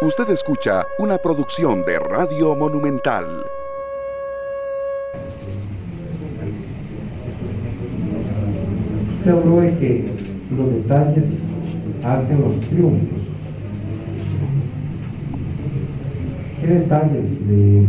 [0.00, 3.44] Usted escucha una producción de Radio Monumental.
[9.18, 10.04] Usted habló de que
[10.56, 11.24] los detalles
[12.04, 13.18] hacen los triunfos.
[16.60, 17.86] ¿Qué detalles le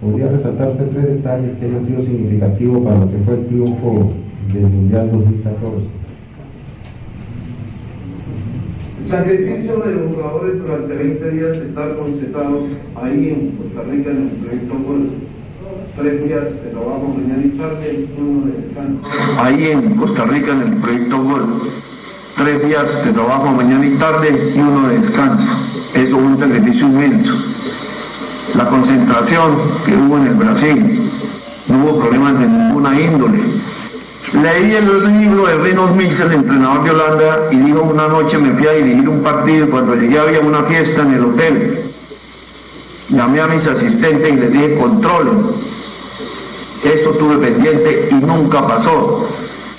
[0.00, 4.08] podría resaltar tres detalles que hayan sido significativos para lo que fue el triunfo
[4.50, 5.99] del Mundial 2014?
[9.10, 12.64] Sacrificio de los jugadores durante 20 días de estar concentrados
[12.94, 15.10] ahí en Costa Rica en el proyecto Gol.
[15.96, 19.00] Tres días de trabajo mañana y tarde, uno de descanso.
[19.42, 21.44] Ahí en Costa Rica en el proyecto Gol.
[22.36, 25.48] Tres días de trabajo mañana y tarde y uno de descanso.
[25.96, 27.32] Eso es un sacrificio inmenso.
[28.56, 29.56] La concentración
[29.86, 31.00] que hubo en el Brasil,
[31.66, 33.40] no hubo problemas de ninguna índole
[34.32, 38.68] Leí el libro de Renos Mills, entrenador de Holanda, y dijo una noche me fui
[38.68, 41.84] a dirigir un partido y cuando llegué había una fiesta en el hotel.
[43.08, 45.42] Llamé a mis asistentes y les dije controlen.
[46.84, 49.28] Eso tuve pendiente y nunca pasó.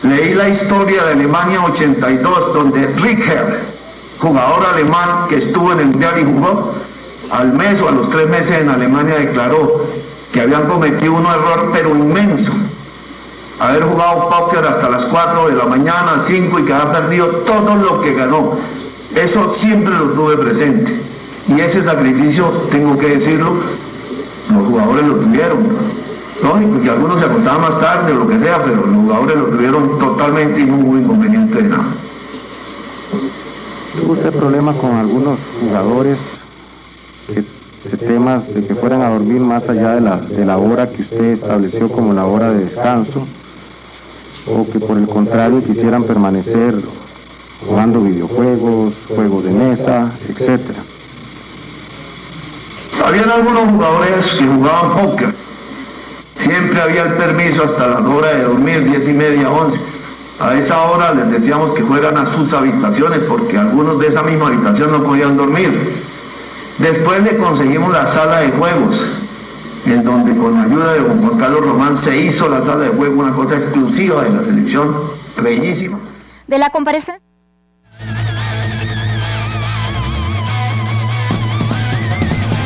[0.03, 3.57] Leí la historia de Alemania 82, donde Ricker,
[4.19, 6.73] jugador alemán que estuvo en el Mundial y jugó,
[7.31, 9.85] al mes o a los tres meses en Alemania declaró
[10.33, 12.51] que habían cometido un error pero inmenso
[13.61, 17.75] haber jugado póker hasta las 4 de la mañana, 5 y que ha perdido todo
[17.75, 18.53] lo que ganó.
[19.15, 20.99] Eso siempre lo tuve presente.
[21.47, 23.53] Y ese sacrificio, tengo que decirlo,
[24.51, 25.59] los jugadores lo tuvieron.
[26.41, 29.45] Lógico que algunos se acostaban más tarde o lo que sea, pero los jugadores lo
[29.45, 31.85] tuvieron totalmente y no hubo inconveniente de nada.
[34.01, 36.17] ¿Tuvo usted problemas con algunos jugadores
[37.27, 41.03] de temas de que fueran a dormir más allá de la, de la hora que
[41.03, 43.27] usted estableció como la hora de descanso?
[44.47, 46.75] O que por el contrario quisieran permanecer
[47.65, 50.59] jugando videojuegos, juegos de mesa, etc.
[53.05, 55.33] Habían algunos jugadores que jugaban póker.
[56.31, 59.79] Siempre había el permiso hasta las horas de dormir, diez y media, once.
[60.39, 64.47] A esa hora les decíamos que fueran a sus habitaciones porque algunos de esa misma
[64.47, 65.93] habitación no podían dormir.
[66.79, 69.20] Después le conseguimos la sala de juegos
[69.85, 73.21] en donde con la ayuda de Juan Carlos Román se hizo la sala de juego
[73.21, 74.95] una cosa exclusiva de la selección,
[75.41, 75.99] bellísima.
[76.47, 77.21] De la comparecencia.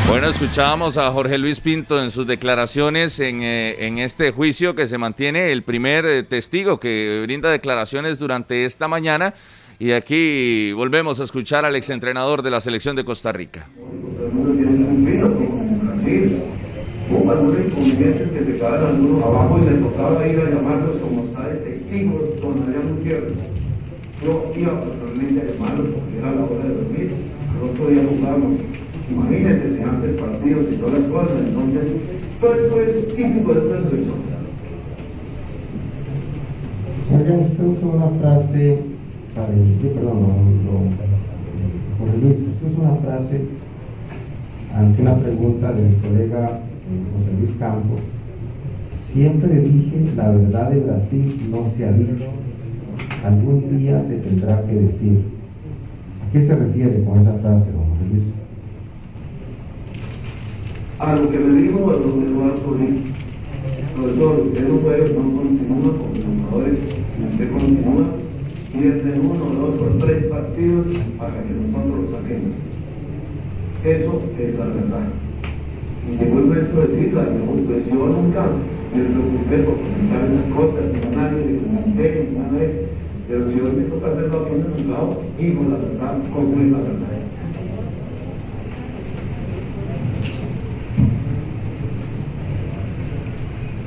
[0.09, 4.88] Bueno, escuchábamos a Jorge Luis Pinto en sus declaraciones en, eh, en este juicio que
[4.88, 9.34] se mantiene el primer eh, testigo que brinda declaraciones durante esta mañana.
[9.78, 13.68] Y aquí volvemos a escuchar al exentrenador de la selección de Costa Rica
[17.12, 21.24] hubo algunos inconvenientes que se quedaron algunos abajo y me tocaba ir a llamarlos como
[21.26, 23.34] está de testigo don Adrián Gutiérrez.
[24.24, 27.12] Yo iba personalmente a llamarlos porque era la hora de dormir,
[27.54, 28.60] al otro día jugábamos.
[29.12, 31.84] Imagínense, antes partidos y todas las cosas, entonces
[32.42, 34.26] todo esto es típico de una selección.
[37.14, 38.80] Adrián, usted usa una frase
[39.36, 40.90] perdón, no, no,
[42.00, 43.42] Jorge Luis, usted usa una frase
[44.74, 48.01] ante una pregunta de mi colega José Luis Campos,
[49.12, 52.25] siempre dije la verdad de Brasil no se ha dicho,
[53.25, 55.35] algún día se tendrá que decir.
[56.22, 58.24] ¿A qué se refiere con esa frase, don José Luis?
[61.00, 63.01] A lo que me dijo profesor Solís,
[63.95, 66.79] profesor, usted no puede, no continúa con los jugadores,
[67.31, 68.06] usted continúa,
[68.72, 70.88] pierde uno, dos o tres partidos
[71.18, 72.51] para que nosotros lo saquemos.
[73.84, 75.25] Eso es la verdad.
[76.08, 77.12] Y llegó el momento de decir,
[77.66, 78.46] pues yo nunca
[78.94, 82.06] me preocupé por comentar esas cosas, ni a nadie ni de
[82.66, 82.82] eso.
[83.28, 86.78] Pero si hoy me toca hacerlo aquí en el lado, digo la verdad, como la
[86.78, 87.16] verdad.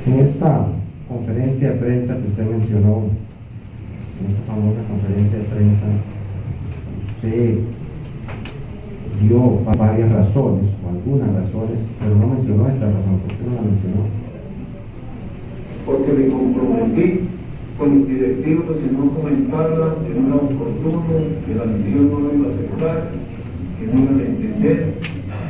[0.05, 0.67] En esta
[1.07, 3.03] conferencia de prensa que usted mencionó,
[4.19, 5.85] en esta famosa conferencia de prensa,
[7.15, 7.78] usted
[9.21, 13.19] dio varias razones, o algunas razones, pero no mencionó esta razón.
[13.25, 14.01] ¿Por qué no la mencionó?
[15.85, 17.07] Porque me comprometí
[17.77, 21.03] con el directivo de no comentarla, que no era oportuno,
[21.45, 23.11] que la misión no lo iba a aceptar,
[23.79, 24.93] que no iba a entender.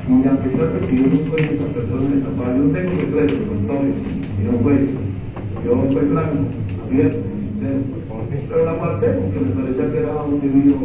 [0.10, 3.42] Y a pesar de que yo no soy esa persona de tapar, yo tengo secretos
[3.48, 4.90] con todos, y no juez.
[5.66, 6.38] Yo soy blanco,
[6.86, 8.00] abierto, sincero.
[8.48, 10.76] Pero la parte porque me parecía que era un debido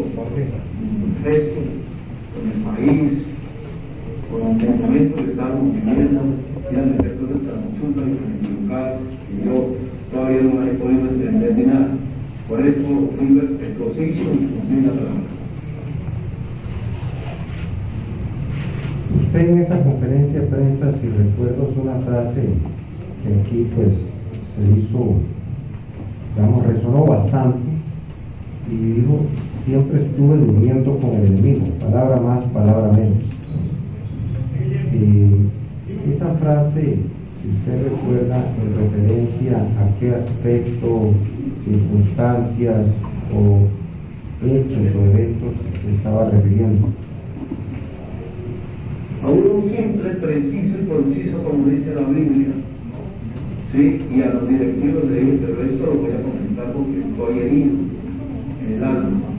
[1.24, 1.60] gesto
[2.84, 3.12] país,
[4.30, 6.20] con el momento que estábamos viviendo,
[6.72, 9.74] y a meter cosas tan chulas y equivocadas que yo
[10.12, 11.88] todavía no las he podido entender ni nada.
[12.48, 15.24] Por eso fui respetuosísimo y cumplí la palabra.
[19.34, 22.48] usted en esa conferencia de prensa, si recuerdo, es una frase
[23.22, 23.88] que aquí pues
[24.54, 25.14] se hizo,
[26.36, 27.58] digamos, resonó bastante
[28.70, 29.26] y dijo,
[29.64, 33.18] siempre estuve durmiendo con el enemigo, palabra más, palabra menos.
[34.92, 41.12] Y esa frase, si usted recuerda, en referencia a qué aspecto,
[41.64, 42.86] circunstancias
[43.34, 43.66] o
[44.44, 46.88] hechos o eventos se estaba refiriendo.
[49.22, 52.48] A uno simple, preciso y conciso, como dice la Biblia.
[53.72, 53.98] ¿Sí?
[54.14, 57.72] Y a los directivos de ellos, el resto lo voy a comentar porque estoy herido
[58.66, 59.33] en el alma.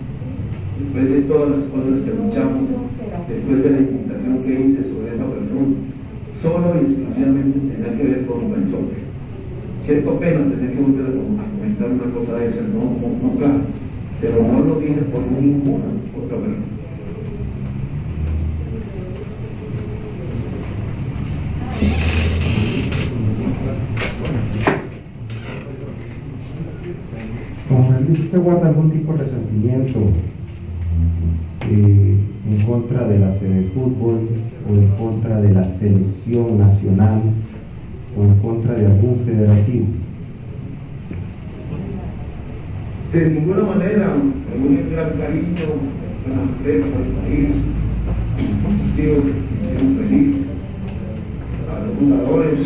[0.79, 2.67] Después de todas las cosas que luchamos,
[3.29, 5.75] después de la invitación que hice sobre esa persona,
[6.35, 8.99] solo y exclusivamente tenía que ver con el choque.
[9.83, 13.35] Siento pena tener que volver a comentar una cosa de esa, no, no,
[14.19, 15.85] pero no lo dije por ninguna
[16.17, 16.75] otra persona.
[28.07, 29.99] ¿Usted guarda algún tipo de resentimiento
[31.69, 32.17] eh,
[32.49, 33.33] en contra de la
[33.73, 34.27] Fútbol
[34.69, 37.21] o en contra de la selección nacional
[38.17, 39.85] o en contra de algún federativo?
[43.13, 45.67] De ninguna manera, un gran cariño
[46.25, 47.49] a la empresa, al país,
[48.63, 50.35] los que feliz,
[51.69, 52.59] a los fundadores,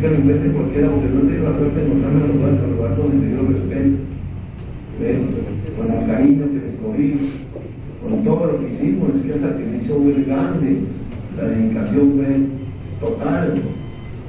[0.00, 3.12] que me invente cualquiera, porque no tengo la suerte de encontrarme los a saludar con
[3.12, 4.16] el debido respeto
[5.76, 7.45] con el cariño que les cogí,
[8.08, 10.78] con todo lo que hicimos, es que el sacrificio fue grande,
[11.36, 13.54] la dedicación fue total.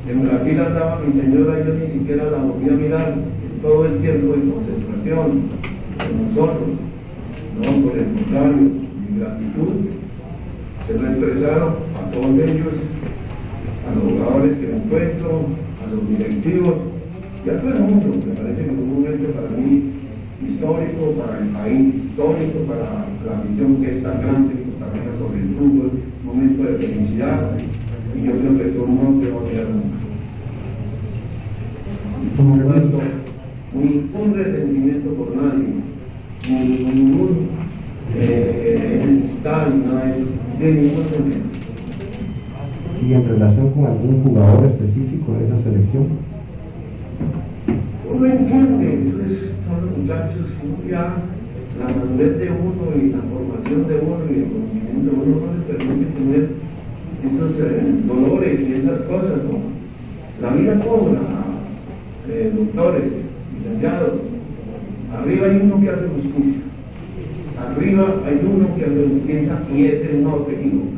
[0.10, 3.16] En Brasil andaba mi señora y yo ni siquiera la volví a mirar
[3.62, 5.42] todo el tiempo de concentración
[5.98, 6.70] con nosotros.
[7.58, 9.98] No, por el contrario, mi gratitud
[10.88, 12.74] se lo expresaron a todos ellos,
[13.84, 15.46] a los jugadores que me encuentro,
[15.84, 16.76] a los directivos
[17.46, 18.08] y a todo el mundo.
[18.28, 19.92] Me parece que fue un momento para mí
[20.46, 25.12] histórico para el país, histórico para la visión que es tan grande en Costa Rica
[25.20, 25.92] sobre el fútbol,
[26.24, 27.58] momento de felicidad,
[28.16, 29.98] y yo creo que esto no se va a olvidar nunca.
[33.74, 35.68] ningún resentimiento por nadie,
[36.50, 37.50] ningún
[38.16, 40.16] eh, enemistad, nada
[40.60, 41.48] de ningún momento.
[43.06, 46.08] ¿Y en relación con algún jugador específico de esa selección?
[48.10, 49.48] Uno entiende, eso es
[49.98, 50.48] muchachos,
[50.90, 51.16] ya
[51.80, 55.54] la madurez de uno y la formación de uno y el conocimiento de uno no
[55.54, 56.50] les permite tener
[57.26, 59.44] esos eh, dolores y esas cosas.
[59.44, 59.60] ¿no?
[60.42, 61.22] La vida cobra,
[62.30, 63.12] eh, doctores,
[63.56, 64.14] licenciados.
[65.14, 66.62] Arriba hay uno que hace justicia.
[67.60, 70.98] Arriba hay uno que hace justicia y ese no se equivoca.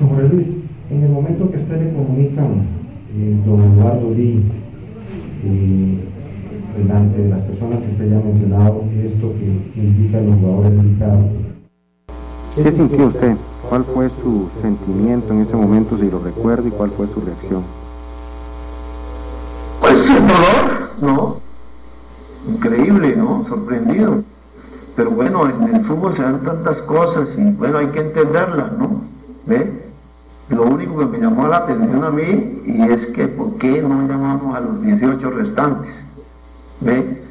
[0.00, 0.46] Jorge Luis,
[0.90, 2.62] en el momento que usted le comunican,
[3.16, 4.42] eh, don Eduardo Lee,
[5.44, 5.98] eh,
[6.78, 11.24] delante de las personas que usted ya ha mencionado, esto que indica los jugadores indicados.
[12.54, 13.36] ¿Qué sintió usted?
[13.68, 17.62] ¿Cuál fue su sentimiento en ese momento, si lo recuerda, y cuál fue su reacción?
[19.80, 21.36] Pues el dolor, ¿no?
[22.48, 23.44] Increíble, ¿no?
[23.46, 24.22] Sorprendido.
[24.96, 29.02] Pero bueno, en el fútbol se dan tantas cosas y bueno, hay que entenderlas, ¿no?
[29.46, 29.88] ¿Ve?
[30.48, 34.08] Lo único que me llamó la atención a mí y es que ¿por qué no
[34.08, 36.07] llamamos a los 18 restantes?
[36.80, 37.22] ¿Ve?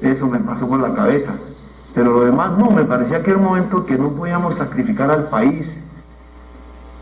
[0.00, 1.34] Eso me pasó por la cabeza.
[1.94, 5.28] Pero lo demás no, me parecía que era un momento que no podíamos sacrificar al
[5.28, 5.80] país.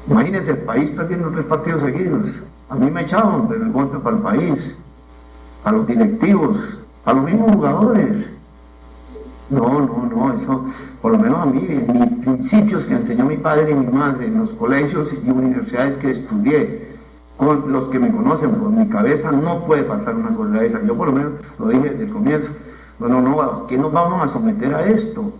[0.09, 2.31] Imagínense el país perdiendo tres partidos seguidos.
[2.69, 4.77] A mí me echaban, pero el golpe para el país,
[5.65, 8.31] a los directivos, a los mismos jugadores.
[9.51, 10.65] No, no, no, eso,
[11.01, 14.27] por lo menos a mí, en mis principios que enseñó mi padre y mi madre
[14.27, 16.96] en los colegios y universidades que estudié,
[17.37, 20.83] con los que me conocen por mi cabeza no puede pasar una cosa de esa.
[20.85, 22.49] Yo por lo menos lo dije desde el comienzo.
[22.99, 25.33] Bueno, no, ¿qué nos vamos a someter a esto?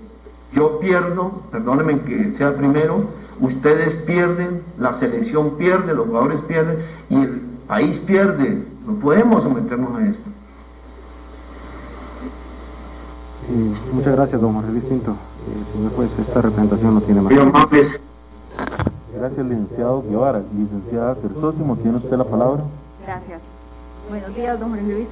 [0.53, 3.05] Yo pierdo, perdónenme que sea primero,
[3.41, 6.79] ustedes pierden, la selección pierde, los jugadores pierden
[7.11, 8.63] y el país pierde.
[8.87, 10.31] No podemos someternos a esto.
[13.93, 14.79] muchas gracias, don Jorge.
[14.79, 17.33] Eh, señor juez, esta representación no tiene más.
[19.19, 20.43] Gracias, licenciado Guevara.
[20.55, 22.63] Licenciada Cersósimo, ¿tiene usted la palabra?
[23.03, 23.41] Gracias.
[24.11, 25.09] Buenos días, don Jorge Luis.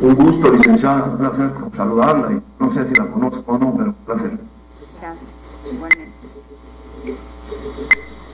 [0.00, 2.32] Un gusto, licenciada, un placer saludarla.
[2.32, 4.38] Y no sé si la conozco o no, pero un placer.
[5.00, 5.26] Gracias,
[5.70, 6.12] igualmente.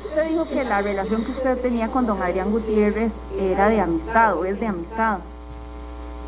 [0.05, 4.37] Usted dijo que la relación que usted tenía con don Adrián Gutiérrez era de amistad
[4.37, 5.19] o es de amistad.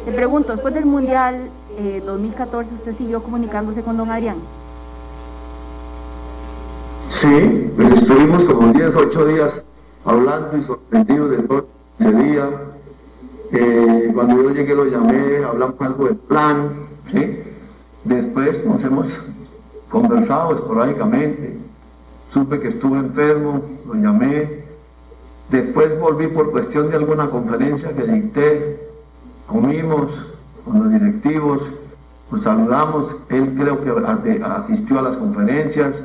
[0.06, 1.50] Le pregunto, después del Mundial
[2.04, 4.38] 2014, eh, ¿usted siguió comunicándose con don Adrián?
[7.14, 9.64] Sí, pues estuvimos como 10, 8 días
[10.04, 11.68] hablando y sorprendidos de todo
[12.00, 12.50] ese día.
[13.52, 16.71] Eh, cuando yo llegué lo llamé, hablamos algo del plan,
[17.06, 17.38] ¿sí?
[18.02, 19.16] Después nos hemos
[19.90, 21.56] conversado esporádicamente.
[22.30, 24.64] Supe que estuve enfermo, lo llamé.
[25.50, 28.88] Después volví por cuestión de alguna conferencia que dicté.
[29.47, 30.11] Comimos
[30.64, 31.62] con los directivos,
[32.33, 33.14] nos saludamos.
[33.28, 36.02] Él creo que asistió a las conferencias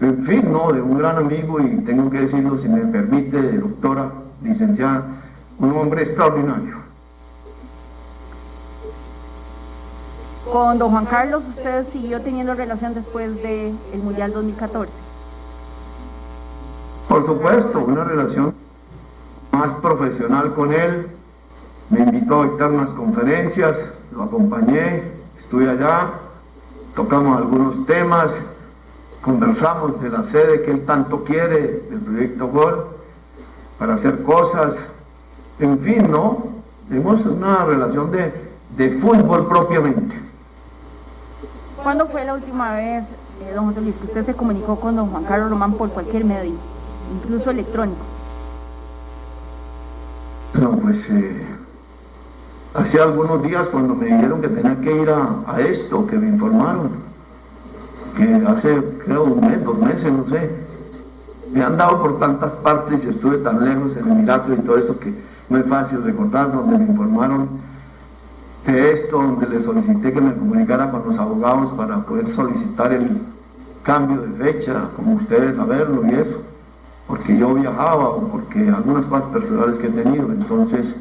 [0.00, 3.58] en fin, no, de un gran amigo y tengo que decirlo, si me permite, de
[3.58, 4.10] doctora,
[4.42, 5.04] licenciada,
[5.58, 6.76] un hombre extraordinario.
[10.50, 14.90] Con don Juan Carlos, ¿usted siguió teniendo relación después del Mundial 2014?
[17.08, 18.54] Por supuesto, una relación
[19.52, 21.08] más profesional con él.
[21.90, 25.02] Me invitó a dictar unas conferencias, lo acompañé,
[25.38, 26.10] estuve allá,
[26.94, 28.36] tocamos algunos temas,
[29.22, 32.86] conversamos de la sede que él tanto quiere, del proyecto Gol,
[33.78, 34.78] para hacer cosas,
[35.58, 36.48] en fin, ¿no?
[36.88, 38.32] Tenemos una relación de,
[38.76, 40.16] de fútbol propiamente.
[41.82, 43.04] ¿Cuándo fue la última vez,
[43.42, 46.24] eh, don José Luis, que usted se comunicó con don Juan Carlos Román por cualquier
[46.24, 46.54] medio,
[47.14, 48.00] incluso electrónico?
[50.60, 51.46] No, pues eh,
[52.74, 56.28] hace algunos días cuando me dijeron que tenía que ir a, a esto, que me
[56.28, 57.09] informaron
[58.16, 60.50] que hace creo un mes, dos meses, no sé,
[61.52, 64.98] me han dado por tantas partes y estuve tan lejos en Emiratos y todo eso
[64.98, 65.12] que
[65.48, 67.48] no es fácil recordar, donde me informaron
[68.66, 73.20] de esto, donde le solicité que me comunicara con los abogados para poder solicitar el
[73.82, 76.40] cambio de fecha, como ustedes saberlo y eso,
[77.06, 80.94] porque yo viajaba o porque algunas cosas personales que he tenido, entonces,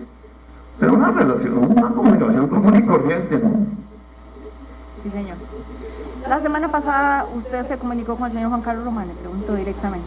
[0.80, 3.68] pero una relación, una comunicación común y corriente, ¿no?
[5.04, 5.38] Sí, señor.
[6.30, 10.06] La semana pasada usted se comunicó con el señor Juan Carlos Román, le pregunto directamente.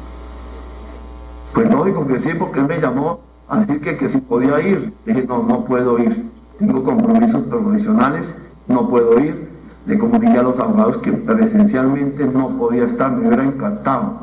[1.53, 4.95] Pues lógico que sí, porque él me llamó a decir que, que si podía ir.
[5.05, 6.31] Dije, no, no puedo ir.
[6.61, 8.37] Tengo compromisos profesionales,
[8.69, 9.51] no puedo ir.
[9.87, 14.21] Le comuniqué a los abogados que presencialmente no podía estar, me hubiera encantado.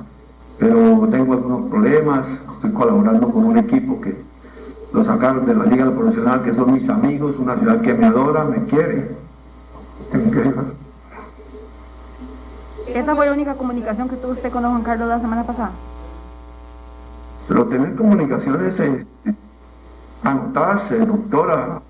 [0.58, 4.16] Pero tengo algunos problemas, estoy colaborando con un equipo que
[4.94, 8.46] lo sacaron de la Liga Profesional, que son mis amigos, una ciudad que me adora,
[8.46, 9.18] me quiere.
[12.94, 15.72] ¿Esa fue la única comunicación que tuvo usted con don Juan Carlos la semana pasada?
[17.48, 19.06] Pero tener comunicaciones eh,
[20.24, 21.82] anotadas, eh, doctora,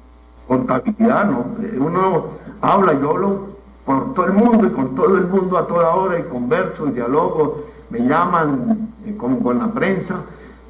[0.48, 1.46] contabilidad, ¿no?
[1.78, 2.26] Uno
[2.62, 3.48] habla, yo hablo
[3.86, 6.92] por todo el mundo y con todo el mundo a toda hora y converso y
[6.92, 10.22] dialogo, me llaman eh, con, con, la prensa,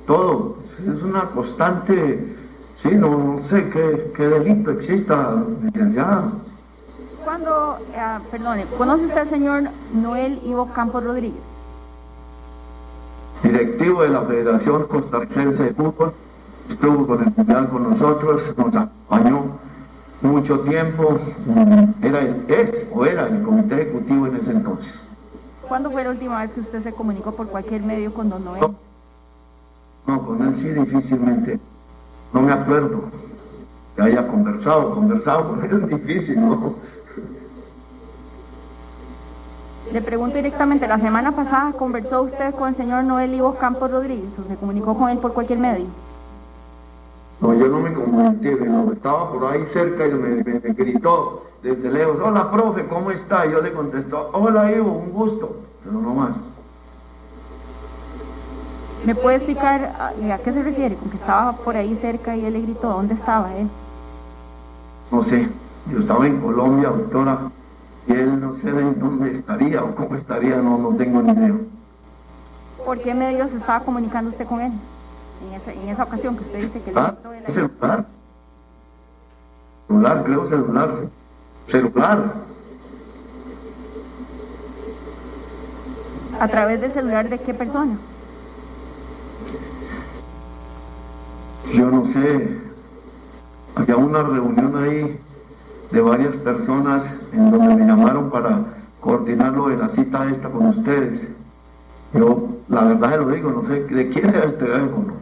[0.05, 0.57] todo.
[0.79, 2.35] Es una constante,
[2.75, 6.31] sí, no, no sé qué, qué delito exista, licenciada
[7.23, 11.41] cuando, eh, perdone, ¿conoce usted al señor Noel Ivo Campos Rodríguez?
[13.43, 16.13] Directivo de la Federación Costarricense de Fútbol,
[16.67, 19.57] estuvo con el Mundial con nosotros, nos acompañó
[20.21, 21.17] mucho tiempo,
[22.01, 24.93] era es o era el comité ejecutivo en ese entonces.
[25.67, 28.61] ¿Cuándo fue la última vez que usted se comunicó por cualquier medio con don Noel?
[30.07, 31.59] No, con él sí difícilmente,
[32.33, 33.03] no me acuerdo
[33.95, 36.75] que haya conversado, conversado con él es difícil, ¿no?
[39.91, 44.29] Le pregunto directamente, la semana pasada conversó usted con el señor Noel Ivo Campos Rodríguez
[44.39, 45.87] o se comunicó con él por cualquier medio.
[47.41, 51.89] No, yo no me comuniqué, no, estaba por ahí cerca y me, me, gritó desde
[51.89, 53.47] lejos, hola profe, ¿cómo está?
[53.47, 56.35] Y yo le contestó, hola Ivo, un gusto, pero no más.
[59.05, 60.95] ¿Me puede explicar a, a, qué se refiere?
[60.95, 63.67] Con que estaba por ahí cerca y él le gritó, ¿dónde estaba él?
[65.09, 65.49] No sé,
[65.91, 67.49] yo estaba en Colombia, doctora,
[68.07, 71.55] y él no sé de dónde estaría o cómo estaría, no, no tengo ni idea.
[72.85, 74.71] ¿Por qué medios estaba comunicando usted con él?
[75.45, 77.15] En esa, en esa ocasión que usted dice que ah,
[77.45, 78.05] el celular.
[79.87, 80.89] Celular, creo celular.
[81.67, 82.33] Celular.
[86.39, 87.97] ¿A través del celular de qué persona?
[91.73, 92.59] Yo no sé.
[93.75, 95.19] Había una reunión ahí
[95.91, 98.63] de varias personas en donde me llamaron para
[98.99, 101.27] coordinar lo de la cita esta con ustedes.
[102.13, 105.13] Yo, la verdad se lo digo, no sé de quién era el teléfono.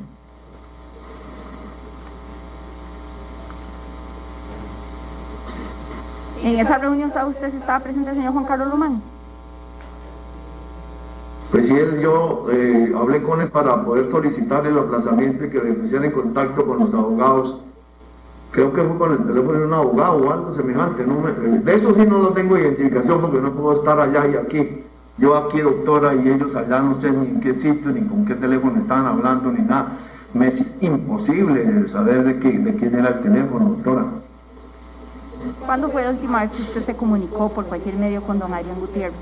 [6.44, 9.02] ¿En esa reunión estaba usted, estaba presente el señor Juan Carlos Román?
[11.52, 15.62] Pues sí, él, yo eh, hablé con él para poder solicitar el aplazamiento y que
[15.62, 17.62] me pusiera en contacto con los abogados
[18.58, 21.06] creo que fue con el teléfono de un abogado o algo semejante.
[21.06, 24.36] No me, de eso sí no lo tengo identificación porque no puedo estar allá y
[24.36, 24.84] aquí.
[25.20, 28.34] Yo aquí, doctora, y ellos allá no sé ni en qué sitio, ni con qué
[28.34, 29.90] teléfono estaban hablando, ni nada.
[30.34, 34.06] Me es imposible saber de, qué, de quién era el teléfono, doctora.
[35.64, 38.80] ¿Cuándo fue la última vez que usted se comunicó por cualquier medio con don Adrián
[38.80, 39.14] Gutiérrez?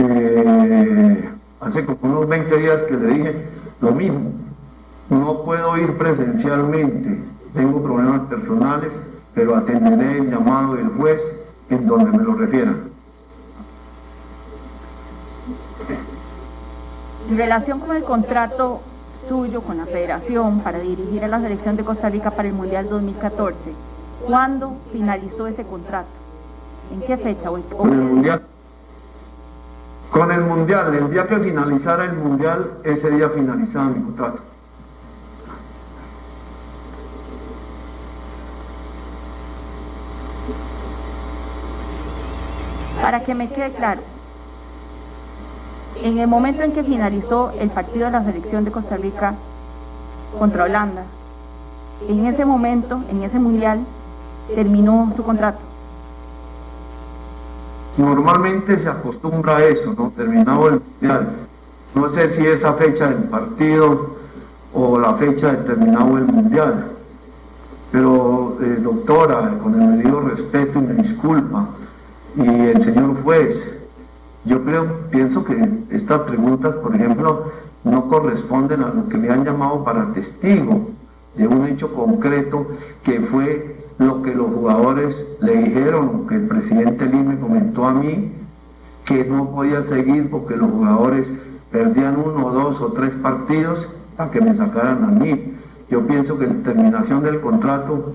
[0.00, 3.46] Eh, hace como unos 20 días que le dije
[3.80, 4.41] lo mismo.
[5.12, 8.98] No puedo ir presencialmente, tengo problemas personales,
[9.34, 11.22] pero atenderé el llamado del juez
[11.68, 12.84] en donde me lo refieran.
[17.28, 18.80] En relación con el contrato
[19.28, 22.88] suyo con la federación para dirigir a la selección de Costa Rica para el Mundial
[22.88, 23.58] 2014,
[24.26, 26.08] ¿cuándo finalizó ese contrato?
[26.90, 27.50] ¿En qué fecha?
[27.50, 28.40] ¿O- Con el mundial.
[30.10, 34.38] Con el mundial, el día que finalizara el mundial, ese día finalizaba mi contrato.
[43.02, 44.00] Para que me quede claro,
[46.04, 49.34] en el momento en que finalizó el partido de la selección de Costa Rica
[50.38, 51.02] contra Holanda,
[52.08, 53.80] en ese momento, en ese mundial,
[54.54, 55.58] terminó su contrato.
[57.98, 60.12] Normalmente se acostumbra a eso, ¿no?
[60.16, 61.32] Terminado el mundial.
[61.96, 64.14] No sé si esa fecha del partido
[64.72, 66.92] o la fecha de terminado el mundial.
[67.90, 71.66] Pero, eh, doctora, con el debido respeto y me disculpa,
[72.36, 73.70] y el señor juez,
[74.44, 75.56] yo creo, pienso que
[75.90, 77.52] estas preguntas, por ejemplo,
[77.84, 80.90] no corresponden a lo que me han llamado para testigo
[81.36, 82.66] de un hecho concreto
[83.02, 87.94] que fue lo que los jugadores le dijeron, que el presidente Lee me comentó a
[87.94, 88.32] mí,
[89.04, 91.30] que no podía seguir porque los jugadores
[91.70, 95.54] perdían uno, dos o tres partidos a que me sacaran a mí.
[95.90, 98.14] Yo pienso que la terminación del contrato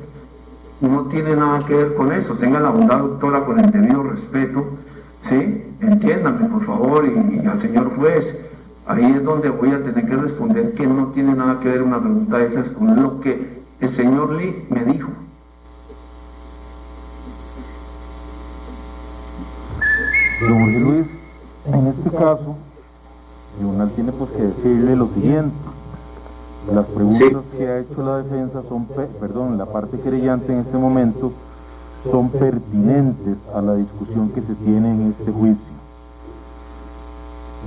[0.82, 2.36] no tiene nada que ver con eso.
[2.36, 4.66] Tenga la bondad, doctora, con el debido respeto,
[5.22, 5.64] ¿sí?
[5.82, 8.44] Entiéndame, por favor, y, al señor juez.
[8.86, 12.00] Ahí es donde voy a tener que responder que no tiene nada que ver una
[12.00, 15.10] pregunta de esas con lo que el señor Lee me dijo.
[20.40, 21.08] Luis,
[21.66, 22.56] en este caso,
[23.52, 25.56] el tribunal tiene pues que decirle lo siguiente.
[26.74, 27.58] Las preguntas Sí.
[27.58, 31.32] que ha hecho la defensa son, pe- perdón, la parte querellante en este momento
[32.12, 35.78] son pertinentes a la discusión que se tiene en este juicio.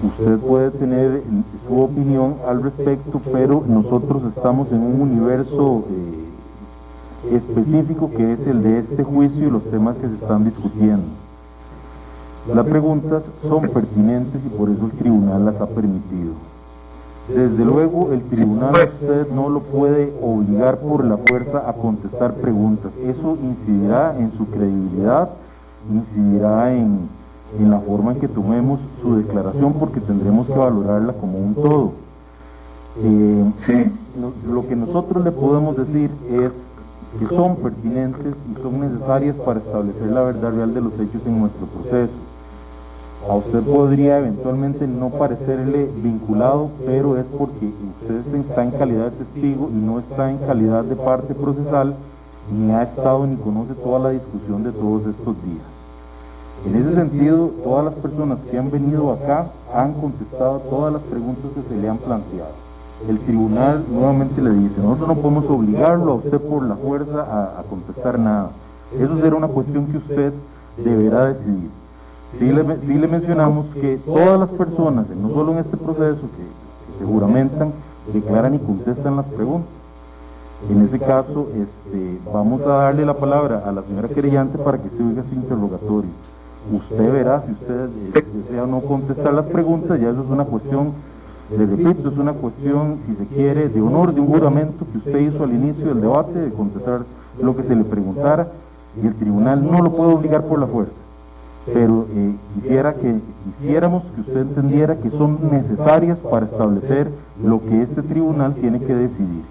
[0.04, 1.22] Usted puede tener
[1.68, 8.62] su opinión al respecto, pero nosotros estamos en un universo eh, específico que es el
[8.62, 11.06] de este juicio y los temas que se están discutiendo.
[12.54, 16.32] Las preguntas son pertinentes y por eso el tribunal las ha permitido.
[17.34, 22.34] Desde luego, el tribunal a usted no lo puede obligar por la fuerza a contestar
[22.34, 22.90] preguntas.
[23.04, 25.30] Eso incidirá en su credibilidad,
[25.90, 27.08] incidirá en,
[27.58, 31.92] en la forma en que tomemos su declaración porque tendremos que valorarla como un todo.
[32.98, 33.84] Eh, Sí.
[34.20, 36.52] lo, lo que nosotros le podemos decir es
[37.18, 41.40] que son pertinentes y son necesarias para establecer la verdad real de los hechos en
[41.40, 42.12] nuestro proceso.
[43.28, 49.24] A usted podría eventualmente no parecerle vinculado, pero es porque usted está en calidad de
[49.24, 51.94] testigo y no está en calidad de parte procesal,
[52.50, 55.66] ni ha estado ni conoce toda la discusión de todos estos días.
[56.64, 61.50] En ese sentido, todas las personas que han venido acá han contestado todas las preguntas
[61.54, 62.52] que se le han planteado.
[63.06, 67.60] El tribunal nuevamente le dice, nosotros no podemos obligarlo a usted por la fuerza a,
[67.60, 68.50] a contestar nada.
[68.98, 70.32] Eso será una cuestión que usted
[70.82, 71.79] deberá decidir.
[72.38, 76.92] Sí le, sí le mencionamos que todas las personas, no solo en este proceso, que,
[76.92, 77.72] que se juramentan,
[78.12, 79.68] declaran y contestan las preguntas.
[80.68, 84.90] En ese caso, este, vamos a darle la palabra a la señora querellante para que
[84.90, 86.10] se oiga su interrogatorio.
[86.70, 90.44] Usted verá si usted eh, desea o no contestar las preguntas, ya eso es una
[90.44, 90.92] cuestión,
[91.50, 95.18] le repito, es una cuestión, si se quiere, de honor, de un juramento que usted
[95.18, 97.00] hizo al inicio del debate, de contestar
[97.42, 98.46] lo que se le preguntara,
[99.02, 100.92] y el tribunal no lo puede obligar por la fuerza
[101.66, 103.20] pero eh, quisiera que
[103.58, 107.10] quisiéramos que usted entendiera que son necesarias para establecer
[107.42, 109.44] lo que este tribunal tiene que decidir.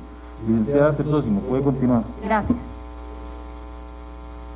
[0.47, 2.03] Licenciada Cerdosi, ¿me puede continuar?
[2.23, 2.57] Gracias.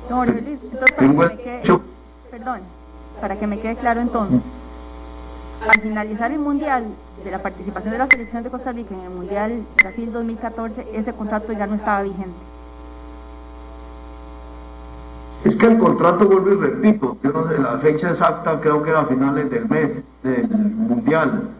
[0.08, 1.80] Don entonces para que me quede,
[2.30, 2.60] perdón,
[3.20, 4.40] para que me quede claro entonces,
[5.66, 6.84] al finalizar el Mundial
[7.24, 11.12] de la participación de la selección de Costa Rica en el Mundial Brasil 2014, ese
[11.14, 12.36] contrato ya no estaba vigente.
[15.44, 18.88] Es que el contrato, vuelvo y repito, yo no sé, la fecha exacta creo que
[18.88, 21.50] era a finales del mes del Mundial.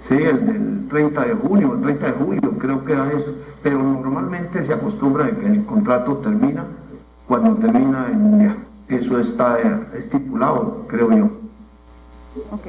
[0.00, 3.34] Sí, el del 30 de junio, el 30 de julio, creo que era eso.
[3.62, 6.64] Pero normalmente se acostumbra a que el contrato termina
[7.28, 8.56] cuando termina el Mundial.
[8.88, 9.58] Eso está
[9.94, 11.24] estipulado, creo yo.
[12.50, 12.68] Ok.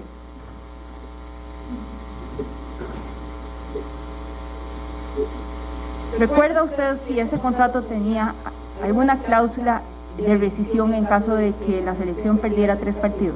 [6.19, 8.35] ¿Recuerda usted si ese contrato tenía
[8.83, 9.81] alguna cláusula
[10.17, 13.35] de rescisión en caso de que la selección perdiera tres partidos?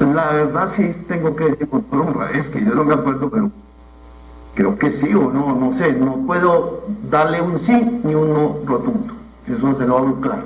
[0.00, 3.50] La verdad sí tengo que decir por honra, es que yo no me acuerdo, pero
[4.54, 8.56] creo que sí o no, no sé, no puedo darle un sí ni un no
[8.66, 9.14] rotundo,
[9.46, 10.44] eso se lo hablo claro.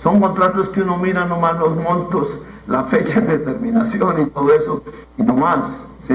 [0.00, 2.36] Son contratos que uno mira nomás los montos,
[2.66, 4.82] la fecha de terminación y todo eso,
[5.18, 6.14] y nomás, ¿sí?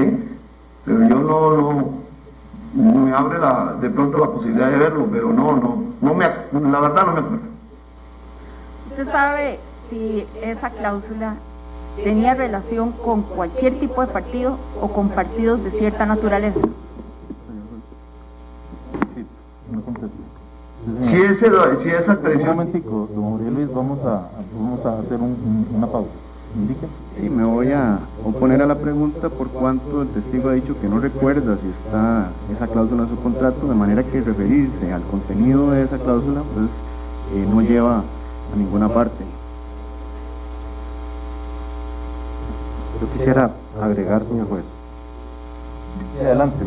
[0.84, 1.88] Pero yo no, no,
[2.76, 6.80] me abre la, de pronto la posibilidad de verlo, pero no, no, no me, la
[6.80, 7.46] verdad no me acuerdo.
[8.90, 9.58] ¿Usted sabe
[9.88, 11.36] si esa cláusula
[12.02, 16.60] tenía relación con cualquier tipo de partido o con partidos de cierta naturaleza?
[21.00, 22.50] Si, ese, si esa presión...
[22.50, 26.10] Un momentico, don Luis, vamos a, vamos a hacer un, una pausa.
[27.14, 30.88] Sí, me voy a oponer a la pregunta por cuanto el testigo ha dicho que
[30.88, 35.70] no recuerda si está esa cláusula en su contrato, de manera que referirse al contenido
[35.72, 36.66] de esa cláusula pues
[37.34, 39.24] eh, no lleva a ninguna parte.
[43.00, 44.64] Yo quisiera agregar, señor juez.
[46.18, 46.64] Adelante,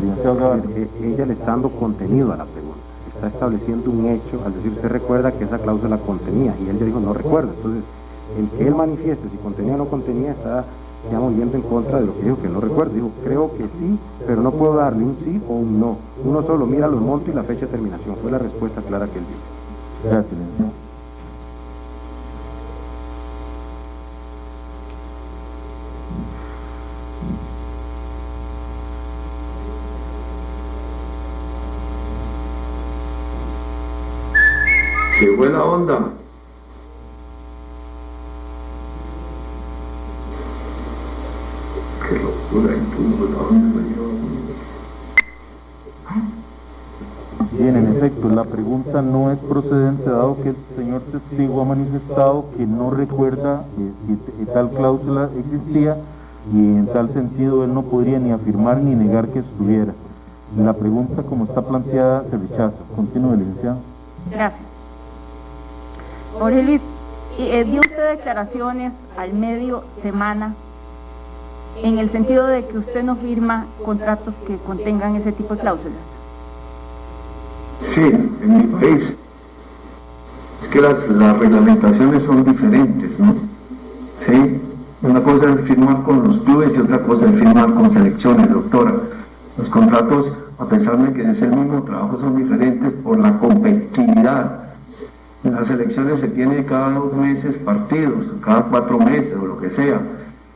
[0.76, 2.78] eh, Ella le está dando contenido a la pregunta.
[3.12, 6.54] Está estableciendo un hecho al decir, usted recuerda que esa cláusula contenía.
[6.64, 7.52] Y él ya dijo, no recuerdo.
[7.54, 7.82] Entonces,
[8.38, 10.64] el que él manifieste si contenía o no contenía está,
[11.06, 12.94] digamos, yendo en contra de lo que dijo que no recuerdo.
[12.94, 15.98] Dijo, creo que sí, pero no puedo darle un sí o un no.
[16.24, 18.16] Uno solo mira los montos y la fecha de terminación.
[18.16, 20.10] Fue la respuesta clara que él dio.
[20.10, 20.38] Gracias,
[35.40, 36.10] fue la onda.
[42.06, 42.39] Qué locura,
[47.52, 52.46] Bien, en efecto, la pregunta no es procedente dado que el señor testigo ha manifestado
[52.56, 53.92] que no recuerda eh,
[54.36, 55.96] si tal cláusula existía
[56.52, 59.92] y en tal sentido él no podría ni afirmar ni negar que estuviera.
[60.58, 62.78] La pregunta como está planteada se rechaza.
[62.96, 63.78] Continúe, licenciado.
[64.28, 64.66] Gracias.
[66.36, 66.82] Jorge Luis,
[67.38, 70.56] eh, dio usted declaraciones al medio semana
[71.82, 75.98] en el sentido de que usted no firma contratos que contengan ese tipo de cláusulas.
[77.80, 79.16] Sí, en mi país.
[80.60, 83.34] Es que las, reglamentaciones son diferentes, ¿no?
[84.16, 84.60] Sí,
[85.02, 88.94] una cosa es firmar con los clubes y otra cosa es firmar con selecciones, doctora.
[89.56, 94.70] Los contratos, a pesar de que es el mismo trabajo, son diferentes por la competitividad
[95.42, 99.70] en las elecciones se tiene cada dos meses partidos, cada cuatro meses o lo que
[99.70, 100.00] sea.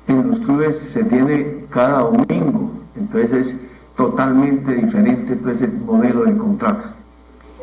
[0.09, 2.71] En los clubes se tiene cada domingo.
[2.97, 3.61] Entonces es
[3.97, 6.93] totalmente diferente todo ese modelo de contratos.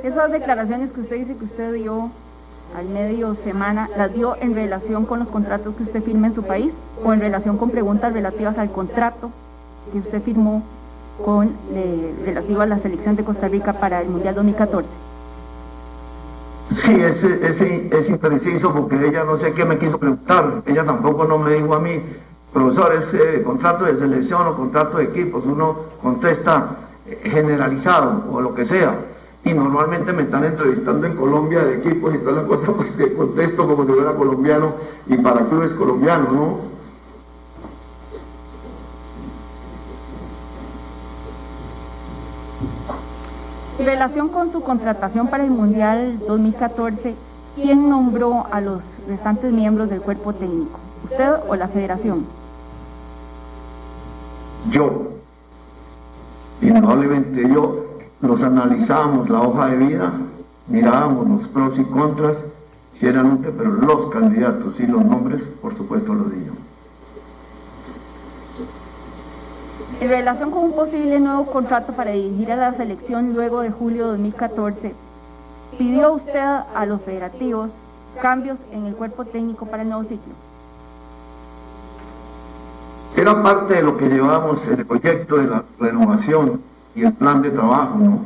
[0.04, 2.10] Esas declaraciones que usted dice que usted dio
[2.76, 6.44] al medio semana, ¿las dio en relación con los contratos que usted firma en su
[6.44, 6.74] país
[7.04, 9.30] o en relación con preguntas relativas al contrato
[9.92, 10.64] que usted firmó
[11.24, 14.88] con eh, relativo a la selección de Costa Rica para el Mundial 2014?
[16.70, 21.38] Sí, es, es, impreciso porque ella no sé qué me quiso preguntar, ella tampoco no
[21.38, 22.02] me dijo a mí,
[22.54, 28.42] profesor, es eh, contrato de selección o contrato de equipos, uno contesta eh, generalizado o
[28.42, 28.96] lo que sea,
[29.44, 33.68] y normalmente me están entrevistando en Colombia de equipos y todas las cosas, pues contesto
[33.68, 34.74] como si fuera colombiano
[35.08, 36.72] y para clubes colombianos, ¿no?
[43.80, 47.16] En relación con su contratación para el Mundial 2014,
[47.56, 50.80] ¿quién nombró a los restantes miembros del cuerpo técnico?
[51.06, 52.41] ¿Usted o la federación?
[54.70, 55.12] Yo.
[56.62, 57.86] Indudablemente yo.
[58.22, 60.14] Los analizábamos la hoja de vida,
[60.68, 62.44] mirábamos los pros y contras,
[62.94, 66.52] si eran útiles, pero los candidatos y los nombres, por supuesto, los di yo.
[70.02, 74.06] En relación con un posible nuevo contrato para dirigir a la selección luego de julio
[74.06, 74.94] de 2014,
[75.80, 77.72] ¿pidió usted a los federativos
[78.22, 80.34] cambios en el cuerpo técnico para el nuevo ciclo?
[83.16, 86.62] Era parte de lo que llevábamos en el proyecto de la renovación
[86.96, 88.26] y el plan de trabajo, ¿no?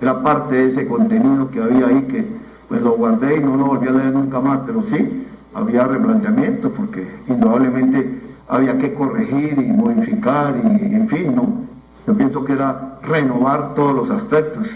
[0.00, 2.26] Era parte de ese contenido que había ahí que
[2.68, 6.70] pues lo guardé y no lo volví a leer nunca más, pero sí, había replanteamiento
[6.70, 11.68] porque indudablemente había que corregir y modificar y en fin, no.
[12.06, 14.70] Yo pienso que era renovar todos los aspectos.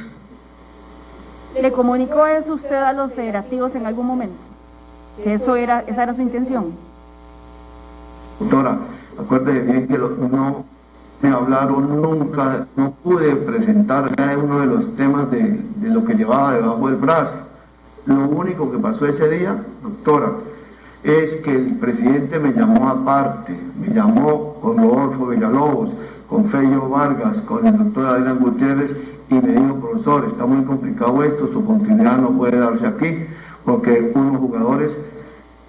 [1.60, 4.36] ¿Le comunicó eso usted a los federativos en algún momento?
[5.22, 6.72] ¿Que eso era, esa era su intención?
[8.40, 8.78] Doctora,
[9.22, 10.64] acuérdese bien que no
[11.22, 16.14] me hablaron nunca, no pude presentar cada uno de los temas de, de lo que
[16.14, 17.34] llevaba debajo del brazo.
[18.06, 20.32] Lo único que pasó ese día, doctora,
[21.04, 25.90] es que el presidente me llamó aparte, me llamó con Rodolfo Villalobos,
[26.28, 28.96] con Feyo Vargas, con el doctor Adrián Gutiérrez
[29.28, 33.24] y me dijo, profesor, está muy complicado esto, su continuidad no puede darse aquí,
[33.64, 34.98] porque unos jugadores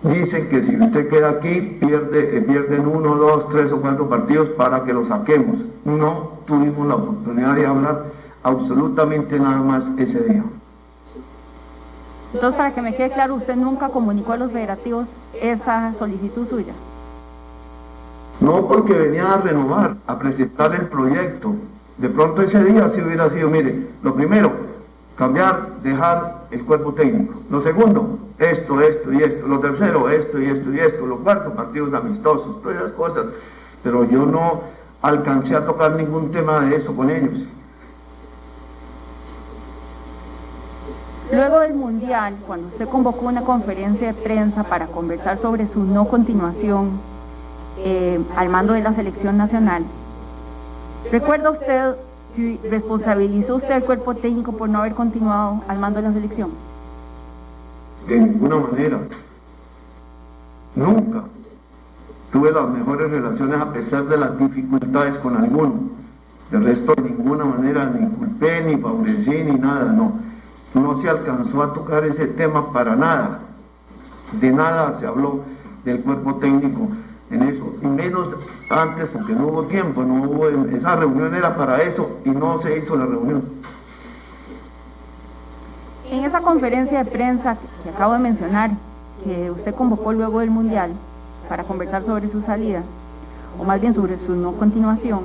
[0.04, 4.50] dicen que si usted queda aquí, pierde, eh, pierden uno, dos, tres o cuatro partidos
[4.50, 5.60] para que lo saquemos.
[5.86, 8.06] No tuvimos la oportunidad de hablar
[8.44, 10.44] absolutamente nada más ese día.
[12.34, 15.08] Entonces, para que me quede claro, usted nunca comunicó a los federativos
[15.40, 16.74] esa solicitud suya.
[18.42, 21.56] No porque venía a renovar, a presentar el proyecto.
[21.98, 24.52] De pronto ese día sí hubiera sido, mire, lo primero,
[25.16, 27.34] cambiar, dejar el cuerpo técnico.
[27.50, 29.48] Lo segundo, esto, esto y esto.
[29.48, 31.06] Lo tercero, esto y esto y esto.
[31.06, 33.26] Lo cuarto, partidos amistosos, todas esas cosas.
[33.84, 34.62] Pero yo no
[35.02, 37.46] alcancé a tocar ningún tema de eso con ellos.
[41.32, 46.06] Luego del Mundial, cuando usted convocó una conferencia de prensa para conversar sobre su no
[46.06, 47.00] continuación
[47.80, 49.84] eh, al mando de la selección nacional,
[51.12, 51.96] ¿recuerda usted
[52.36, 56.52] si responsabilizó usted al cuerpo técnico por no haber continuado al mando de la selección?
[58.08, 59.00] De ninguna manera.
[60.76, 61.24] Nunca.
[62.32, 65.76] Tuve las mejores relaciones a pesar de las dificultades con alguno.
[66.52, 70.14] De resto, de ninguna manera ni culpé, ni favorecí, ni nada, no
[70.74, 73.40] no se alcanzó a tocar ese tema para nada.
[74.40, 75.42] De nada se habló
[75.86, 76.88] del cuerpo técnico
[77.34, 78.30] en eso, y menos
[78.70, 82.78] antes porque no hubo tiempo, no hubo, esa reunión era para eso y no se
[82.78, 83.44] hizo la reunión.
[86.10, 88.72] En esa conferencia de prensa que acabo de mencionar,
[89.24, 90.92] que usted convocó luego del Mundial
[91.50, 92.84] para conversar sobre su salida,
[93.60, 95.22] o más bien sobre su no continuación,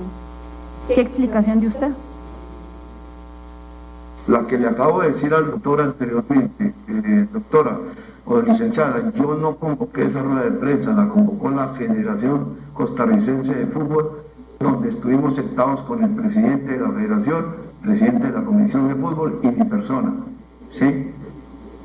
[0.88, 1.92] ¿qué explicación de usted?
[4.28, 7.78] la que le acabo de decir al doctor anteriormente, eh, doctora
[8.28, 13.66] o licenciada, yo no convoqué esa rueda de prensa, la convocó la Federación Costarricense de
[13.66, 14.22] Fútbol,
[14.60, 17.46] donde estuvimos sentados con el presidente de la federación,
[17.82, 20.12] presidente de la comisión de fútbol y mi persona.
[20.68, 21.10] ¿sí?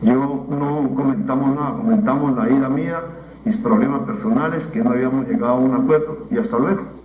[0.01, 2.99] Yo no comentamos nada, comentamos la ida mía,
[3.45, 7.02] mis problemas personales, que no habíamos llegado a un acuerdo y hasta luego.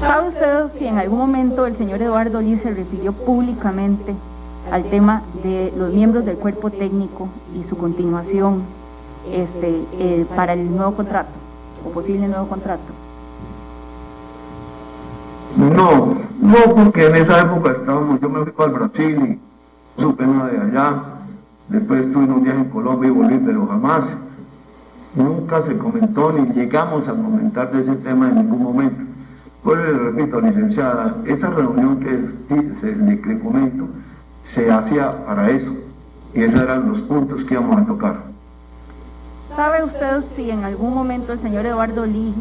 [0.00, 4.14] ¿Sabe usted si en algún momento el señor Eduardo Lee se refirió públicamente
[4.70, 8.62] al tema de los miembros del cuerpo técnico y su continuación
[9.30, 11.30] este, eh, para el nuevo contrato
[11.84, 12.82] o posible nuevo contrato?
[15.56, 19.38] No, no, porque en esa época estábamos, yo me fui para el Brasil
[19.96, 21.04] y supe nada de allá,
[21.70, 24.16] después estuve unos días en Colombia y volví, pero jamás,
[25.14, 29.04] nunca se comentó ni llegamos a comentar de ese tema en ningún momento.
[29.62, 32.26] Pues le repito, licenciada, esta reunión que,
[32.74, 33.88] se, le, comento
[34.44, 35.72] se hacía para eso
[36.34, 38.16] y esos eran los puntos que íbamos a tocar.
[39.54, 42.34] ¿Sabe usted si en algún momento el señor Eduardo Lee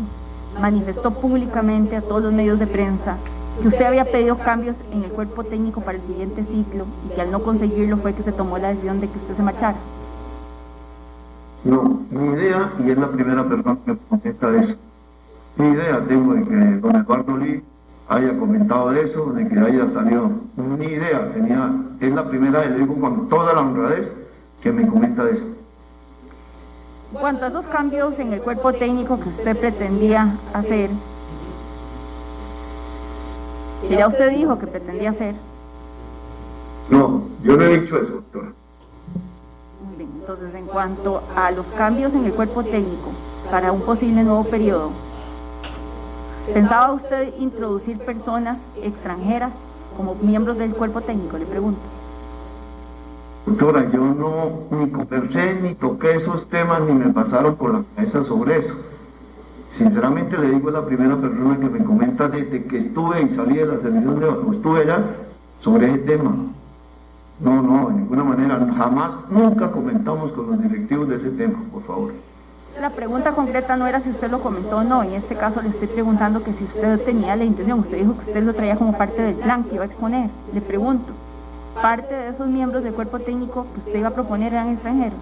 [0.62, 3.18] manifestó públicamente a todos los medios de prensa
[3.62, 7.22] que usted había pedido cambios en el cuerpo técnico para el siguiente ciclo y que
[7.22, 9.78] al no conseguirlo fue que se tomó la decisión de que usted se marchara?
[11.64, 14.76] No, mi idea, y es la primera persona que contesta eso,
[15.58, 17.62] mi idea tengo de que don Eduardo Lee
[18.08, 22.72] haya comentado de eso, de que haya salido, ni idea tenía, es la primera vez,
[22.72, 24.10] le digo con toda la honradez,
[24.62, 25.46] que me comenta de eso.
[27.14, 30.90] Cuanto a esos cambios en el cuerpo técnico que usted pretendía hacer,
[33.82, 35.36] que ya usted dijo que pretendía hacer.
[36.90, 38.52] No, yo no he dicho eso, doctora.
[39.88, 43.12] Muy bien, entonces en cuanto a los cambios en el cuerpo técnico
[43.52, 44.92] para un posible nuevo periodo,
[46.54, 49.52] ¿pensaba usted introducir personas extranjeras
[49.96, 51.38] como miembros del cuerpo técnico?
[51.38, 51.82] Le pregunto.
[53.46, 58.24] Doctora, yo no ni conversé ni toqué esos temas ni me pasaron por la cabeza
[58.24, 58.76] sobre eso.
[59.80, 63.56] Sinceramente le digo, es la primera persona que me comenta desde que estuve y salí
[63.56, 65.06] de la televisión de o estuve allá
[65.62, 66.36] sobre ese tema.
[67.40, 71.82] No, no, de ninguna manera, jamás, nunca comentamos con los directivos de ese tema, por
[71.84, 72.12] favor.
[72.78, 75.70] La pregunta concreta no era si usted lo comentó o no, en este caso le
[75.70, 78.98] estoy preguntando que si usted tenía la intención, usted dijo que usted lo traía como
[78.98, 81.14] parte del plan que iba a exponer, le pregunto,
[81.82, 85.20] parte de esos miembros del cuerpo técnico que usted iba a proponer eran extranjeros.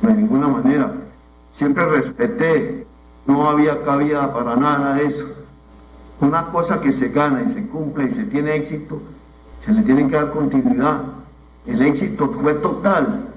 [0.00, 0.94] De ninguna manera.
[1.50, 2.86] Siempre respeté,
[3.26, 5.26] no había cabida para nada de eso.
[6.20, 9.00] Una cosa que se gana y se cumple y se tiene éxito,
[9.64, 11.00] se le tiene que dar continuidad.
[11.66, 13.28] El éxito fue total,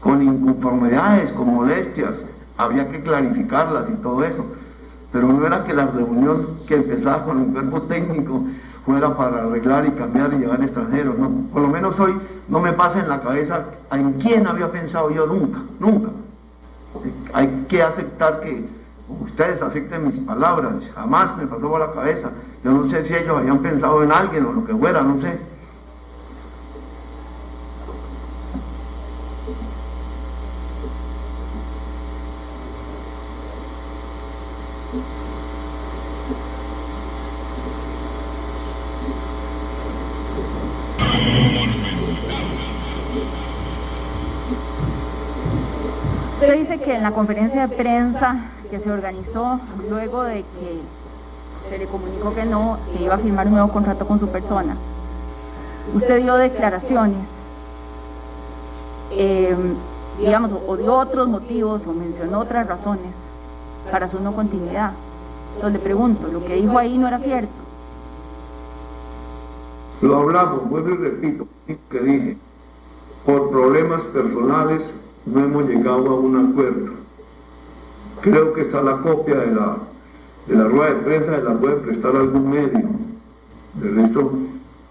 [0.00, 2.24] con inconformidades, con molestias,
[2.56, 4.44] había que clarificarlas y todo eso.
[5.12, 8.42] Pero no era que la reunión que empezaba con el cuerpo técnico
[8.84, 11.18] fuera para arreglar y cambiar y llevar extranjeros.
[11.18, 12.14] No, por lo menos hoy
[12.48, 16.10] no me pasa en la cabeza en quién había pensado yo nunca, nunca.
[17.32, 18.64] Hay que aceptar que
[19.08, 22.30] ustedes acepten mis palabras, jamás me pasó por la cabeza.
[22.62, 25.38] Yo no sé si ellos habían pensado en alguien o lo que fuera, no sé.
[47.04, 50.80] La conferencia de prensa que se organizó luego de que
[51.68, 54.74] se le comunicó que no, que iba a firmar un nuevo contrato con su persona,
[55.92, 57.18] usted dio declaraciones,
[59.10, 59.54] eh,
[60.18, 63.12] digamos, o dio otros motivos o mencionó otras razones
[63.90, 64.92] para su no continuidad.
[65.56, 67.52] Entonces le pregunto, ¿lo que dijo ahí no era cierto?
[70.00, 72.38] Lo hablamos, vuelvo y repito, que dije,
[73.26, 74.94] por problemas personales
[75.26, 76.92] no hemos llegado a un acuerdo.
[78.20, 79.76] Creo que está la copia de la,
[80.46, 82.88] de la rueda de prensa, de la puede prestar algún medio.
[83.74, 84.32] De resto,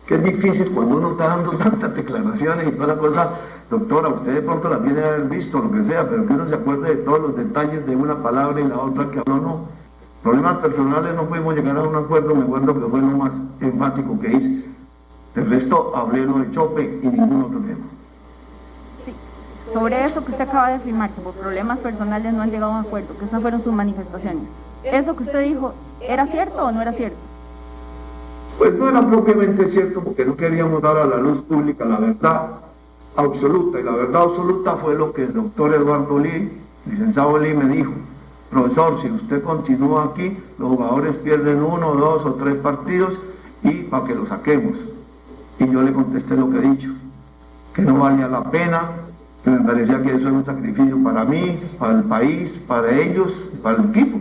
[0.06, 3.32] que es difícil cuando uno está dando tantas declaraciones y toda la cosa,
[3.69, 6.48] doctora, usted de pronto la tiene que haber visto, lo que sea, pero que uno
[6.48, 9.84] se acuerde de todos los detalles de una palabra y la otra que habló, no.
[10.22, 14.19] Problemas personales no pudimos llegar a un acuerdo, me acuerdo que fue lo más enfático
[14.19, 14.65] que hice.
[15.36, 17.92] El resto hablé lo de Chope y ningún otro tema.
[19.73, 22.79] Sobre eso que usted acaba de afirmar, que por problemas personales no han llegado a
[22.79, 24.43] un acuerdo, que esas fueron sus manifestaciones.
[24.83, 27.17] ¿Eso que usted dijo era cierto o no era cierto?
[28.57, 32.49] Pues no era propiamente cierto porque no queríamos dar a la luz pública la verdad
[33.15, 33.79] absoluta.
[33.79, 36.51] Y la verdad absoluta fue lo que el doctor Eduardo Lee,
[36.86, 37.93] licenciado Lee, me dijo.
[38.51, 43.17] Profesor, si usted continúa aquí, los jugadores pierden uno, dos o tres partidos
[43.63, 44.77] y para que lo saquemos.
[45.57, 46.91] Y yo le contesté lo que he dicho,
[47.73, 48.91] que no valía la pena,
[49.43, 53.41] que me parecía que eso era un sacrificio para mí, para el país, para ellos,
[53.62, 54.19] para el equipo.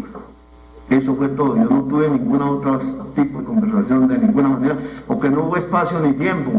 [0.90, 1.56] Eso fue todo.
[1.56, 2.78] Yo no tuve ningún otro
[3.14, 6.50] tipo de conversación de ninguna manera, porque no hubo espacio ni tiempo.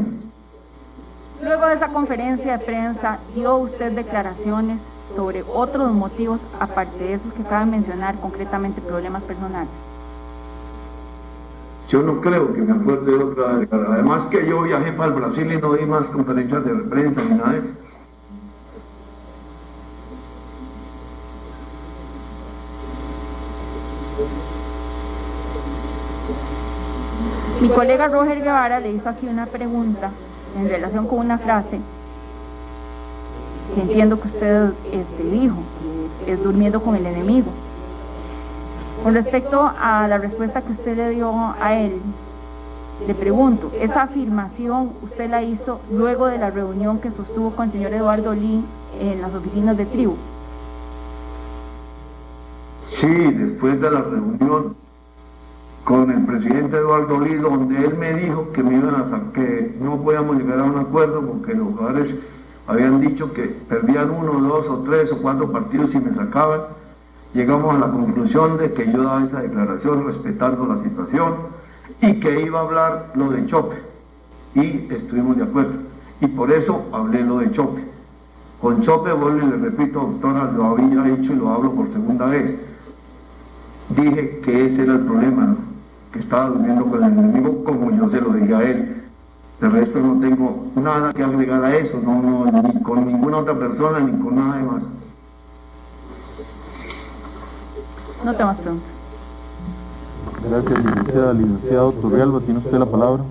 [1.44, 4.80] Luego de esa conferencia de prensa, dio usted declaraciones
[5.14, 9.70] sobre otros motivos, aparte de esos que acaba de mencionar, concretamente problemas personales.
[11.90, 13.94] Yo no creo que me acuerde de otra declaración.
[13.94, 17.38] Además que yo viajé para el Brasil y no di más conferencias de prensa ni
[17.38, 17.74] nada de eso.
[27.74, 30.12] Colega Roger Guevara le hizo aquí una pregunta
[30.58, 31.80] en relación con una frase
[33.74, 35.58] que entiendo que usted este, dijo,
[36.28, 37.52] es durmiendo con el enemigo.
[39.04, 42.00] Con respecto a la respuesta que usted le dio a él,
[43.08, 47.72] le pregunto, ¿esa afirmación usted la hizo luego de la reunión que sostuvo con el
[47.72, 48.64] señor Eduardo Lee
[49.02, 50.16] en las oficinas de tribu?
[52.86, 54.76] Sí, después de la reunión
[55.84, 60.02] con el presidente Eduardo Lee, donde él me dijo que me iban a que no
[60.02, 62.16] podíamos llegar a un acuerdo porque los jugadores
[62.68, 66.62] habían dicho que perdían uno, dos o tres o cuatro partidos si me sacaban.
[67.34, 71.34] Llegamos a la conclusión de que yo daba esa declaración respetando la situación
[72.00, 73.76] y que iba a hablar lo de Chope.
[74.56, 75.74] Y estuvimos de acuerdo.
[76.22, 77.84] Y por eso hablé lo de Chope.
[78.62, 82.28] Con Chope, vuelvo y le repito, doctora, lo había dicho y lo hablo por segunda
[82.28, 82.56] vez.
[83.90, 85.73] Dije que ese era el problema, ¿no?
[86.14, 89.04] Que estaba durmiendo con el enemigo como yo se lo dije a él.
[89.60, 93.58] De resto no tengo nada que agregar a eso, no, no, ni con ninguna otra
[93.58, 94.84] persona, ni con nada más.
[98.24, 98.90] No te más preguntas.
[100.50, 101.34] Gracias, licenciada.
[101.34, 103.24] Licenciado Turrialba, tiene usted la palabra.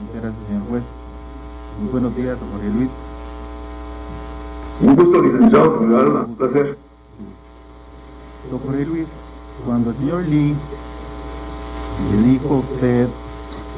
[0.00, 0.82] Muchas gracias, señor juez.
[1.80, 2.90] Muy buenos días, Jorge Luis.
[4.82, 6.78] Un gusto, licenciado Turrialba, un placer.
[8.50, 9.06] Don Jorge Luis,
[9.66, 10.54] cuando el señor Lee
[12.10, 13.08] le dijo usted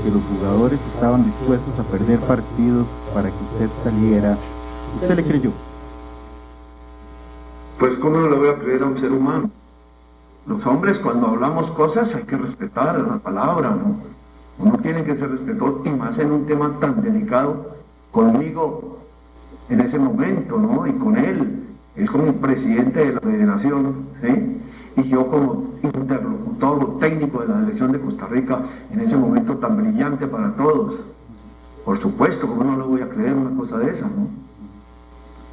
[0.03, 4.37] que los jugadores estaban dispuestos a perder partidos para que usted saliera,
[4.97, 5.53] ¿usted le creyó?
[7.79, 9.51] Pues cómo no le voy a creer a un ser humano.
[10.47, 13.97] Los hombres cuando hablamos cosas hay que respetar la palabra, ¿no?
[14.59, 17.75] Uno tiene que ser respetuoso y más en un tema tan delicado
[18.11, 18.99] conmigo
[19.69, 20.87] en ese momento, ¿no?
[20.87, 21.65] Y con él,
[21.97, 24.61] él como presidente de la federación, ¿sí?
[24.97, 28.63] Y yo como interlocutor técnico de la dirección de Costa Rica
[28.93, 30.97] en ese momento tan brillante para todos.
[31.85, 34.29] Por supuesto, como no le voy a creer una cosa de esa, ¿no?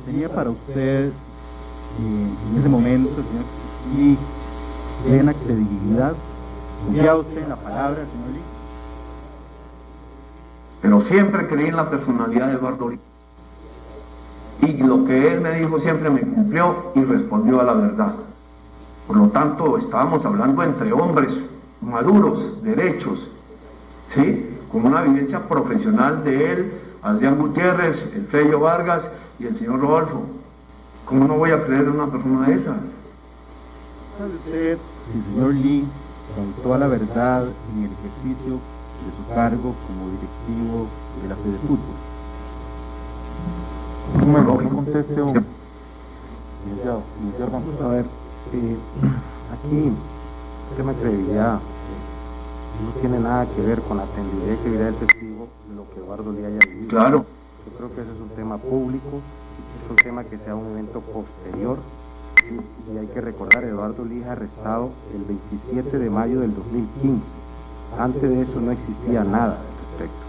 [0.06, 3.46] Tenía para usted eh, en ese momento, señor,
[3.98, 4.18] y
[5.08, 6.14] plena credibilidad,
[6.86, 8.42] ¿confía usted en la palabra, señor Lee?
[10.82, 13.00] Pero siempre creí en la personalidad de Eduardo Lee.
[14.62, 18.16] Y lo que él me dijo siempre me cumplió y respondió a la verdad.
[19.08, 21.44] Por lo tanto, estábamos hablando entre hombres
[21.82, 23.30] maduros, derechos,
[24.10, 24.58] ¿sí?
[24.70, 30.24] Con una vivencia profesional de él, Adrián Gutiérrez, el Fello Vargas y el señor Rodolfo.
[31.06, 32.76] ¿Cómo no voy a creer en una persona de esa?
[34.18, 34.78] ¿Sabe usted
[35.12, 35.88] si el señor Lee,
[36.36, 40.88] con toda la verdad en el ejercicio de su cargo como directivo
[41.22, 41.96] de la Fede de Fútbol?
[44.26, 45.46] Bueno, conteste un...
[47.82, 48.06] A ver,
[48.54, 48.78] eh,
[49.54, 49.94] aquí
[50.72, 51.60] el tema de credibilidad
[52.84, 56.32] no tiene nada que ver con la tendencia y credibilidad del testigo lo que Eduardo
[56.32, 56.90] Lee haya vivido.
[56.90, 57.26] Claro.
[57.66, 59.20] Yo creo que ese es un tema público,
[59.84, 61.80] es un tema que sea un evento posterior
[62.50, 67.22] y, hay que recordar, Eduardo Lee arrestado el 27 de mayo del 2015.
[68.00, 70.26] Antes de eso no existía nada al respecto.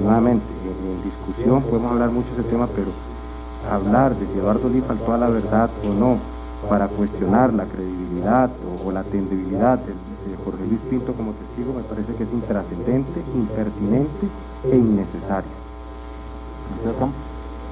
[0.00, 2.90] Nuevamente, en, en discusión podemos hablar mucho de ese tema, pero
[3.70, 6.18] hablar de si Eduardo Lee faltó a la verdad o no,
[6.68, 11.72] para cuestionar la credibilidad o, o la atendibilidad de, de, Jorge Luis Pinto como testigo
[11.74, 14.26] me parece que es intrascendente, impertinente
[14.70, 15.62] e innecesario.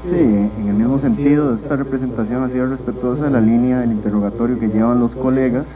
[0.02, 4.58] Sí, en el mismo sentido, esta representación ha sido respetuosa de la línea del interrogatorio
[4.58, 5.66] que llevan los colegas,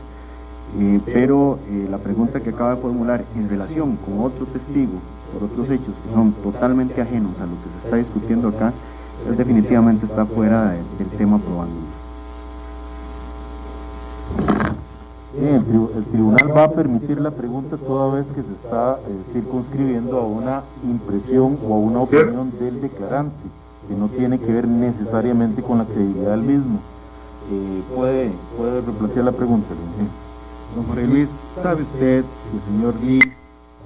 [0.79, 4.99] eh, pero eh, la pregunta que acaba de formular en relación con otro testigo
[5.33, 8.73] por otros hechos que son totalmente ajenos a lo que se está discutiendo acá,
[9.27, 11.94] pues definitivamente está fuera de, del tema probando.
[15.37, 19.01] Bien, el, tri el, tribunal va a permitir la pregunta toda vez que se está
[19.09, 23.43] eh, circunscribiendo a una impresión o a una opinión del declarante,
[23.89, 26.79] que no tiene que ver necesariamente con la credibilidad del mismo.
[27.51, 29.69] Eh, puede, puede replantear la pregunta.
[29.99, 30.07] ¿sí?
[30.77, 31.29] Don Jorge Luis,
[31.61, 33.21] ¿sabe usted si el señor Lee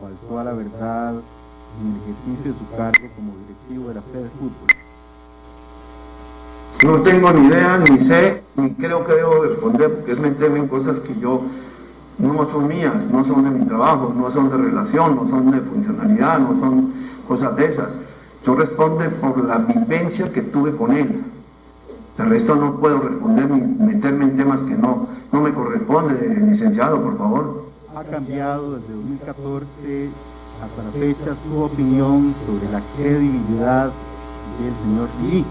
[0.03, 4.25] faltó a la verdad en el ejercicio de su cargo como directivo de la Fede
[4.25, 4.88] de Fútbol?
[6.85, 10.69] No tengo ni idea, ni sé, ni creo que debo responder, porque es meterme en
[10.69, 11.43] cosas que yo
[12.19, 15.61] no son mías, no son de mi trabajo, no son de relación, no son de
[15.61, 16.93] funcionalidad, no son
[17.27, 17.95] cosas de esas.
[18.47, 21.25] Yo respondo por la vivencia que tuve con él.
[22.17, 26.15] De resto no puedo responder ni meterme en temas que no, no me corresponde,
[26.47, 27.65] licenciado, por favor.
[27.97, 30.11] Ha cambiado desde 2014
[30.63, 33.91] hasta la fecha su opinión sobre la credibilidad
[34.61, 35.45] del señor Lee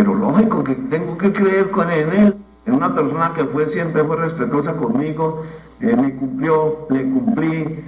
[0.00, 2.34] pero lógico que tengo que creer con en él,
[2.64, 5.42] en una persona que fue siempre fue respetuosa conmigo,
[5.78, 7.84] eh, me cumplió, le cumplí,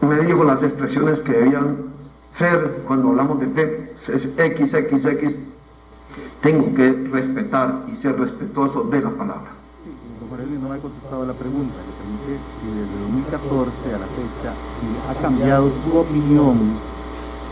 [0.00, 1.76] me dijo las expresiones que debían
[2.30, 5.36] ser cuando hablamos de XXX,
[6.40, 9.50] tengo que respetar y ser respetuoso de la palabra.
[10.30, 14.54] Don no me ha contestado la pregunta, le pregunté si desde 2014 a la fecha
[14.80, 16.56] si ha cambiado su opinión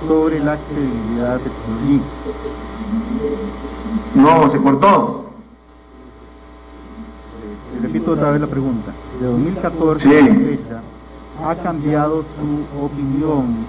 [0.09, 1.51] sobre la credibilidad de
[1.87, 2.01] Lee.
[4.15, 5.31] No, se cortó.
[7.83, 8.93] Repito otra vez la pregunta.
[9.21, 10.15] De 2014 sí.
[10.15, 10.83] a la fecha,
[11.45, 13.67] ¿ha cambiado su opinión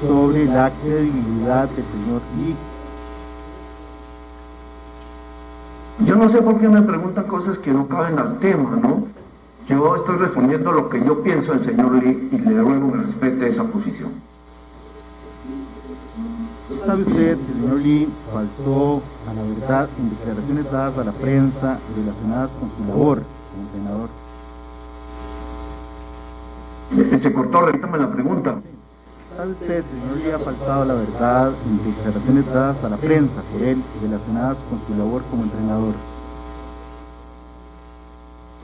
[0.00, 2.56] sobre la credibilidad del señor Lee?
[6.06, 9.04] Yo no sé por qué me preguntan cosas que no caben al tema, ¿no?
[9.68, 13.48] Yo estoy respondiendo lo que yo pienso del señor Lee y le ruego que respete
[13.48, 14.10] esa posición.
[16.86, 21.10] ¿Sabe usted que el señor Lee faltó a la verdad en declaraciones dadas a la
[21.10, 24.08] prensa relacionadas con su labor como senador?
[27.18, 28.60] Se cortó, repítame la pregunta.
[29.36, 33.42] ¿Sabe usted, señor Lee, ha faltado a la verdad en declaraciones dadas a la prensa
[33.52, 35.94] por él relacionadas con su labor como entrenador?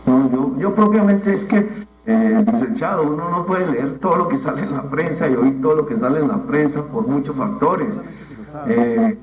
[0.07, 1.69] No, yo, yo propiamente es que
[2.05, 5.63] eh, licenciado, uno no puede leer todo lo que sale en la prensa y oír
[5.63, 7.89] todo lo que sale en la prensa por muchos factores.
[8.67, 9.19] Eh,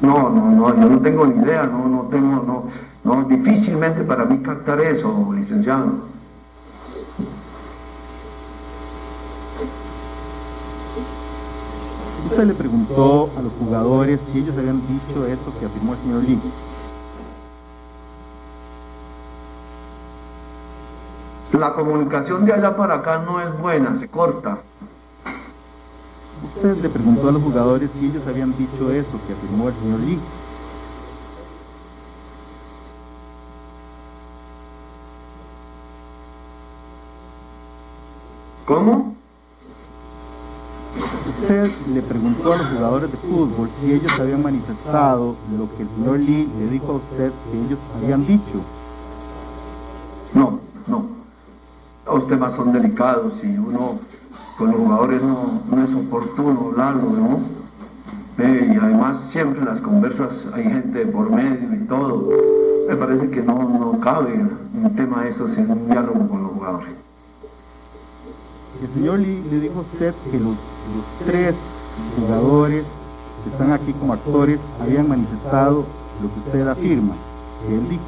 [0.00, 2.64] no, no, no, yo no tengo ni idea, no, no tengo, no,
[3.04, 5.86] no, difícilmente para mí captar eso, licenciado.
[12.30, 16.22] Usted le preguntó a los jugadores si ellos habían dicho eso que afirmó el señor
[16.24, 16.40] Lee.
[21.58, 24.58] La comunicación de allá para acá no es buena, se corta.
[26.54, 30.00] Usted le preguntó a los jugadores si ellos habían dicho eso que afirmó el señor
[30.00, 30.20] Lee.
[38.64, 39.16] ¿Cómo?
[41.40, 45.88] Usted le preguntó a los jugadores de fútbol si ellos habían manifestado lo que el
[45.88, 48.60] señor Lee le dijo a usted que ellos habían dicho.
[50.34, 51.17] No, no.
[52.12, 53.98] Los temas son delicados y uno
[54.56, 57.40] con los jugadores no, no es oportuno hablarlo, ¿no?
[58.38, 62.28] Eh, y además siempre en las conversas hay gente por medio y todo.
[62.88, 66.52] Me parece que no, no cabe un tema de esos en un diálogo con los
[66.52, 66.88] jugadores.
[68.82, 71.56] El señor Lee le dijo a usted que los, los tres
[72.18, 72.84] jugadores
[73.44, 75.84] que están aquí como actores habían manifestado
[76.22, 77.14] lo que usted afirma,
[77.66, 78.02] que él dijo.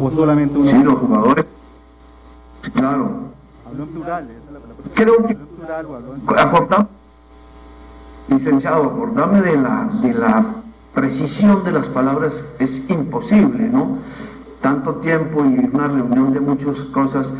[0.00, 0.70] O solamente uno.
[0.70, 1.46] Sí, los jugadores.
[2.74, 3.30] Claro.
[3.66, 4.84] Habló en plural, esa es la palabra.
[4.94, 6.88] Creo que Habló en plural o habló en acorda-
[8.28, 10.46] licenciado, acordarme de la, de la
[10.94, 13.98] precisión de las palabras es imposible, ¿no?
[14.60, 17.30] Tanto tiempo y una reunión de muchas cosas,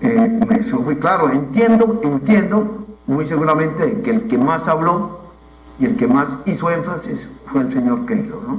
[0.00, 1.30] eh, me- fue claro.
[1.30, 5.20] Entiendo, entiendo muy seguramente que el que más habló
[5.78, 8.58] y el que más hizo énfasis fue el señor Keilo, ¿no?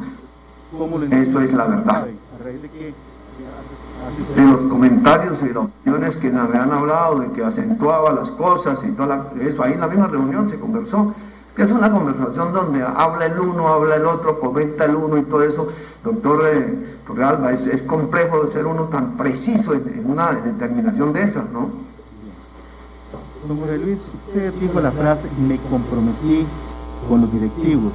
[0.77, 2.07] ¿Cómo lo Eso es la verdad.
[2.39, 2.93] ¿A raíz de qué?
[4.35, 8.79] De los comentarios y las opiniones que me habían hablado, de que acentuaba las cosas
[8.83, 9.63] y todo eso.
[9.63, 11.13] Ahí en la misma reunión se conversó.
[11.55, 15.23] Que es una conversación donde habla el uno, habla el otro, comenta el uno y
[15.23, 15.69] todo eso.
[16.03, 21.69] Doctor eh, Torrealba, es, complejo ser uno tan preciso en, una determinación de esas, ¿no?
[23.47, 26.45] Don Jorge Luis, usted dijo la frase, me comprometí
[27.07, 27.93] con los directivos.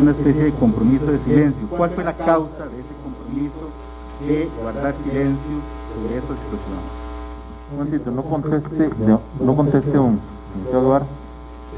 [0.00, 1.68] Una especie de compromiso de silencio.
[1.68, 3.83] ¿Cuál fue la causa de ese compromiso
[4.26, 5.56] de guardar silencio
[5.94, 6.78] sobre esta situación?
[7.70, 11.06] Un momentito, no conteste, no, no conteste, licenciado Eduardo.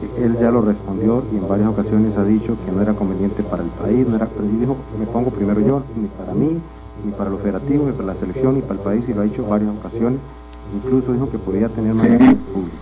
[0.00, 3.42] Sí, él ya lo respondió y en varias ocasiones ha dicho que no era conveniente
[3.42, 6.60] para el país, no era, él dijo, me pongo primero yo, ni para mí,
[7.04, 9.24] ni para lo federativo, ni para la selección, ni para el país, y lo ha
[9.24, 10.20] dicho en varias ocasiones,
[10.74, 12.76] incluso dijo que podría tener más público.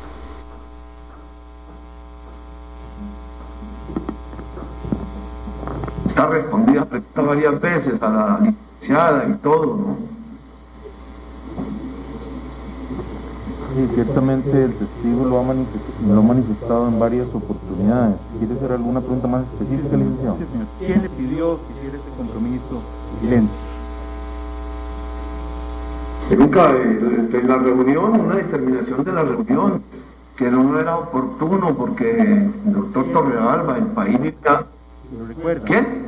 [6.07, 8.55] Está respondida pregunta varias veces a la
[8.89, 9.97] y todo, ¿no?
[13.75, 18.17] Sí, ciertamente el testigo lo ha, lo ha manifestado en varias oportunidades.
[18.39, 20.37] ¿Quiere hacer alguna pregunta más específica, licenciado?
[20.39, 20.67] Sí, señor.
[20.79, 22.83] ¿Quién le pidió que hiciera ese compromiso
[23.21, 23.59] silencio?
[26.39, 29.83] Nunca de la reunión, una determinación de la reunión,
[30.37, 35.65] que no era oportuno porque el doctor Torrealba, el país Si lo recuerda.
[35.67, 36.05] ¿Quién?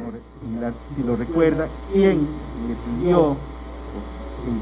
[0.96, 3.36] Si lo recuerda, ¿quién le pidió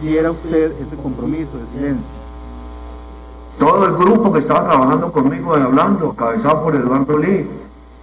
[0.00, 2.24] que usted ese compromiso de silencio?
[3.58, 7.46] todo el grupo que estaba trabajando conmigo y hablando, cabezado por Eduardo Lee.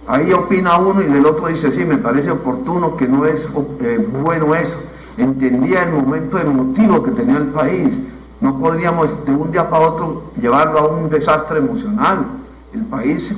[0.06, 3.46] Ahí opina uno y el otro dice, sí, me parece oportuno que no es
[3.80, 4.76] eh, bueno eso.
[5.16, 8.00] Entendía el momento emotivo que tenía el país.
[8.40, 12.26] No podríamos de un día para otro llevarlo a un desastre emocional.
[12.72, 13.32] El país,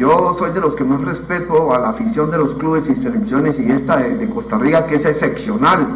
[0.00, 3.60] yo soy de los que más respeto a la afición de los clubes y selecciones
[3.60, 5.86] y esta de, Costa Rica que es excepcional,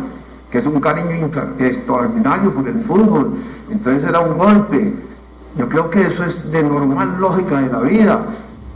[0.50, 3.32] que es un cariño extraordinario por el fútbol.
[3.70, 4.92] Entonces era un golpe.
[5.56, 8.20] Yo creo que eso es de normal lógica de la vida.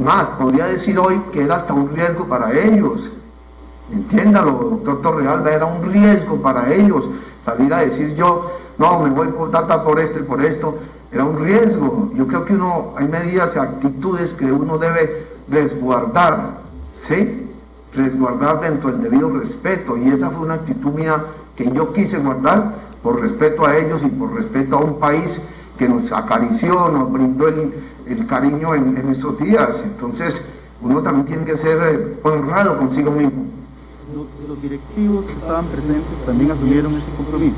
[0.03, 3.11] Más, podría decir hoy que era hasta un riesgo para ellos.
[3.93, 7.07] Entiéndalo, doctor Torrealba, era un riesgo para ellos
[7.45, 10.79] salir a decir yo, no, me voy por data por esto y por esto,
[11.13, 12.11] era un riesgo.
[12.15, 16.59] Yo creo que uno, hay medidas y actitudes que uno debe resguardar,
[17.07, 17.47] ¿sí?
[17.95, 21.25] Resguardar dentro del debido respeto, y esa fue una actitud mía
[21.57, 25.39] que yo quise guardar por respeto a ellos y por respeto a un país
[25.79, 27.73] que nos acarició, nos brindó el,
[28.27, 29.83] cariño en, en días.
[29.85, 30.41] Entonces,
[30.81, 33.45] uno también tiene que ser eh, honrado consigo mismo.
[34.15, 37.57] Los, los directivos que estaban presentes también asumieron ese compromiso.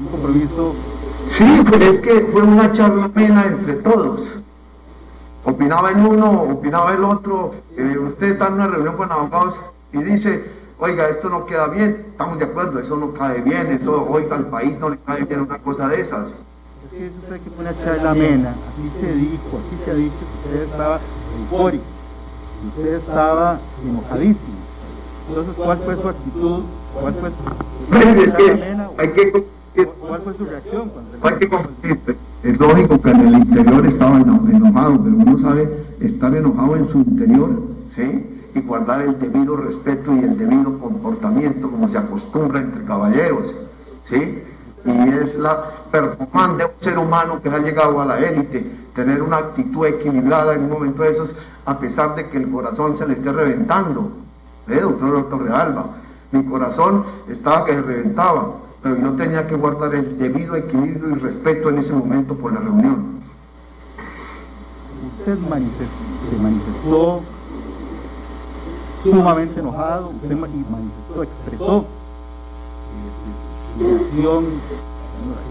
[0.00, 0.74] Un compromiso
[1.30, 4.28] Sí, pues es que fue una charla amena entre todos.
[5.44, 7.54] Opinaba el uno, opinaba el otro.
[7.76, 9.54] eh, usted está en una reunión con abogados
[9.92, 10.44] y dice,
[10.78, 14.46] oiga, esto no queda bien, estamos de acuerdo, eso no cae bien, eso, oiga, al
[14.46, 16.28] país no le cae bien una cosa de esas.
[16.28, 17.14] Es que eso
[17.44, 20.98] que fue una charla amena, así se dijo, así se ha dicho que usted estaba
[21.38, 21.84] eufórico,
[22.60, 24.58] que usted estaba enojadísimo.
[25.28, 26.62] Entonces, ¿cuál fue su actitud?
[27.00, 27.36] ¿Cuál fue su,
[27.88, 30.88] Pues es que hay que, ¿Cuál- ¿Cuál fue su reacción?
[30.90, 32.16] cuando hay que confundir.
[32.42, 36.88] Es lógico que en el interior estaba eno- enojado, pero uno sabe estar enojado en
[36.88, 37.50] su interior,
[37.94, 38.26] ¿sí?
[38.54, 43.54] Y guardar el debido respeto y el debido comportamiento como se acostumbra entre caballeros,
[44.04, 44.42] ¿sí?
[44.82, 45.62] y es la
[45.92, 50.54] performance de un ser humano que ha llegado a la élite, tener una actitud equilibrada
[50.54, 51.34] en un momento de esos,
[51.66, 54.10] a pesar de que el corazón se le esté reventando.
[54.68, 55.84] ¿Eh, doctor, doctor Realba?
[56.32, 58.52] Mi corazón estaba que se reventaba,
[58.82, 62.60] pero yo tenía que guardar el debido equilibrio y respeto en ese momento por la
[62.60, 63.20] reunión.
[65.18, 67.20] Usted se manifestó
[69.02, 71.84] sumamente enojado, usted manifestó, expresó
[73.78, 74.44] reacción,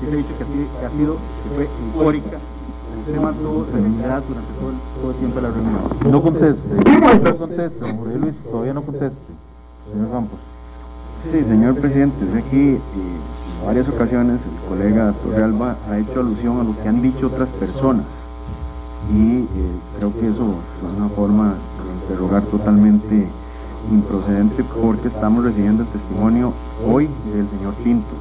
[0.01, 2.37] se ha dicho que, ha sido, que fue eufórica,
[2.99, 4.71] usted mantuvo serenidad durante todo,
[5.01, 5.81] todo, el tiempo de la reunión.
[6.11, 9.17] No conteste, no conteste, Luis, todavía no conteste,
[9.91, 10.39] señor Campos.
[11.23, 12.79] Sí, señor presidente, sé que eh,
[13.59, 17.49] en varias ocasiones el colega Torrealba ha hecho alusión a lo que han dicho otras
[17.49, 18.05] personas
[19.13, 19.45] y eh,
[19.97, 20.55] creo que eso
[20.87, 23.27] es una forma de interrogar totalmente
[23.91, 26.53] improcedente porque estamos recibiendo el testimonio
[26.87, 28.15] hoy del señor Pinto.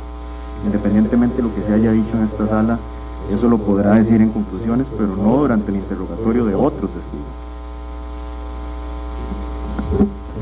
[0.66, 2.80] Independientemente de lo que se haya dicho en esta sala,
[3.32, 7.38] eso lo podrá decir en conclusiones, pero no durante el interrogatorio de otros testigos.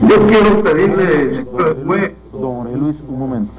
[0.08, 3.52] Yo quiero pedirle, señor Don Luis, un momento.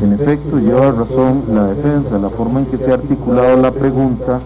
[0.00, 4.40] En efecto, lleva razón la defensa, la forma en que se ha articulado la pregunta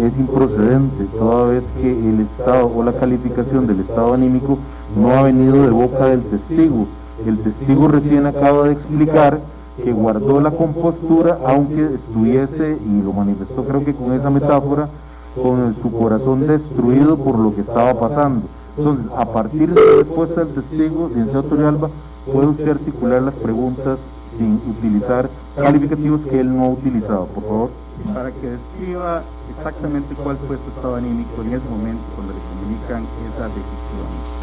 [0.00, 4.58] es improcedente, toda vez que el estado o la calificación del estado anímico
[4.96, 6.86] no ha venido de boca del testigo.
[7.26, 9.40] El testigo recién acaba de explicar
[9.82, 14.88] que guardó la compostura aunque estuviese, y lo manifestó creo que con esa metáfora,
[15.34, 18.42] con su corazón destruido por lo que estaba pasando.
[18.78, 21.90] Entonces, a partir de la respuesta del testigo, licenciado Alba,
[22.32, 23.98] puede usted articular las preguntas
[24.36, 27.70] sin utilizar calificativos que él no ha utilizado, por favor.
[28.12, 29.22] Para que describa
[29.56, 34.36] exactamente cuál fue su estado anímico en ese momento cuando le comunican esa decisión.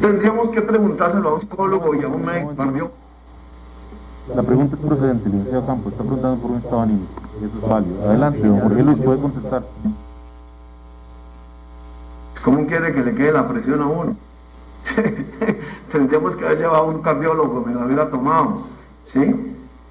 [0.00, 2.90] Tendríamos que preguntárselo a un psicólogo y a un médico
[4.34, 8.08] La pregunta es procedente, licenciado Campos, está preguntando por un estado anímico, eso es válido.
[8.08, 9.62] Adelante, don Jorge Luis, puede contestar.
[12.44, 14.16] ¿Cómo quiere que le quede la presión a uno?
[15.92, 18.62] Tendríamos que haber llevado a un cardiólogo, me la hubiera tomado.
[19.04, 19.34] ¿Sí?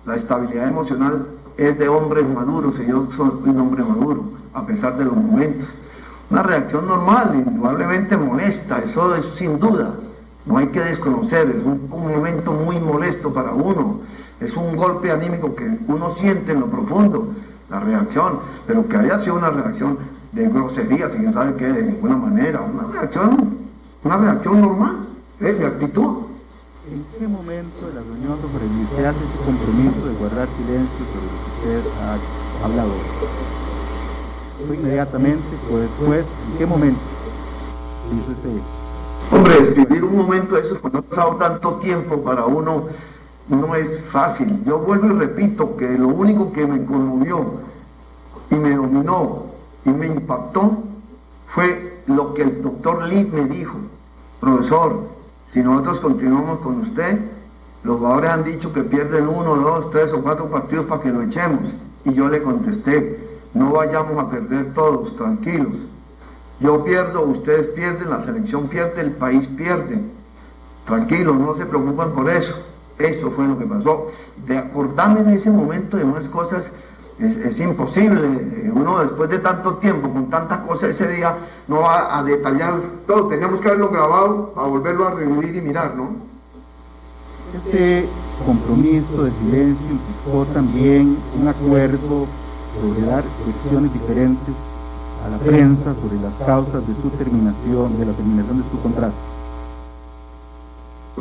[0.06, 1.28] La estabilidad emocional
[1.58, 4.24] es de hombres maduros y yo soy un hombre maduro,
[4.54, 5.70] a pesar de los momentos.
[6.30, 9.94] Una reacción normal, indudablemente molesta, eso es sin duda.
[10.46, 14.02] No hay que desconocer, es un, momento muy molesto para uno.
[14.40, 17.28] Es un golpe anímico que uno siente en lo profundo,
[17.70, 19.98] la reacción, pero que haya sido una reacción
[20.34, 23.63] de grosería, si no sabe qué, de ninguna manera, una reacción,
[24.04, 25.08] una reacción normal,
[25.40, 25.54] ¿eh?
[25.54, 26.24] de actitud.
[26.92, 28.66] ¿En qué momento de la reunión sobre
[28.98, 32.92] se hace su compromiso de guardar silencio sobre lo que usted ha hablado?
[34.68, 36.26] ¿Fue inmediatamente o después?
[36.52, 37.00] ¿En qué momento
[38.12, 39.36] hizo ese...
[39.36, 42.88] Hombre, escribir un momento de eso cuando ha pasado tanto tiempo para uno
[43.48, 44.64] no es fácil.
[44.66, 47.46] Yo vuelvo y repito que lo único que me conmovió
[48.52, 49.46] y me dominó
[49.86, 50.84] y me impactó
[51.48, 53.78] fue lo que el doctor Lee me dijo,
[54.44, 55.08] profesor,
[55.52, 57.20] si nosotros continuamos con usted,
[57.84, 61.22] los jugadores han dicho que pierden uno, dos, tres o cuatro partidos para que lo
[61.22, 61.62] echemos.
[62.06, 65.74] Y yo le contesté, no vayamos a perder todos, tranquilos.
[66.60, 70.00] Yo pierdo, ustedes pierden, la selección pierde, el país pierde.
[70.86, 72.56] Tranquilos, no se preocupen por eso.
[73.00, 74.12] Eso fue lo que pasó.
[74.48, 76.72] De acordarme en ese momento de más cosas,
[77.20, 78.72] es, imposible.
[78.74, 81.36] Uno después de tanto tiempo, con tantas cosas ese día,
[81.68, 83.28] no va a detallar todo.
[83.28, 86.10] Teníamos que haberlo grabado a volverlo a revivir y mirar, ¿no?
[87.54, 88.08] Este
[88.46, 92.26] compromiso de silencio implicó también un acuerdo
[92.82, 94.56] sobre dar cuestiones diferentes
[95.24, 99.33] a la prensa sobre las causas de su terminación, de la terminación de su contrato.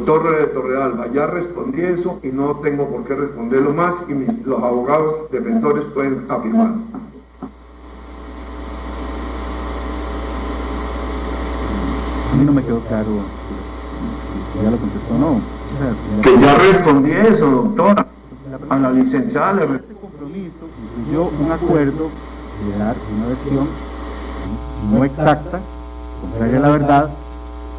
[0.07, 4.63] Torre de Torrealba, ya respondí eso y no tengo por qué responderlo más y los
[4.63, 6.73] abogados defensores pueden afirmar.
[12.33, 13.43] A mí no me quedó claro
[14.63, 15.41] ya lo contestó no.
[16.23, 18.07] que ya respondí eso, doctora.
[18.69, 20.53] A la licenciada le Este compromiso
[20.99, 22.11] incluyó un acuerdo
[22.65, 23.69] de dar una versión
[24.91, 25.61] no exacta,
[26.21, 27.11] contraria a la verdad,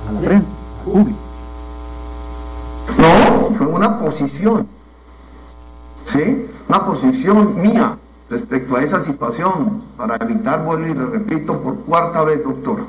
[0.07, 0.47] a la prensa,
[0.79, 1.19] al público.
[2.97, 4.67] No, fue una posición,
[6.05, 6.47] ¿sí?
[6.67, 7.97] Una posición mía
[8.29, 12.79] respecto a esa situación, para evitar, vuelvo y le repito por cuarta vez, doctor,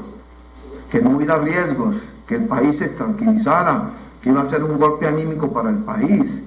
[0.91, 3.91] que no hubiera riesgos, que el país se tranquilizara,
[4.23, 6.43] que iba a ser un golpe anímico para el país.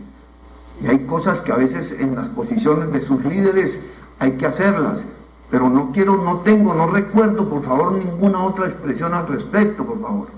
[0.81, 3.79] Y hay cosas que a veces en las posiciones de sus líderes
[4.19, 5.03] hay que hacerlas,
[5.49, 10.01] pero no quiero, no tengo, no recuerdo, por favor, ninguna otra expresión al respecto, por
[10.01, 10.36] favor.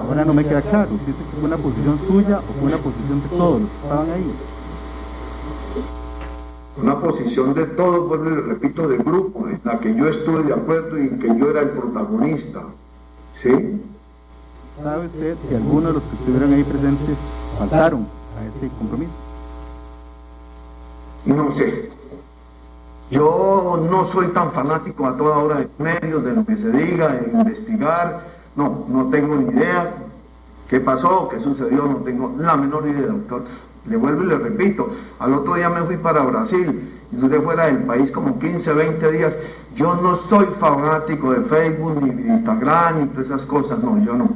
[0.00, 3.28] Ahora no me queda claro si fue una posición suya o fue una posición de
[3.28, 4.34] todos los que estaban ahí.
[6.80, 10.44] una posición de todos, vuelvo y le repito, de grupo, en la que yo estuve
[10.44, 12.62] de acuerdo y que yo era el protagonista.
[13.34, 13.82] ¿Sí?
[14.82, 17.16] ¿Sabe usted si algunos de los que estuvieron ahí presentes
[17.58, 18.06] faltaron
[18.38, 19.12] a ese compromiso?
[21.26, 21.90] No sé.
[23.10, 27.08] Yo no soy tan fanático a toda hora de medios, de lo que se diga,
[27.08, 28.37] de investigar.
[28.58, 29.94] No, no tengo ni idea
[30.68, 33.44] qué pasó, qué sucedió, no tengo la menor idea, doctor.
[33.86, 34.90] Le vuelvo y le repito,
[35.20, 39.12] al otro día me fui para Brasil y duré fuera del país como 15, 20
[39.12, 39.38] días.
[39.76, 44.14] Yo no soy fanático de Facebook, ni de Instagram, ni todas esas cosas, no, yo
[44.14, 44.28] no.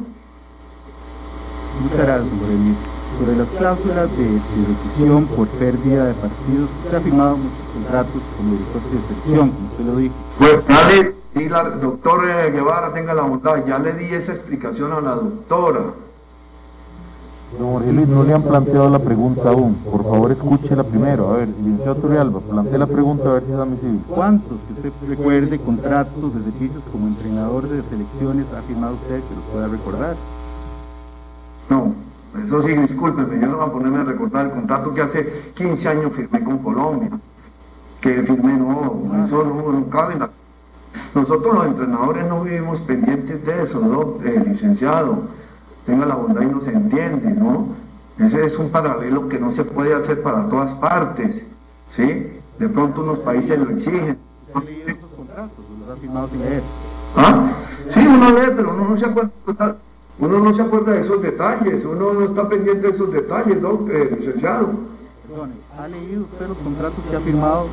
[1.83, 7.69] Muchas gracias, Sobre las cláusulas de, decisión por pérdida de partidos, usted ha firmado muchos
[7.73, 10.15] contratos como director de selección, como usted lo dijo.
[10.39, 11.49] Pues dale, le
[11.81, 15.81] doctor eh, Guevara, tenga la bondad, ya le di esa explicación a la doctora.
[17.59, 19.75] Don Jorge Luis, no le han planteado la pregunta aún.
[19.75, 21.31] Por favor, escúchela primero.
[21.31, 24.01] A ver, licenciado Turrialba, plantee la pregunta a ver si es admisible.
[24.09, 29.35] ¿Cuántos que usted recuerde contratos de servicios como entrenador de selecciones ha firmado usted que
[29.35, 30.17] los pueda recordar?
[31.69, 31.95] No,
[32.41, 35.89] eso sí, discúlpeme, yo no voy a ponerme a recordar el contrato que hace 15
[35.89, 37.11] años firmé con Colombia.
[38.01, 40.31] Que firmé, no, eso no, no cabe en la...
[41.15, 44.25] Nosotros los entrenadores no vivimos pendientes de eso, ¿no?
[44.27, 45.29] Eh, licenciado
[45.87, 47.69] tenga la bondad y no se entiende, ¿no?
[48.19, 51.43] Ese es un paralelo que no se puede hacer para todas partes,
[51.91, 52.41] ¿sí?
[52.59, 54.19] De pronto unos países lo exigen.
[54.87, 55.59] esos contratos?
[55.81, 56.63] ¿Los ha firmado sin leer?
[57.17, 57.51] ¿Ah?
[57.89, 59.77] Sí, uno lee, pero no se acuerda,
[60.19, 63.87] uno no se acuerda de esos detalles, uno no está pendiente de esos detalles, ¿no?
[63.91, 64.71] Eh, licenciado.
[65.79, 67.67] ¿ha leído usted los contratos que ha firmado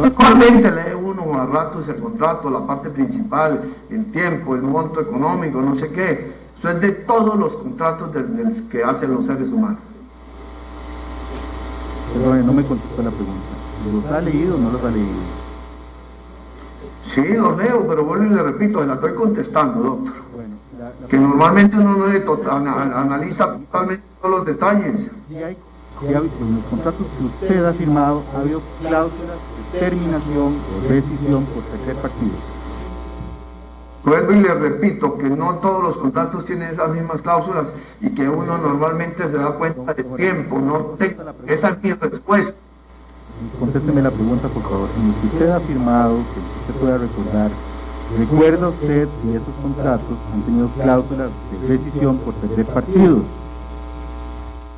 [0.00, 5.60] Normalmente lee uno a ratos el contrato, la parte principal, el tiempo, el monto económico,
[5.60, 6.32] no sé qué
[6.70, 8.10] es de todos los contratos
[8.70, 9.78] que hacen los seres humanos.
[12.14, 13.42] Perdón, no me contestó la pregunta.
[13.92, 15.43] ¿Los ha leído o no los ha leído?
[17.04, 20.14] Sí, los leo, pero vuelvo y le repito, se la estoy contestando, doctor.
[20.34, 20.54] Bueno,
[21.08, 25.00] que normalmente uno no tota-, analiza totalmente todos los detalles.
[25.28, 25.56] Sí hay,
[26.02, 29.36] en los contratos que usted ha firmado ha habido cláusulas
[29.72, 32.32] de terminación o decisión por tercer partido.
[34.04, 38.28] Vuelvo y le repito que no todos los contratos tienen esas mismas cláusulas y que
[38.28, 40.58] uno normalmente se da cuenta de tiempo.
[40.58, 40.96] No
[41.46, 42.58] esa es mi respuesta.
[43.58, 44.88] Contésteme la pregunta, por favor.
[45.20, 47.50] Si usted ha afirmado, que usted pueda recordar,
[48.18, 51.30] ¿recuerda usted si esos contratos han tenido cláusulas
[51.60, 53.18] de decisión por tercer partido?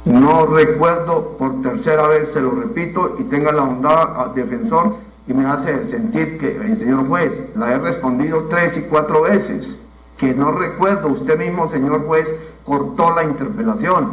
[0.05, 4.95] No recuerdo por tercera vez, se lo repito, y tenga la bondad, defensor,
[5.27, 9.69] y me hace sentir que, el señor juez, la he respondido tres y cuatro veces,
[10.17, 12.33] que no recuerdo, usted mismo, señor juez,
[12.65, 14.13] cortó la interpelación,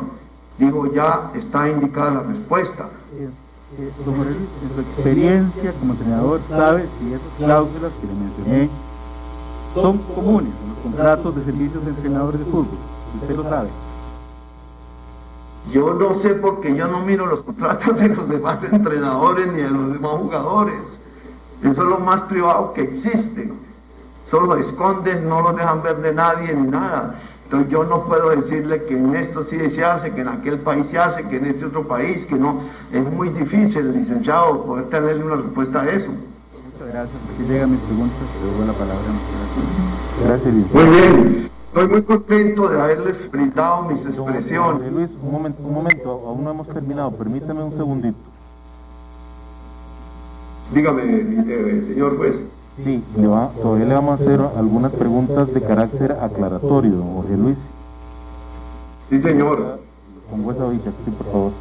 [0.58, 2.88] dijo ya está indicada la respuesta.
[3.80, 8.69] Eh, eh, en su experiencia como entrenador, ¿sabe si esas cláusulas que le mencioné
[9.74, 12.78] son comunes en los contratos de servicios de entrenadores de fútbol?
[13.19, 13.69] Usted lo sabe.
[15.71, 19.69] Yo no sé porque yo no miro los contratos de los demás entrenadores ni de
[19.71, 21.01] los demás jugadores.
[21.63, 23.51] Eso es lo más privado que existe.
[24.24, 27.15] Solo lo esconden, no lo dejan ver de nadie ni nada.
[27.54, 30.88] Entonces yo no puedo decirle que en esto sí se hace, que en aquel país
[30.88, 32.62] se hace, que en este otro país, que no.
[32.91, 36.08] Es muy difícil, licenciado, poder tenerle una respuesta a eso.
[36.10, 37.16] Muchas gracias.
[37.32, 38.16] Aquí llega mi pregunta,
[38.58, 39.04] doy la palabra.
[40.26, 40.54] Gracias.
[40.74, 41.49] Muy bien.
[41.68, 44.91] Estoy muy contento de haberles brindado mis expresiones.
[44.91, 47.12] Luis, un momento, un momento, aún no hemos terminado.
[47.12, 48.18] Permítame un segundito.
[50.74, 52.43] Dígame, eh, señor juez.
[52.76, 53.03] Sí,
[53.61, 57.57] todavía le vamos a hacer algunas preguntas de carácter aclaratorio, don Jorge Luis.
[59.09, 59.80] Sí, señor.
[60.32, 60.71] Con esa
[61.05, 61.51] sí, por favor.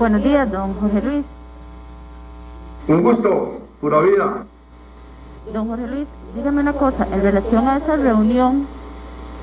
[0.00, 1.24] Buenos días, don Jorge Luis.
[2.88, 4.44] Un gusto, pura vida.
[5.52, 8.66] Don Jorge Luis, dígame una cosa, en relación a esa reunión,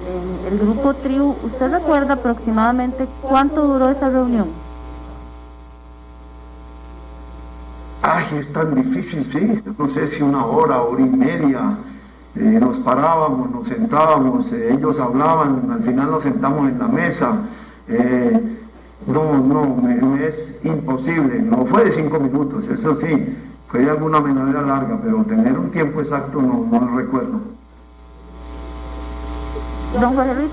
[0.06, 4.50] en el grupo TRIU, ¿usted recuerda aproximadamente cuánto duró esa reunión?
[8.04, 11.78] Ay, es tan difícil, sí, no sé si una hora, hora y media.
[12.36, 17.42] Eh, nos parábamos, nos sentábamos, eh, ellos hablaban, al final nos sentamos en la mesa.
[17.88, 18.42] Eh,
[19.06, 21.42] no, no, es imposible.
[21.44, 23.38] No fue de cinco minutos, eso sí,
[23.68, 27.40] fue de alguna manera larga, pero tener un tiempo exacto no, no lo recuerdo.
[30.00, 30.52] Don José Luis,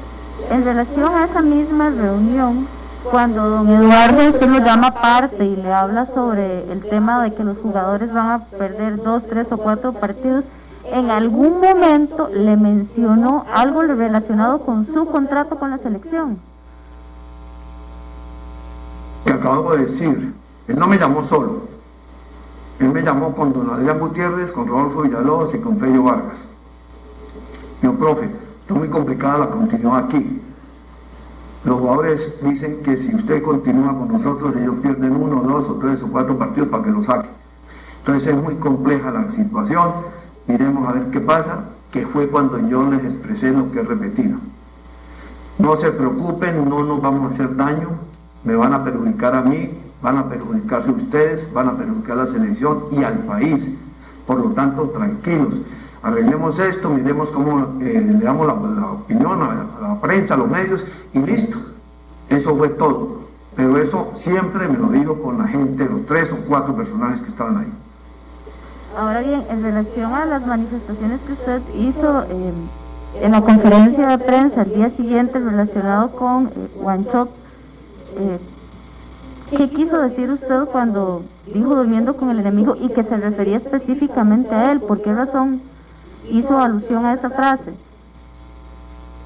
[0.50, 2.66] en relación a esa misma reunión,
[3.04, 7.44] cuando don Eduardo usted lo llama aparte y le habla sobre el tema de que
[7.44, 10.44] los jugadores van a perder dos, tres o cuatro partidos,
[10.84, 16.38] en algún momento le mencionó algo relacionado con su contrato con la selección.
[19.26, 20.34] acabo de decir.
[20.66, 21.62] Él no me llamó solo.
[22.78, 26.38] Él me llamó con don Adrián Gutiérrez, con Rodolfo Villalobos y con Fello Vargas.
[27.80, 28.30] Dijo, profe,
[28.60, 30.42] está muy complicada la continuidad aquí.
[31.64, 36.02] Los jugadores dicen que si usted continúa con nosotros, ellos pierden uno, dos o tres
[36.02, 37.30] o cuatro partidos para que lo saquen.
[38.00, 39.90] Entonces es muy compleja la situación.
[40.46, 44.38] Miremos a ver qué pasa, que fue cuando yo les expresé lo que he repetido.
[45.58, 47.88] No se preocupen, no nos vamos a hacer daño,
[48.44, 52.26] me van a perjudicar a mí, van a perjudicarse ustedes, van a perjudicar a la
[52.28, 53.68] selección y al país.
[54.26, 55.54] Por lo tanto, tranquilos,
[56.02, 58.54] arreglemos esto, miremos cómo eh, le damos la,
[58.92, 61.58] opinión a la, prensa, a los medios y listo.
[62.30, 63.18] Eso fue todo.
[63.56, 67.30] Pero eso siempre me lo digo con la gente, los tres o cuatro personajes que
[67.30, 67.72] estaban ahí.
[68.96, 72.52] Ahora bien, en relación a las manifestaciones que usted hizo eh,
[73.20, 77.26] en la conferencia de prensa el día siguiente relacionado con eh,
[78.16, 78.38] eh,
[79.50, 81.22] ¿qué quiso decir usted cuando
[81.52, 84.80] dijo durmiendo con el enemigo y que se refería específicamente a él?
[84.80, 85.60] ¿Por qué razón
[86.30, 87.72] hizo alusión a esa frase?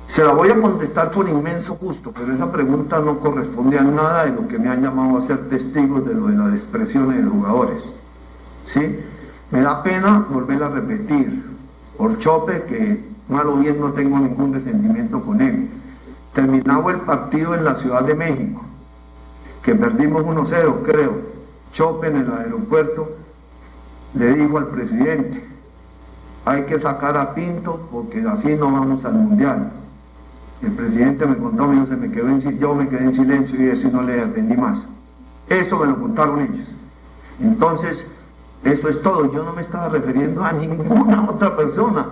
[0.06, 4.26] Se la voy a contestar con inmenso gusto, pero esa pregunta no corresponde a nada
[4.26, 7.30] de lo que me han llamado a ser testigos de lo de las expresiones de
[7.30, 7.92] jugadores.
[8.66, 9.00] ¿Sí?
[9.50, 11.42] Me da pena volver a repetir
[11.96, 15.68] por Chope que mal o bien no tengo ningún resentimiento con él.
[16.34, 18.62] Terminado el partido en la Ciudad de México,
[19.62, 21.20] que perdimos 1-0, creo,
[21.72, 23.08] Chope en el aeropuerto,
[24.14, 25.51] le digo al presidente,
[26.44, 29.70] hay que sacar a Pinto porque así no vamos al Mundial.
[30.62, 33.88] El presidente me contó, se me quedó en, yo me quedé en silencio y eso
[33.88, 34.86] no le atendí más.
[35.48, 36.66] Eso me lo contaron ellos.
[37.40, 38.06] Entonces,
[38.64, 39.32] eso es todo.
[39.32, 42.06] Yo no me estaba refiriendo a ninguna otra persona,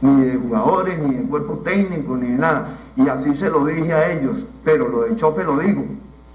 [0.00, 2.68] ni de jugadores, ni de cuerpo técnico, ni de nada.
[2.96, 5.84] Y así se lo dije a ellos, pero lo de Chope lo digo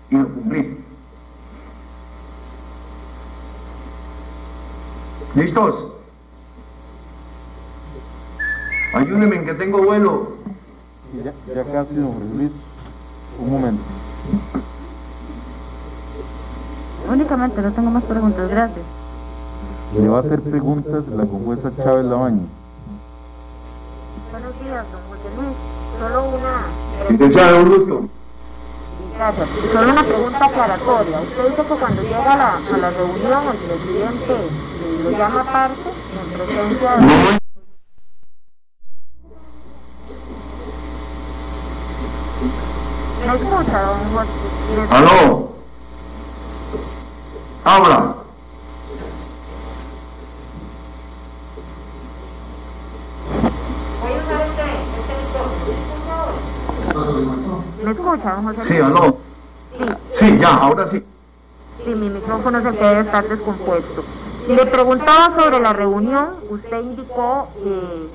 [0.09, 0.77] y lo cumplí.
[5.36, 5.94] ¿Listos?
[8.95, 10.37] Ayúdenme en que tengo vuelo.
[11.23, 12.51] Ya, ya casi, don Luis.
[13.39, 13.83] Un momento.
[17.09, 18.85] Únicamente, no tengo más preguntas, gracias.
[19.99, 22.43] Le va a hacer preguntas la compuesta Chávez Labaño.
[24.31, 25.55] Buenos días, don José Luis.
[25.99, 27.09] Solo una.
[27.09, 28.05] Licenciado, un gusto.
[29.17, 29.49] Gracias.
[29.73, 31.19] Solo una pregunta aclaratoria.
[31.19, 34.35] Usted dice que cuando llega a la, a la reunión el presidente
[35.03, 37.44] lo llama aparte en presencia de...
[43.26, 44.28] ¿Me escucha, don?
[44.91, 45.49] ¡Aló!
[47.63, 48.15] ¡Habla!
[57.84, 58.63] ¿Me escucha, don José?
[58.63, 59.17] Sí, aló.
[59.78, 59.86] Sí.
[60.11, 61.03] Sí, ya, ahora sí.
[61.84, 64.03] Sí, mi micrófono que debe estar descompuesto.
[64.47, 68.09] Le preguntaba sobre la reunión, usted indicó que,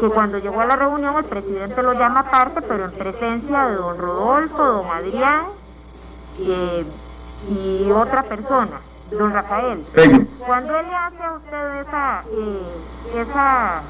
[0.00, 3.76] que cuando llegó a la reunión el presidente lo llama aparte, pero en presencia de
[3.76, 5.44] don Rodolfo, don Adrián
[6.40, 6.84] eh,
[7.48, 8.80] y otra persona,
[9.10, 9.84] don Rafael.
[10.46, 13.82] Cuando él le hace a usted esa, eh, esa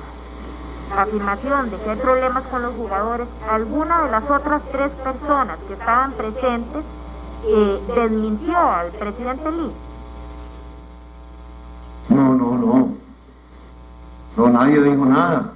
[1.01, 5.73] afirmación de que hay problemas con los jugadores, alguna de las otras tres personas que
[5.73, 6.85] estaban presentes
[7.47, 9.73] eh, desmintió al presidente Lee.
[12.11, 12.89] No, no, no.
[14.37, 15.53] No, nadie dijo nada.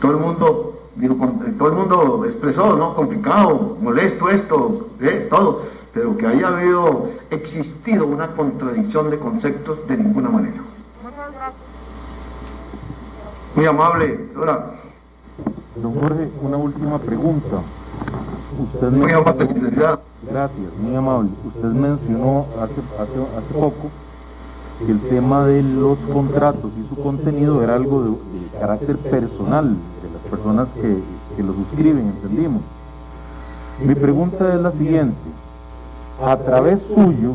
[0.00, 2.94] Todo el mundo dijo, con- todo el mundo expresó, ¿no?
[2.94, 5.26] Complicado, molesto esto, ¿eh?
[5.30, 5.62] todo.
[5.92, 10.62] Pero que haya habido, existido una contradicción de conceptos de ninguna manera.
[13.56, 14.70] Muy amable, ahora,
[15.76, 17.62] Don Jorge, una última pregunta.
[18.58, 19.46] Usted muy amable,
[20.30, 21.30] gracias, muy amable.
[21.46, 23.90] Usted mencionó hace, hace, hace poco
[24.86, 30.10] el tema de los contratos y su contenido era algo de, de carácter personal de
[30.12, 31.02] las personas que,
[31.36, 32.62] que lo suscriben, entendimos.
[33.80, 35.30] Mi pregunta es la siguiente.
[36.22, 37.34] A través suyo,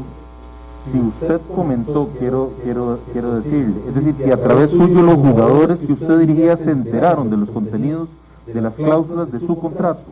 [0.91, 5.79] si usted comentó, quiero, quiero, quiero decirle, es decir, si a través suyo los jugadores
[5.79, 8.09] que usted dirigía se enteraron de los contenidos
[8.45, 10.03] de las cláusulas de su contrato.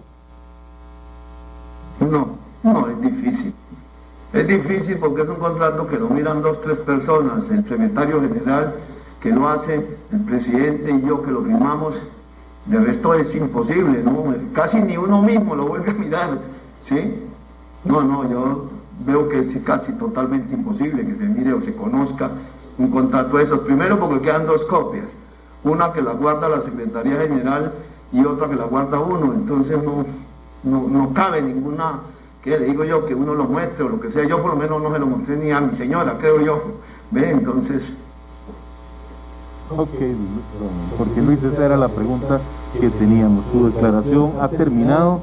[2.00, 2.28] No,
[2.64, 3.54] no, es difícil.
[4.34, 8.76] Es difícil porque es un contrato que lo miran dos, tres personas, el secretario general
[9.20, 12.02] que lo hace, el presidente y yo que lo firmamos.
[12.66, 14.34] De resto es imposible, ¿no?
[14.54, 16.40] Casi ni uno mismo lo vuelve a mirar,
[16.80, 17.16] ¿sí?
[17.84, 18.70] No, no, yo
[19.06, 22.30] veo que es casi totalmente imposible que se mire o se conozca
[22.78, 23.60] un contrato de esos.
[23.62, 25.08] Primero porque quedan dos copias,
[25.64, 27.74] una que la guarda la Secretaría General
[28.14, 30.06] y otra que la guarda uno, entonces no,
[30.64, 32.00] no, no cabe ninguna
[32.44, 34.58] que le digo yo que uno lo muestre o lo que sea, yo por lo
[34.58, 36.62] menos no se lo mostré ni a mi señora, creo yo.
[37.12, 37.30] ¿Ve?
[37.30, 37.98] Entonces,
[39.78, 39.90] Ok,
[40.98, 42.42] porque Luis, esa era la pregunta
[42.78, 43.46] que teníamos.
[43.54, 45.22] Su declaración ha terminado.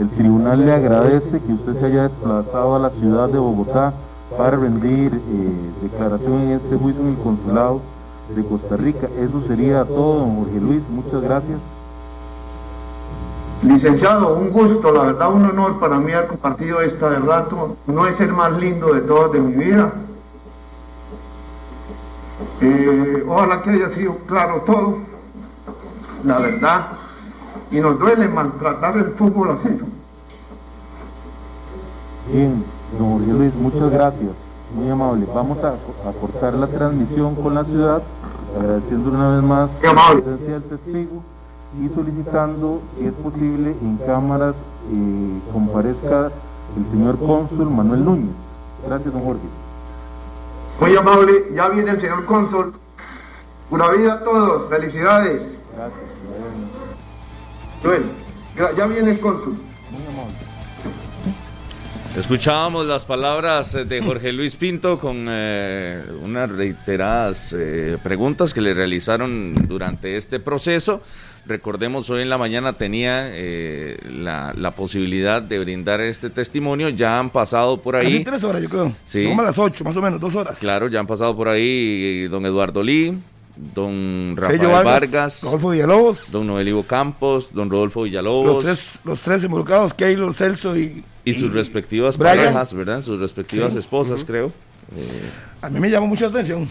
[0.00, 3.92] El tribunal le agradece que usted se haya desplazado a la ciudad de Bogotá
[4.38, 7.82] para rendir eh, declaración en este juicio en el consulado
[8.34, 9.08] de Costa Rica.
[9.18, 10.82] Eso sería todo, don Jorge Luis.
[10.88, 11.58] Muchas gracias.
[13.62, 17.76] Licenciado, un gusto, la verdad un honor para mí haber compartido esta de rato.
[17.86, 19.92] No es el más lindo de todos de mi vida.
[22.60, 24.98] Eh, ojalá que haya sido claro todo,
[26.24, 26.88] la verdad.
[27.70, 29.68] Y nos duele maltratar el fútbol así.
[32.30, 32.64] Bien,
[32.98, 34.30] don Jorge Luis, muchas gracias.
[34.74, 35.26] Muy amable.
[35.34, 35.68] Vamos a,
[36.08, 38.02] a cortar la transmisión con la ciudad,
[38.58, 41.31] agradeciendo una vez más la presencia del testigo
[41.80, 44.54] y solicitando, si es posible, en cámaras
[44.90, 46.30] eh, comparezca
[46.76, 48.34] el señor cónsul Manuel Núñez.
[48.86, 49.46] Gracias, don Jorge.
[50.80, 52.74] Muy amable, ya viene el señor cónsul.
[53.70, 55.56] Pura vida a todos, felicidades.
[55.74, 56.00] Gracias.
[57.82, 58.06] Bueno,
[58.76, 59.56] ya viene el cónsul.
[59.90, 60.52] Muy amable.
[62.16, 68.60] Escuchábamos las palabras eh, de Jorge Luis Pinto con eh, unas reiteradas eh, preguntas que
[68.60, 71.00] le realizaron durante este proceso.
[71.52, 76.88] Recordemos, hoy en la mañana tenía eh, la, la posibilidad de brindar este testimonio.
[76.88, 78.24] Ya han pasado por Casi ahí.
[78.24, 78.92] tres horas, yo creo.
[79.04, 79.26] Sí.
[79.28, 80.58] Como a las ocho, más o menos, dos horas.
[80.58, 83.18] Claro, ya han pasado por ahí eh, don Eduardo Lee,
[83.74, 86.32] don Rafael Fello Vargas, Rodolfo Villalobos.
[86.32, 88.46] don Noel Ivo Campos, don Rodolfo Villalobos.
[88.56, 91.04] los, tres, los tres involucrados, Keylor, Celso y...
[91.26, 92.38] Y sus respectivas Brian.
[92.38, 93.02] parejas, ¿verdad?
[93.02, 93.78] Sus respectivas Sí.
[93.78, 94.46] esposas, creo.
[94.96, 95.30] Eh,
[95.60, 96.66] A mí me llamó mucho la atención.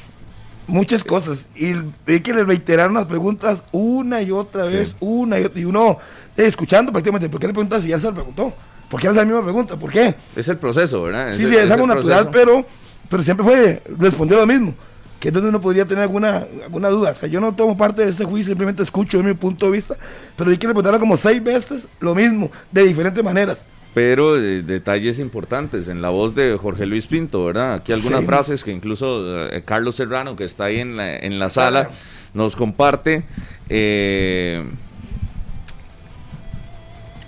[0.68, 1.49] Muchas cosas.
[1.55, 1.74] Y
[2.05, 4.74] vi que le reiteraron las preguntas una y otra Sí.
[4.74, 5.59] vez, una y otra.
[5.62, 5.97] Y uno,
[6.38, 8.53] eh, escuchando prácticamente, ¿por qué le preguntas si ya se lo preguntó?
[8.89, 9.78] ¿Por qué hace la misma pregunta?
[9.78, 10.16] ¿Por qué?
[10.36, 11.34] es el proceso, ¿verdad?
[11.34, 12.66] Sí, el- sí, es algo natural, pero,
[13.09, 14.74] pero siempre fue responder lo mismo.
[15.20, 17.12] Que es donde uno podría tener alguna, alguna duda.
[17.12, 19.74] O sea, yo no tomo parte de ese juicio, simplemente escucho de mi punto de
[19.74, 19.95] vista.
[20.36, 23.59] Pero vi que le preguntaron como seis veces lo mismo, de diferentes maneras.
[23.94, 27.74] Pero eh, detalles importantes en la voz de Jorge Luis Pinto, ¿verdad?
[27.76, 28.26] Aquí algunas Sí.
[28.26, 31.89] frases que incluso eh, Carlos Serrano, que está ahí en la, en la sala,
[32.34, 33.24] nos comparte.
[33.70, 34.64] eh,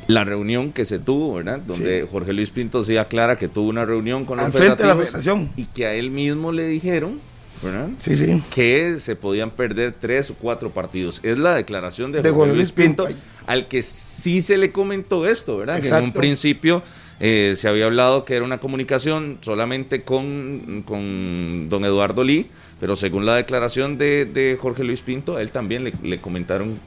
[0.07, 1.59] la reunión que se tuvo, ¿verdad?
[1.66, 2.07] Donde Sí.
[2.11, 4.95] Jorge Luis Pinto sí aclara que tuvo una reunión con los Al frente de la
[4.97, 5.49] federación.
[5.55, 7.20] y que a él mismo le dijeron,
[7.64, 7.88] ¿verdad?
[7.99, 8.43] Sí, sí.
[8.53, 11.22] que se podían perder tres o cuatro partidos.
[11.24, 13.05] Es la declaración de, De Jorge Luis Luis Pinto.
[13.05, 15.81] Pinto, al que sí se le comentó esto, ¿verdad?
[15.81, 16.83] Que en un principio
[17.19, 22.47] eh, se había hablado que era una comunicación solamente con, con don Eduardo Lee,
[22.79, 26.79] pero según la declaración de, de Jorge Luis Pinto, a él también le, le comentaron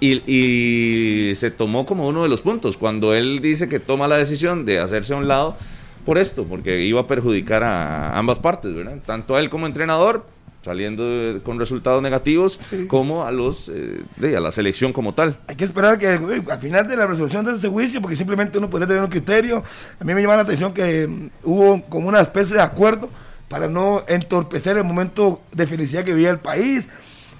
[0.00, 4.18] y, y se tomó como uno de los puntos, cuando él dice que toma la
[4.18, 5.56] decisión de hacerse a un lado
[6.04, 8.98] por esto, porque iba a perjudicar a ambas partes, ¿verdad?
[9.06, 10.26] Tanto a él como entrenador,
[10.62, 12.86] saliendo de- con resultados negativos, Sí.
[12.86, 15.36] como a los eh, de, a la selección como tal.
[15.48, 18.58] Hay que esperar que uy, al final de la resolución de ese juicio, porque simplemente
[18.58, 19.62] uno podría tener un criterio.
[20.00, 23.08] A mí me llama la atención que mm, hubo como una especie de acuerdo
[23.48, 26.88] para no entorpecer el momento de felicidad que vivía el país.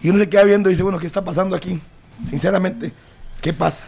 [0.02, 1.80] Y uno se queda viendo y dice, bueno, ¿qué está pasando aquí?
[2.28, 2.92] Sinceramente,
[3.40, 3.84] ¿qué pasa?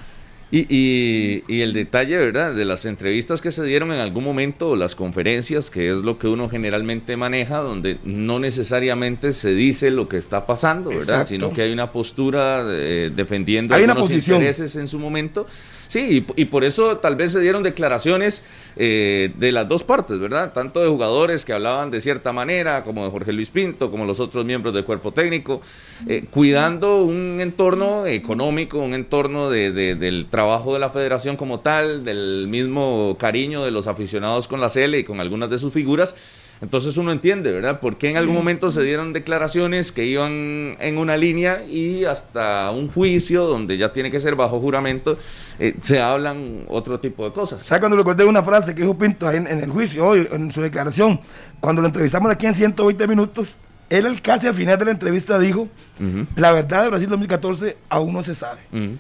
[0.51, 2.53] Y, y- y el detalle, ¿verdad?
[2.55, 6.18] De las entrevistas que se dieron en algún momento, o las conferencias, que es lo
[6.18, 11.03] que uno generalmente maneja, donde no necesariamente se dice lo que está pasando, ¿verdad?
[11.22, 11.28] Exacto.
[11.28, 14.36] Sino que hay una postura eh, defendiendo posición.
[14.36, 15.47] intereses en su momento.
[15.88, 18.42] Sí, y, y por eso tal vez se dieron declaraciones
[18.76, 20.52] eh, de las dos partes, ¿verdad?
[20.52, 24.20] Tanto de jugadores que hablaban de cierta manera, como de Jorge Luis Pinto, como los
[24.20, 25.60] otros miembros del cuerpo técnico,
[26.08, 31.60] eh, cuidando un entorno económico, un entorno de- de- del trabajo de la federación como
[31.60, 35.72] tal, del mismo cariño de los aficionados con la CL y con algunas de sus
[35.72, 36.14] figuras.
[36.61, 37.80] Entonces uno entiende, ¿verdad?
[37.80, 42.70] Por qué en algún momento se dieron declaraciones que iban en una línea y hasta
[42.70, 45.18] un juicio donde ya tiene que ser bajo juramento,
[45.59, 47.62] eh, se hablan otro tipo de cosas.
[47.62, 50.62] ¿Sabes cuando recordé una frase que dijo Pinto en, en el juicio hoy, en su
[50.62, 51.20] declaración?
[51.61, 53.59] Cuando lo entrevistamos aquí en 120 minutos,
[53.90, 55.68] él casi al final de la entrevista dijo,
[56.36, 58.61] la verdad de Brasil 2014 aún no se sabe.
[58.72, 58.96] ujú.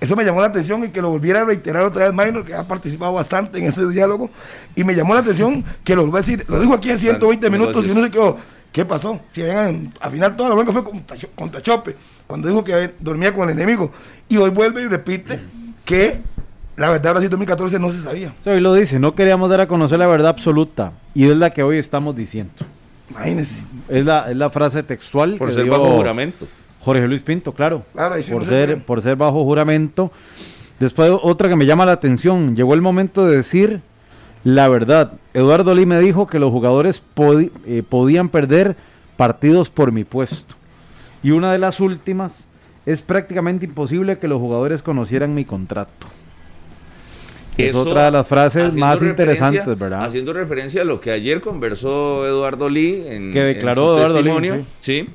[0.00, 2.54] Eso me llamó la atención y que lo volviera a reiterar otra vez Minor, que
[2.54, 4.28] ha participado bastante en ese diálogo.
[4.74, 7.46] Y me llamó la atención que lo volvió a decir, lo dijo aquí en 120
[7.46, 8.36] Dale, minutos y uno se quedó,
[8.72, 9.20] ¿qué pasó?
[9.30, 13.32] Si habían, al final toda la bronca fue contra, contra Chope, cuando dijo que dormía
[13.32, 13.92] con el enemigo.
[14.28, 15.40] Y hoy vuelve y repite
[15.84, 16.20] que
[16.76, 18.34] la verdad Brasil 2014 no se sabía.
[18.42, 21.50] Sí, hoy lo dice, no queríamos dar a conocer la verdad absoluta y es la
[21.50, 22.52] que hoy estamos diciendo.
[23.10, 23.62] Imagínense.
[23.88, 26.46] Es la, es la frase textual Por que ser dio bajo juramento.
[26.84, 27.84] Jorge Luis Pinto, claro.
[27.92, 30.12] Claro, por, no se ser, por ser bajo juramento.
[30.78, 33.80] Después otra que me llama la atención, llegó el momento de decir
[34.42, 37.02] La verdad, Eduardo Lee me dijo que los jugadores
[37.66, 38.76] eh, podían perder
[39.16, 40.54] partidos por mi puesto.
[41.22, 42.48] Y una de las últimas,
[42.84, 46.06] es prácticamente imposible que los jugadores conocieran mi contrato.
[47.56, 50.04] Es Eso, otra de las frases más interesantes, ¿verdad?
[50.04, 54.22] Haciendo referencia a lo que ayer conversó Eduardo Lee en, Que declaró en su Eduardo
[54.22, 55.06] Lee, testimonio, sí,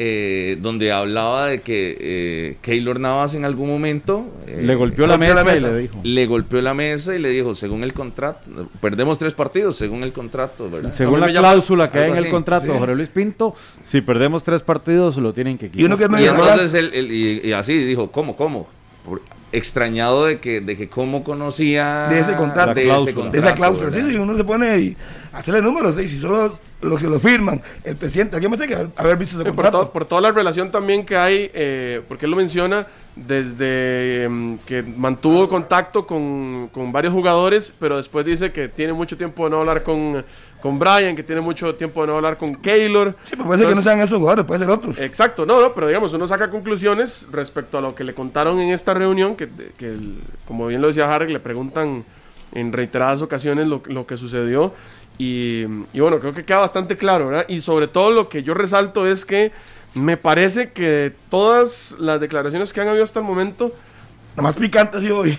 [0.00, 5.16] eh, donde hablaba de que eh, Keylor Navas en algún momento eh, Le golpeó la
[5.16, 6.00] golpeó la mesa y le dijo.
[6.04, 10.12] le golpeó la mesa y le dijo, según el contrato, perdemos tres partidos, según el
[10.12, 10.92] contrato, ¿verdad?
[10.94, 12.78] Según la cláusula que hay en el contrato de sí.
[12.78, 15.80] Jorge Luis Pinto, si perdemos tres partidos lo tienen que quitar.
[15.80, 18.68] Y uno que me Y entonces él, él- y, y así dijo, ¿cómo, cómo?
[19.08, 22.74] Por- extrañado de que, de que cómo conocía De ese contrato.
[22.74, 24.10] de ese esa cláusula, sí, ¿verdad?
[24.12, 24.96] sí, uno se pone y
[25.32, 26.52] hacerle números, y si solo
[26.82, 29.56] los que lo firman, el presidente, alguien más tiene que haber, haber visto ese Sí,
[29.56, 32.86] por, to- por toda la relación también que hay, eh, porque él lo menciona,
[33.26, 39.16] desde em, que mantuvo contacto con, con varios jugadores, pero después dice que tiene mucho
[39.16, 40.24] tiempo de no hablar con,
[40.60, 43.14] con Brian, que tiene mucho tiempo de no hablar con Keylor.
[43.24, 44.98] Sí, pero puede ser que no sean esos jugadores, puede ser otros.
[44.98, 48.70] Exacto, no, no, pero digamos, uno saca conclusiones respecto a lo que le contaron en
[48.70, 52.04] esta reunión, que, que el- como bien lo decía Harry, le preguntan
[52.52, 54.72] en reiteradas ocasiones lo, lo que sucedió.
[55.18, 57.46] Y, y bueno, creo que queda bastante claro, ¿verdad?
[57.48, 59.50] Y sobre todo lo que yo resalto es que
[59.94, 63.72] me parece que todas las declaraciones que han habido hasta el momento,
[64.36, 65.36] Nada más picante ha sido hoy.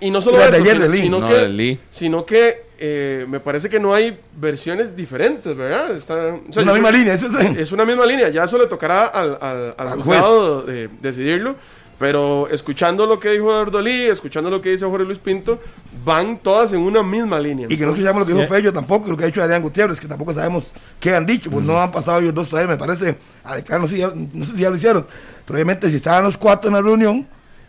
[0.00, 0.98] y no solo Y las de sino, de Lee.
[1.02, 1.78] sino No, que, de Lee.
[1.88, 5.94] sino que eh, me parece que no hay versiones diferentes, ¿verdad?
[5.94, 7.56] Está, o sea, Es una misma creo- línea, eso es.
[7.58, 11.54] es una misma línea, ya eso le tocará al, al, al Al juzgado de, decidirlo.
[12.00, 15.60] Pero escuchando lo que dijo Eduardo Lee, escuchando lo que dice Jorge Luis Pinto,
[16.02, 17.66] van todas en una misma línea.
[17.68, 20.00] Y que no escuchamos lo que dijo Fello tampoco, lo que ha dicho Adrián Gutiérrez,
[20.00, 23.18] que tampoco sabemos qué han dicho, pues no han pasado ellos dos todavía, me parece,
[23.44, 25.06] a declarar, no sé, si ya, no sé si ya lo hicieron,
[25.44, 27.26] pero obviamente si estaban los cuatro en la reunión,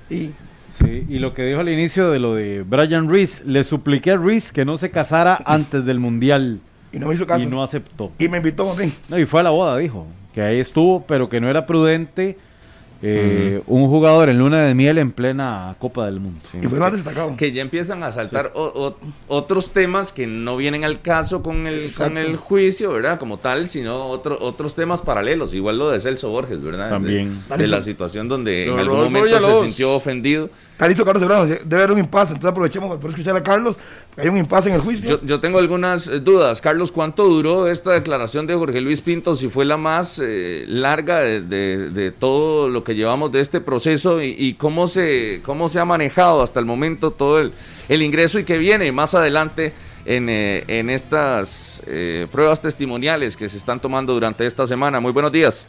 [0.09, 0.31] y
[0.79, 4.17] Sí, y lo que dijo al inicio de lo de Brian Reese, le supliqué a
[4.17, 6.61] Reese que no se casara antes del Mundial.
[6.93, 8.11] Y no me hizo caso, y y, no aceptó.
[8.17, 8.91] me invitó a mí.
[9.09, 12.37] No, y fue a la boda, dijo, que ahí estuvo, pero que no era prudente
[13.03, 16.39] eh, un jugador en luna de miel en plena Copa del Mundo.
[16.61, 17.35] Y fue más destacado.
[17.35, 18.97] que ya empiezan a saltar o- o-
[19.27, 22.13] otros temas que no vienen al caso con el, Exacto.
[22.13, 23.17] con el juicio, ¿verdad?
[23.19, 26.89] Como tal, sino otro, otros temas paralelos, igual lo de Celso Borges, ¿verdad?
[26.89, 27.37] También.
[27.49, 30.49] De, de la situación donde en algún Rodolfo momento se sintió ofendido.
[30.77, 31.21] Tal hizo Carlos
[31.63, 33.75] debe haber un impasse, entonces aprovechemos para escuchar a Carlos,
[34.17, 35.19] hay un impasse en el juicio.
[35.23, 36.59] Yo, tengo algunas eh, dudas.
[36.59, 39.35] Carlos, ¿cuánto duró esta declaración de Jorge Luis Pinto?
[39.35, 41.41] Si fue la más eh, larga de,
[41.91, 46.41] de- todo lo que llevamos de este proceso y, cómo, se, cómo se ha manejado
[46.41, 47.51] hasta el momento todo el,
[47.87, 49.73] el ingreso y que viene más adelante
[50.05, 51.83] en, eh, en estas
[52.31, 54.99] pruebas testimoniales que se están tomando durante esta semana.
[54.99, 55.67] Muy buenos días.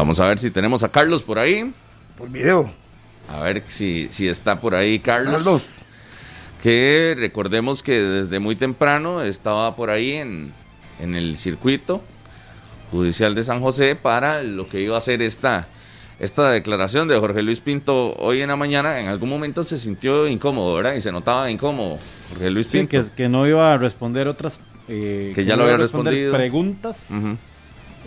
[0.00, 1.70] Vamos a ver si tenemos a Carlos por ahí.
[2.16, 2.72] Por video.
[3.28, 5.34] A ver si, si está por ahí Carlos.
[5.34, 5.62] Carlos.
[6.62, 10.54] Que recordemos que desde muy temprano estaba por ahí en,
[11.00, 12.02] en el circuito
[12.90, 15.68] judicial de San José para lo que iba a ser esta,
[16.18, 19.00] esta declaración de Jorge Luis Pinto hoy en la mañana.
[19.00, 20.94] En algún momento se sintió incómodo, ¿verdad?
[20.94, 21.98] Y se notaba incómodo
[22.30, 23.04] Jorge Luis Sí, Pinto.
[23.06, 24.60] que, que no iba a responder otras...
[24.88, 26.32] eh, Que ya no lo había respondido.
[26.34, 27.36] Preguntas Ujú.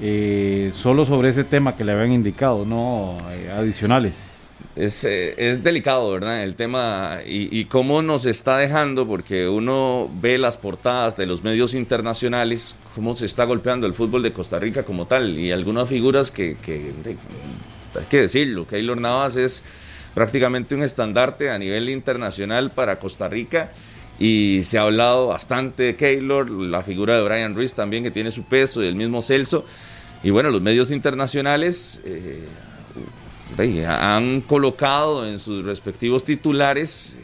[0.02, 4.32] Eh, solo sobre ese tema que le habían indicado, no eh, adicionales.
[4.76, 6.42] Es, eh, es delicado, ¿verdad?
[6.42, 11.44] El tema y, y cómo nos está dejando, porque uno ve las portadas de los
[11.44, 15.88] medios internacionales, cómo se está golpeando el fútbol de Costa Rica como tal, y algunas
[15.90, 17.18] figuras que, que de-
[18.00, 19.64] hay que decirlo, Keylor Navas es
[20.16, 23.72] prácticamente un estandarte a nivel internacional para Costa Rica.
[24.20, 28.32] Y se ha hablado bastante de Keylor, la figura de Brian Ruiz también que tiene
[28.32, 29.66] su peso y el mismo Celso.
[30.24, 32.48] Y bueno, los medios internacionales eh,
[33.88, 37.20] han colocado en sus respectivos titulares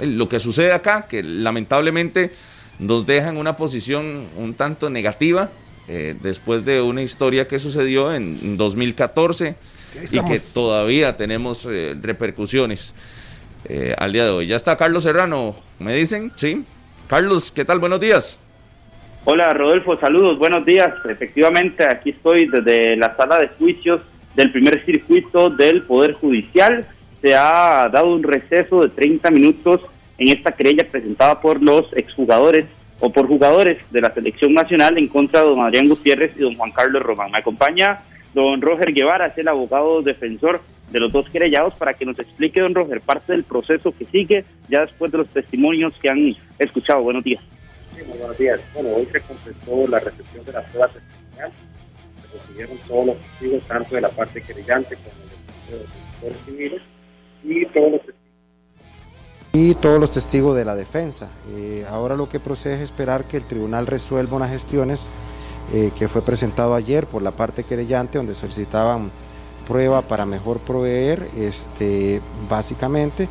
[0.00, 2.32] eh, lo que sucede acá, que lamentablemente
[2.78, 5.50] nos deja en una posición un tanto negativa
[5.88, 9.54] eh, después de una historia que sucedió en 2014
[9.88, 12.92] Sí, y que todavía tenemos eh, repercusiones
[13.68, 14.46] eh, al día de hoy.
[14.46, 16.64] Ya está Carlos Serrano, me dicen, sí.
[17.08, 17.78] Carlos, ¿qué tal?
[17.78, 18.40] Buenos días.
[19.24, 20.92] Hola Rodolfo, saludos, buenos días.
[21.04, 24.00] Efectivamente, aquí estoy desde la sala de juicios
[24.36, 26.86] del primer circuito del Poder Judicial.
[27.20, 29.80] Se ha dado un receso de 30 minutos
[30.18, 32.66] en esta querella presentada por los exjugadores
[33.00, 36.56] o por jugadores de la selección nacional en contra de don Adrián Gutiérrez y don
[36.56, 37.30] Juan Carlos Román.
[37.30, 37.98] Me acompaña
[38.32, 40.60] don Roger Guevara, es el abogado defensor
[40.96, 44.46] de los dos querellados, para que nos explique, don Roger, parte del proceso que sigue
[44.66, 47.02] ya después de los testimonios que han escuchado.
[47.02, 47.42] Buenos días.
[47.94, 48.60] Sí, muy buenos días.
[48.72, 51.52] Bueno, hoy se completó la recepción de la prueba testimonial.
[52.22, 55.82] se recibieron todos los testigos, tanto de la parte querellante como
[56.22, 56.82] de los civiles,
[57.44, 58.26] y todos los testigos
[59.52, 61.28] y todos los testigos de la defensa.
[61.50, 65.06] Eh, ahora lo que procede es esperar que el tribunal resuelva unas gestiones
[65.72, 69.10] eh, que fue presentado ayer por la parte querellante, donde solicitaban
[69.66, 73.28] prueba para mejor proveer, este, básicamente,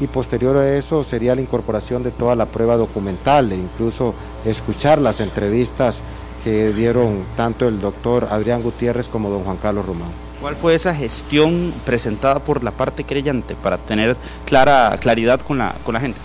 [0.00, 4.98] y posterior a eso sería la incorporación de toda la prueba documental e incluso escuchar
[4.98, 6.02] las entrevistas
[6.42, 10.10] que dieron tanto el doctor Adrián Gutiérrez como don Juan Carlos Román.
[10.40, 15.74] ¿Cuál fue esa gestión presentada por la parte creyente para tener clara claridad con la,
[15.84, 16.18] con la gente?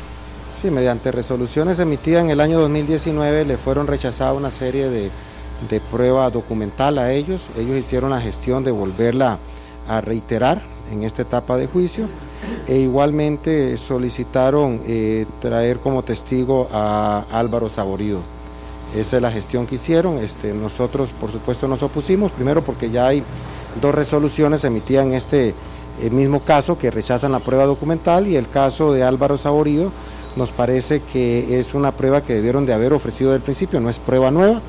[0.51, 5.09] Sí, mediante resoluciones emitidas en el año 2019 le fueron rechazadas una serie de,
[5.69, 7.49] de prueba documental a ellos.
[7.57, 9.37] Ellos hicieron la gestión de volverla
[9.87, 10.61] a reiterar
[10.91, 12.07] en esta etapa de juicio
[12.67, 18.19] e igualmente solicitaron eh, traer como testigo a Álvaro Saborido.
[18.95, 20.17] Esa es la gestión que hicieron.
[20.19, 23.23] Este, nosotros, por supuesto, nos opusimos, primero porque ya hay
[23.81, 25.53] dos resoluciones emitidas en este
[26.01, 29.91] eh, mismo caso que rechazan la prueba documental y el caso de Álvaro Saborido
[30.35, 33.99] nos parece que es una prueba que debieron de haber ofrecido del principio, no es
[33.99, 34.61] prueba nueva.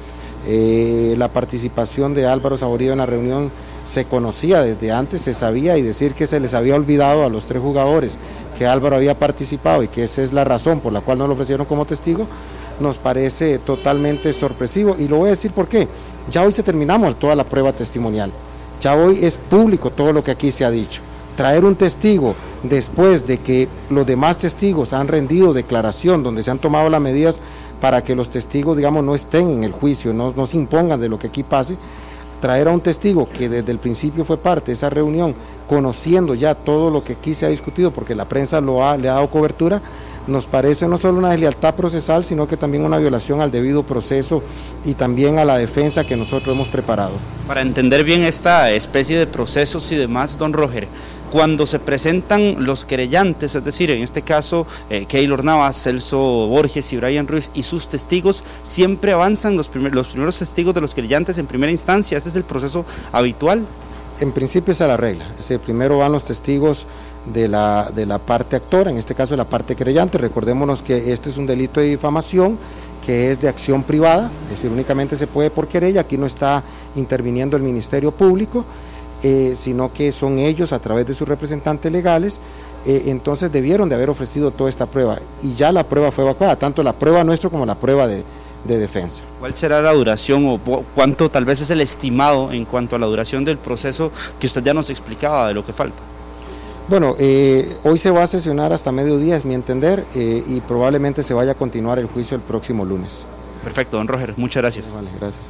[0.47, 3.51] Eh, la participación de Álvaro Saborido en la reunión
[3.85, 7.45] se conocía desde antes, se sabía y decir que se les había olvidado a los
[7.47, 8.19] tres jugadores
[8.57, 11.35] que Álvaro había participado y que esa es la razón por la cual no lo
[11.35, 12.27] ofrecieron como testigo,
[12.79, 15.89] nos parece totalmente sorpresivo y lo voy a decir por qué.
[16.31, 18.31] Ya hoy se terminamos toda la prueba testimonial.
[18.81, 21.03] Ya hoy es público todo lo que aquí se ha dicho.
[21.37, 26.59] Traer un testigo después de que los demás testigos han rendido declaración donde se han
[26.59, 27.41] tomado las medidas
[27.81, 31.09] para que los testigos, digamos, no estén en el juicio, no, no se impongan de
[31.09, 31.77] lo que aquí pase,
[32.41, 35.35] traer a un testigo que desde el principio fue parte de esa reunión,
[35.69, 39.09] conociendo ya todo lo que aquí se ha discutido, porque la prensa lo ha, le
[39.09, 39.81] ha dado cobertura,
[40.27, 44.43] nos parece no solo una deslealtad procesal, sino que también una violación al debido proceso
[44.85, 47.13] y también a la defensa que nosotros hemos preparado.
[47.47, 50.89] Para entender bien esta especie de procesos y demás, don Roger,
[51.31, 56.93] cuando se presentan los querellantes, es decir, en este caso eh, Keylor Navas, Celso Borges
[56.93, 61.47] y Brian Ruiz y sus testigos, siempre avanzan los, primeros testigos de los querellantes en
[61.47, 62.19] primera instancia.
[62.19, 63.65] ¿Este es el proceso habitual?
[64.21, 65.27] En principio esa es la regla.
[65.65, 66.87] primero van los testigos
[67.33, 70.19] de la, de la parte actora, en este caso de la parte querellante.
[70.19, 72.59] Recordémonos que este es un delito de difamación
[73.05, 76.63] que es de acción privada, es decir, únicamente se puede por querella, aquí no está
[76.97, 78.67] interviniendo el Ministerio Público,
[79.23, 82.41] eh, sino que son ellos a través de sus representantes legales,
[82.87, 86.57] eh, entonces debieron de haber ofrecido toda esta prueba y ya la prueba fue evacuada,
[86.57, 88.25] tanto la prueba nuestra como la prueba de,
[88.65, 89.23] de defensa.
[89.39, 90.59] ¿Cuál será la duración o
[90.95, 94.63] cuánto tal vez es el estimado en cuanto a la duración del proceso que usted
[94.63, 95.99] ya nos explicaba de lo que falta?
[96.89, 101.35] Bueno, eh, hoy se va a sesionar hasta mediodía, es mi entender, y probablemente se
[101.35, 103.27] vaya a continuar el juicio el próximo lunes.
[103.63, 104.93] Perfecto, don Roger, muchas gracias.
[104.93, 105.43] Vale, gracias.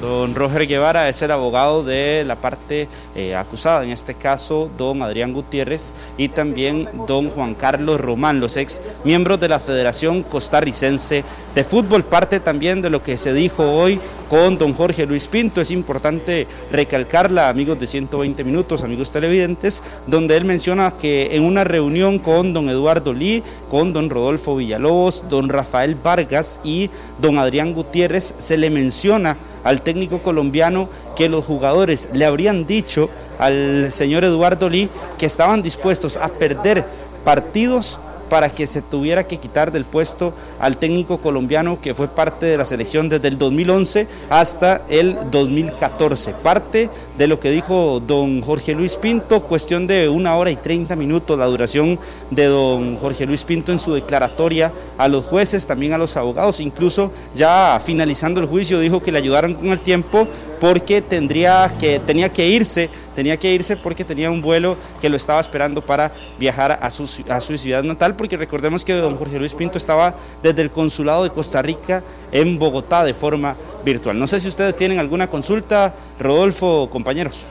[0.00, 5.00] Don Roger Guevara es el abogado de la parte eh, acusada, en este caso don
[5.00, 11.22] Adrián Gutiérrez y también don Juan Carlos Román, los ex miembros de la Federación Costarricense
[11.54, 14.00] de Fútbol, parte también de lo que se dijo hoy
[14.32, 15.60] con don Jorge Luis Pinto.
[15.60, 21.64] Es importante recalcarla, amigos de 120 minutos, amigos televidentes, donde él menciona que en una
[21.64, 26.88] reunión con don Eduardo Lee, con don Rodolfo Villalobos, don Rafael Vargas y
[27.20, 33.10] don Adrián Gutiérrez, se le menciona al técnico colombiano que los jugadores le habrían dicho
[33.38, 34.88] al señor Eduardo Lee
[35.18, 36.86] que estaban dispuestos a perder
[37.22, 38.00] partidos
[38.32, 42.56] para que se tuviera que quitar del puesto al técnico colombiano que fue parte de
[42.56, 46.32] la selección desde el 2011 hasta el 2014.
[46.42, 46.88] Parte
[47.18, 51.38] de lo que dijo don Jorge Luis Pinto, cuestión de una hora y 30 minutos
[51.38, 51.98] la duración
[52.30, 56.58] de don Jorge Luis Pinto en su declaratoria a los jueces, también a los abogados,
[56.60, 60.26] incluso ya finalizando el juicio dijo que le ayudaron con el tiempo
[60.62, 65.16] porque tendría que, tenía que irse, tenía que irse porque tenía un vuelo que lo
[65.16, 69.40] estaba esperando para viajar a su, a su ciudad natal, porque recordemos que don Jorge
[69.40, 74.16] Luis Pinto estaba desde el consulado de Costa Rica en Bogotá de forma virtual.
[74.16, 77.44] No sé si ustedes tienen alguna consulta, Rodolfo, compañeros.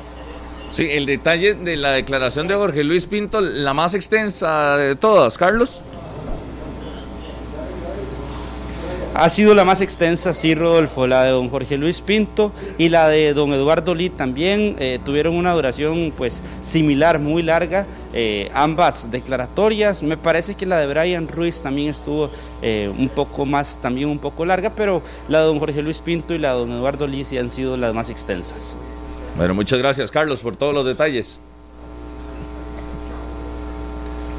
[0.69, 5.37] Sí, el detalle de la declaración de Jorge Luis Pinto, la más extensa de todas,
[5.37, 5.81] Carlos.
[9.13, 13.09] Ha sido la más extensa, sí, Rodolfo, la de don Jorge Luis Pinto y la
[13.09, 19.11] de don Eduardo Lee también eh, tuvieron una duración pues similar, muy larga, eh, ambas
[19.11, 20.01] declaratorias.
[20.01, 22.29] Me parece que la de Brian Ruiz también estuvo
[22.61, 26.33] eh, un poco más, también un poco larga, pero la de don Jorge Luis Pinto
[26.33, 28.75] y la de don Eduardo Lee sí han sido las más extensas.
[29.35, 31.37] Bueno, muchas gracias Carlos por todos los detalles.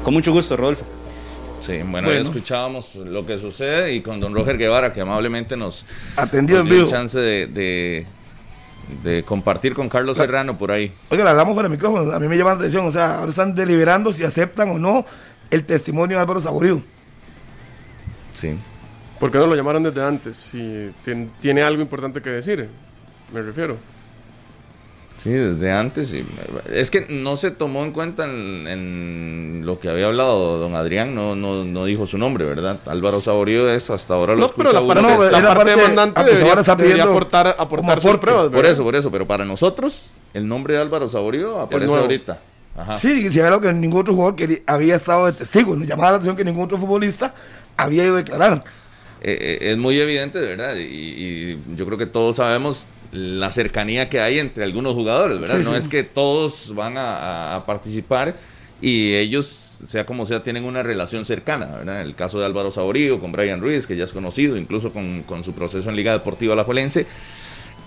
[0.03, 0.83] Con mucho gusto, Rodolfo.
[1.65, 5.85] Sí, bueno, ya escuchábamos lo que sucede y con don Roger Guevara, que amablemente nos
[6.17, 6.89] atendió en dio vivo.
[6.89, 8.05] chance de,
[9.03, 10.91] de compartir con Carlos Serrano por ahí.
[11.09, 13.29] Oiga, le hablamos con el micrófono, a mí me llama la atención, o sea, ahora
[13.29, 15.05] están deliberando si aceptan o no
[15.49, 16.83] el testimonio de Álvaro Saborío.
[18.33, 18.57] Sí.
[19.19, 20.35] ¿Por qué no lo llamaron desde antes?
[20.35, 20.57] Si
[21.05, 22.67] tien- tiene algo importante que decir,
[23.31, 23.77] me refiero.
[25.23, 26.09] Sí, desde antes.
[26.09, 26.25] sí.
[26.73, 31.15] Es que no se tomó en cuenta en, en lo que había hablado don Adrián,
[31.15, 32.79] no, no, no dijo su nombre, ¿verdad?
[32.87, 35.17] Álvaro Saborío es hasta ahora lo No, pero escucha la uno.
[35.17, 38.51] parte, la parte parte- demandante debería, ahora está debería pidiendo aportar, aportar sus pruebas.
[38.51, 42.39] Por eso, por eso, pero para nosotros el nombre de Álvaro Saborío aparece ahorita.
[42.75, 42.97] Ajá.
[42.97, 46.09] Sí, si había algo que ningún otro jugador quería- había estado de testigo, nos llamaba
[46.11, 47.33] la atención que ningún otro futbolista
[47.77, 48.63] había ido a declarar.
[49.21, 53.51] Eh, eh, es muy evidente, de verdad, y, y yo creo que todos sabemos la
[53.51, 55.59] cercanía que hay entre algunos jugadores, ¿verdad?
[55.59, 55.77] Sí, no sí.
[55.77, 58.35] es que todos van a, participar
[58.81, 62.01] y ellos, sea como sea, tienen una relación cercana, ¿verdad?
[62.01, 65.43] El caso de Álvaro Saborío con Brian Ruiz, que ya es conocido, incluso con, con
[65.43, 67.05] su proceso en Liga Deportiva Alajuelense.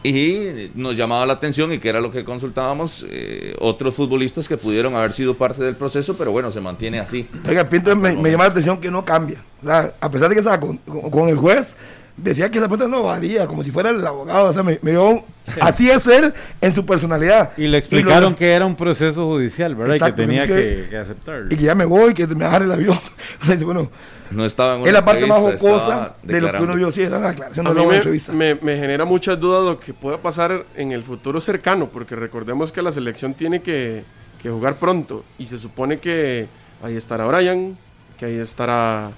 [0.02, 4.56] Y nos llamaba la atención, y que era lo que consultábamos, eh, otros futbolistas que
[4.56, 7.26] pudieron haber sido parte del proceso, pero bueno, se mantiene así.
[7.48, 9.42] Oiga, Pinto me, me llama la atención que no cambia.
[9.62, 11.76] O sea, a pesar de que estaba con, con- con el juez,
[12.16, 14.48] decía que esa pregunta no valía, como si fuera el abogado.
[14.50, 15.24] O sea, me, me dio.
[15.60, 17.52] Así es él en su personalidad.
[17.56, 19.94] Y le explicaron lo- que era un proceso judicial, ¿verdad?
[19.96, 21.46] Y que tenía que- que, que aceptarlo.
[21.52, 22.98] Y que ya me voy, que me agarre el avión.
[23.64, 23.88] Bueno,
[24.30, 26.90] No estaba en una es la parte más jocosa de lo que uno vio.
[26.90, 28.32] Sí, era la aclaración A de mí la me, entrevista.
[28.32, 32.72] me- me genera muchas dudas lo que pueda pasar en el futuro cercano, porque recordemos
[32.72, 34.02] que la selección tiene que,
[34.42, 36.48] que jugar pronto y se supone que
[36.82, 37.78] ahí estará Brian,
[38.18, 39.12] que ahí estará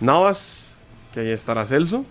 [0.00, 0.76] Navas,
[1.12, 2.04] que ahí estará Celso.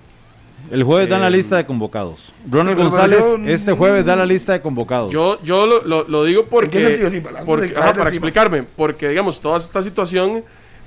[0.69, 2.33] El jueves dan la Eh, lista de convocados.
[2.49, 5.11] Ronald González, yo- este jueves da la lista de convocados.
[5.11, 7.09] Yo, yo lo, lo- lo digo porque, qué sentido?
[7.11, 10.43] Sí, para porque- ajá, para explicarme, porque digamos, toda esta situación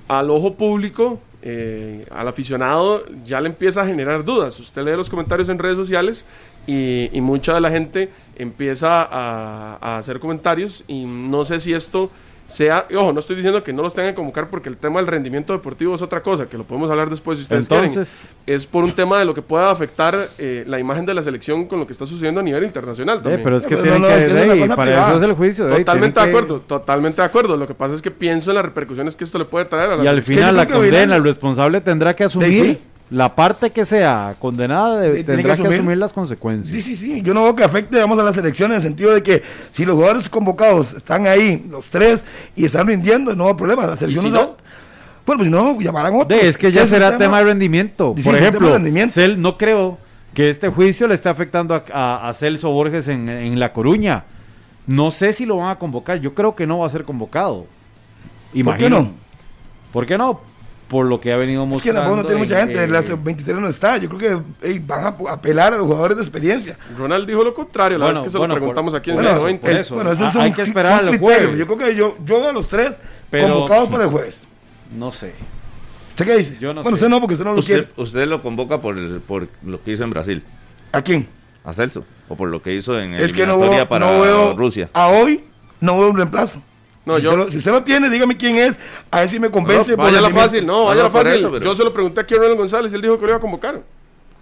[0.09, 4.59] al ojo público, eh, al aficionado, ya le empieza a generar dudas.
[4.61, 6.25] Usted lee los comentarios en redes sociales
[6.67, 11.73] y, y mucha de la gente empieza a, a hacer comentarios y no sé si
[11.75, 12.11] esto
[12.47, 15.01] sea, y ojo, no estoy diciendo que no los tengan que convocar porque el tema
[15.01, 18.45] del rendimiento deportivo es otra cosa, que lo podemos hablar después si ustedes Entonces- quieren.
[18.47, 21.65] Es por un tema de lo que pueda afectar eh, la imagen de la selección
[21.66, 23.19] con lo que está sucediendo a nivel internacional.
[23.19, 23.43] Eh, también.
[23.43, 25.09] pero es que No, tienen no, que, es que es cosa para privada.
[25.09, 25.69] eso es el juicio.
[25.69, 27.57] Totalmente de que- acuerdo, totalmente de acuerdo.
[27.57, 29.97] Lo que pasa es que pienso en las repercusiones que esto le puede traer a
[29.97, 32.79] la Y al final la condena, el responsable tendrá que asumir sí.
[33.11, 35.97] La parte que sea condenada, de- Sí, tendrá que que asumir.
[35.99, 36.85] las Sí, consecuencias.
[36.85, 37.23] sí, sí.
[37.23, 39.85] Yo no veo que afecte, digamos, a la selección en el sentido de que si
[39.85, 42.23] los jugadores convocados están ahí, los tres,
[42.57, 43.87] y están rindiendo, no hay problema.
[43.87, 44.57] La selección si no,
[45.27, 46.29] Bueno, pues si no, llamarán otros.
[46.41, 48.15] De, es que ya será tema, de rendimiento.
[48.17, 49.15] Sí, Por ejemplo, rendimiento.
[49.21, 49.97] Cel- no creo
[50.35, 54.25] que este juicio le esté afectando a, a- a Celso Borges en, en La Coruña.
[54.87, 56.21] No sé si lo van a convocar.
[56.21, 57.61] Yo creo que no va a ser convocado.
[57.61, 57.67] ¿Por
[58.53, 59.01] qué Imagino.
[59.01, 59.13] no?
[59.93, 60.41] ¿Por qué no?
[60.95, 62.01] Por lo que ha venido Es que mostrando.
[62.03, 63.97] tampoco no tiene mucha en, gente, eh, la 23 no está.
[63.97, 66.79] Yo creo que van a apelar a los jugadores de experiencia.
[66.97, 69.16] Ronald dijo lo contrario, la Bueno, vez que se bueno, lo preguntamos por- aquí en
[69.16, 69.61] bueno, 120.
[69.66, 69.95] por Eh, eso.
[69.97, 71.59] Bueno, eso Ah, son, hay que esperar al jueves.
[71.59, 74.47] Yo creo que yo, yo veo a los tres Pero- convocados para el jueves.
[74.97, 75.33] No sé.
[76.11, 76.59] ¿Usted qué dice?
[76.61, 77.03] Yo no bueno, sé.
[77.03, 77.89] usted no, porque usted no lo Usted, quiere.
[77.97, 80.45] usted lo convoca por, el- por lo que hizo en Brasil,
[80.93, 81.27] ¿A quién?
[81.65, 84.55] a Celso, o por lo que hizo en Es que no veo, para no veo
[84.57, 84.91] Rusia.
[84.93, 85.43] a hoy,
[85.81, 86.62] no veo un reemplazo.
[87.07, 88.77] No, si, yo- usted lo, si usted lo tiene, dígame quién es,
[89.11, 89.91] a ver si me convence.
[89.97, 91.39] No, vaya la fácil, no, No, vaya no, la por fácil.
[91.39, 93.29] eso, pero- Yo se lo pregunté aquí a Ronald González y él dijo que lo
[93.31, 93.83] iba a convocar.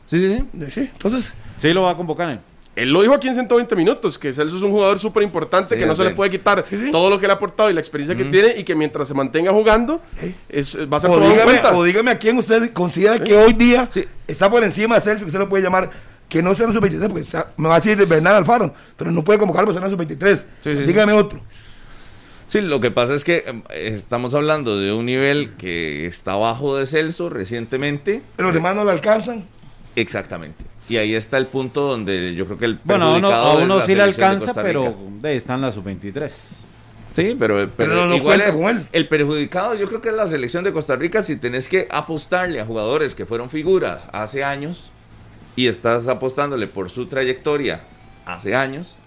[0.07, 0.71] Sí, sí, sí.
[0.71, 2.41] Sí, entonces, Sí lo va a convocar.
[2.75, 5.79] Él lo dijo aquí en 120 minutos, que Celso es un jugador súper importante, Sí,
[5.81, 6.91] que no se le puede quitar Sí, sí.
[6.91, 9.15] todo lo que le ha aportado y la experiencia que tiene y que mientras se
[9.15, 10.01] mantenga jugando
[10.49, 13.87] es, va a ser o dígame, o dígame a quién usted considera que hoy día
[13.91, 14.05] Sí.
[14.27, 15.91] está por encima de Celso, que usted lo puede llamar,
[16.31, 19.11] que no sea en su 23, porque está- me va a decir Bernal Alfaro, pero
[19.11, 20.47] no puede convocarlo por ser en su 23.
[20.65, 21.41] Sí, sí, dígame otro.
[22.53, 26.77] Sí, lo que pasa es que eh, estamos hablando de un nivel que está bajo
[26.77, 28.21] de Celso recientemente.
[28.37, 29.47] Pero los demás no le alcanzan.
[29.97, 30.63] Exactamente.
[30.87, 33.65] Y ahí está el punto donde yo creo que el Bueno, a uno, perjudicado a
[33.65, 36.31] uno sí le de alcanza, pero de ahí están las sub-23.
[37.11, 38.87] Sí, pero, pero, Pero no, no igual cuenta el, con él.
[38.93, 42.61] el perjudicado yo creo que es la selección de Costa Rica si tenés que apostarle
[42.61, 44.91] a jugadores que fueron figuras hace años
[45.57, 47.81] y estás apostándole por su trayectoria
[48.27, 48.99] hace años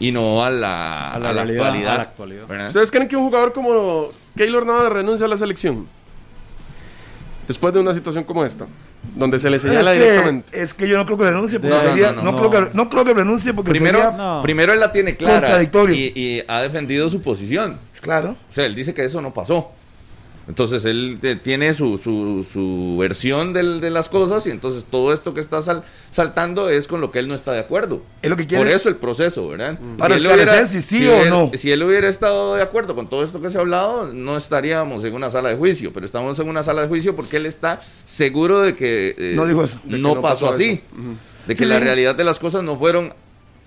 [0.00, 1.92] y no a la, A la a la realidad, actualidad.
[1.92, 2.46] a la actualidad.
[2.48, 2.66] ¿verdad?
[2.66, 5.86] ¿Ustedes creen que un jugador como Keylor Navas renuncia a la selección?
[7.46, 8.66] Después de una situación como esta,
[9.16, 10.52] donde se le señala es, directamente.
[10.52, 12.38] que, es que yo no creo que renuncie, porque No, no, sería, no, no, no.
[12.38, 14.40] creo que, no creo que renuncie porque Primero, sería, No.
[14.42, 15.96] primero él la tiene clara Contradictorio.
[15.96, 17.78] y, y ha defendido su posición.
[18.00, 18.36] claro.
[18.48, 19.72] O sea, él dice que eso no pasó.
[20.50, 25.12] Entonces él eh, tiene su, su, su versión del- de las cosas y entonces todo
[25.12, 28.02] esto que está sal- saltando es con lo que él no está de acuerdo.
[28.20, 29.78] Es lo que quiere- Por eso el proceso, ¿verdad?
[29.96, 31.52] Para él esclarecer si sí o él- no.
[31.54, 35.04] Si él hubiera estado de acuerdo con todo esto que se ha hablado, no estaríamos
[35.04, 37.80] en una sala de juicio, pero estamos en una sala de juicio porque él está
[38.04, 39.76] seguro de que eh, No dijo eso.
[39.84, 40.80] no, De que no pasó, pasó así.
[41.46, 41.84] De que Sí, la sí.
[41.84, 43.14] realidad de las cosas no fueron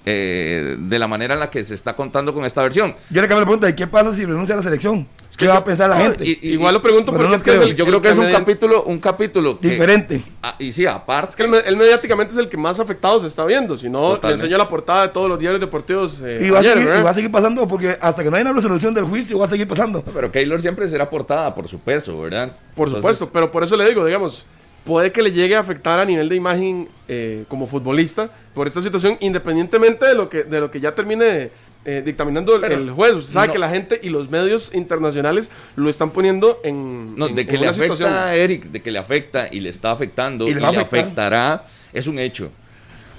[0.05, 2.95] eh, de la manera en la que se está contando con esta versión.
[3.09, 5.07] Yo le cambio la pregunta, ¿y qué pasa si renuncia a la selección?
[5.37, 6.25] ¿Qué va a pensar la No, gente?
[6.25, 7.69] y- y- Igual lo pregunto Pero porque no es que es creo.
[7.69, 10.21] el- Yo creo que es un capítulo, un capítulo que- Diferente.
[10.43, 11.31] Ah, y sí, aparte.
[11.31, 13.75] Es que él, él mediáticamente es el que más afectado se está viendo.
[13.77, 16.19] Si no, le enseño la portada de todos los diarios deportivos.
[16.23, 18.35] eh, Y va, ayer, a seguir, y va a seguir pasando porque hasta que no
[18.35, 20.03] haya una resolución del juicio va a seguir pasando.
[20.13, 22.51] Pero Keylor siempre será portada, por su peso, ¿verdad?
[22.75, 24.45] Por Entonces, supuesto, pero por eso le digo, digamos,
[24.83, 28.81] puede que le llegue a afectar a nivel de imagen eh, como futbolista por esta
[28.81, 31.49] situación, independientemente de lo que, de lo que ya termine
[31.85, 33.13] eh, dictaminando el, Pero el juez.
[33.13, 37.15] Usted sabe no- que la gente y los medios internacionales lo están poniendo en.
[37.15, 38.13] No, en- de que en le afecta situación.
[38.13, 41.65] a Eric, de que le afecta y le está afectando Y y, le a afectará,
[41.91, 42.51] es un hecho.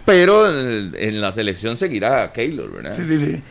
[0.06, 2.92] Pero en, en la selección seguirá Keylor, ¿verdad?
[2.94, 3.42] Sí, sí, sí.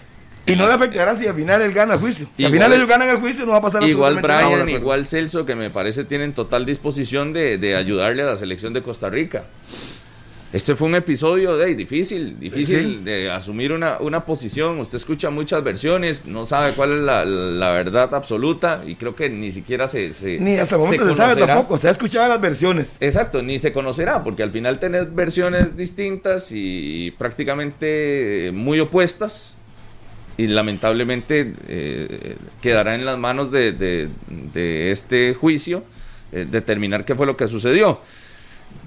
[0.45, 2.27] Y no le afectará si al final él gana el juicio.
[2.35, 4.21] Si al final ellos ganan el juicio, no va a pasar Igual.
[4.21, 8.73] Brian, igual Celso, que me parece tienen total disposición de, de ayudarle a la selección
[8.73, 9.45] de Costa Rica.
[10.51, 13.03] Este fue un episodio de difícil, difícil Sí.
[13.03, 14.79] de asumir una, una posición.
[14.79, 19.31] Usted escucha muchas versiones, no sabe cuál es la, la verdad absoluta y creo que
[19.31, 21.79] ni siquiera se, se Ni hasta el momento se, sabe tampoco.
[21.79, 22.97] Se ha escuchado las versiones.
[22.99, 29.55] Exacto, ni se conocerá, porque al final tenés versiones distintas y prácticamente muy opuestas.
[30.37, 34.09] Y lamentablemente eh, quedará en las manos de, de-
[34.53, 35.83] de este juicio
[36.31, 37.99] eh, determinar qué fue lo que sucedió.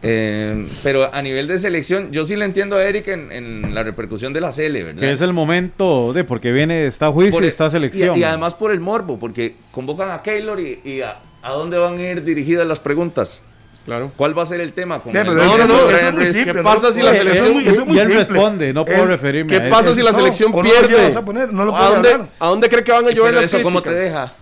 [0.02, 3.82] Eh, pero a nivel de selección, yo sí le entiendo a Eric en, en la
[3.84, 5.00] repercusión de la Cele, ¿verdad?
[5.00, 8.16] Que es el momento de, porque viene, está juicio y el- está selección.
[8.16, 11.78] Y, y además por el morbo, porque convocan a Keylor y, y a, a dónde
[11.78, 13.42] van a ir dirigidas las preguntas.
[13.86, 14.10] Claro.
[14.16, 14.98] ¿Cuál va a ser el tema?
[14.98, 16.32] Con el de eso Brian es muy Reese?
[16.34, 17.98] simple, ¿Qué no pasa si la puede- selección- eso es muy- eso es muy y
[18.00, 18.24] él simple.
[18.24, 21.14] responde, no puedo Él- referirme ¿Qué a pasa si la No, selección no lo pierde?
[21.16, 22.28] a poner, no lo ¿A puedes dónde, hablar.
[22.40, 24.32] ¿A dónde cree que van a llover las eso cómo te deja.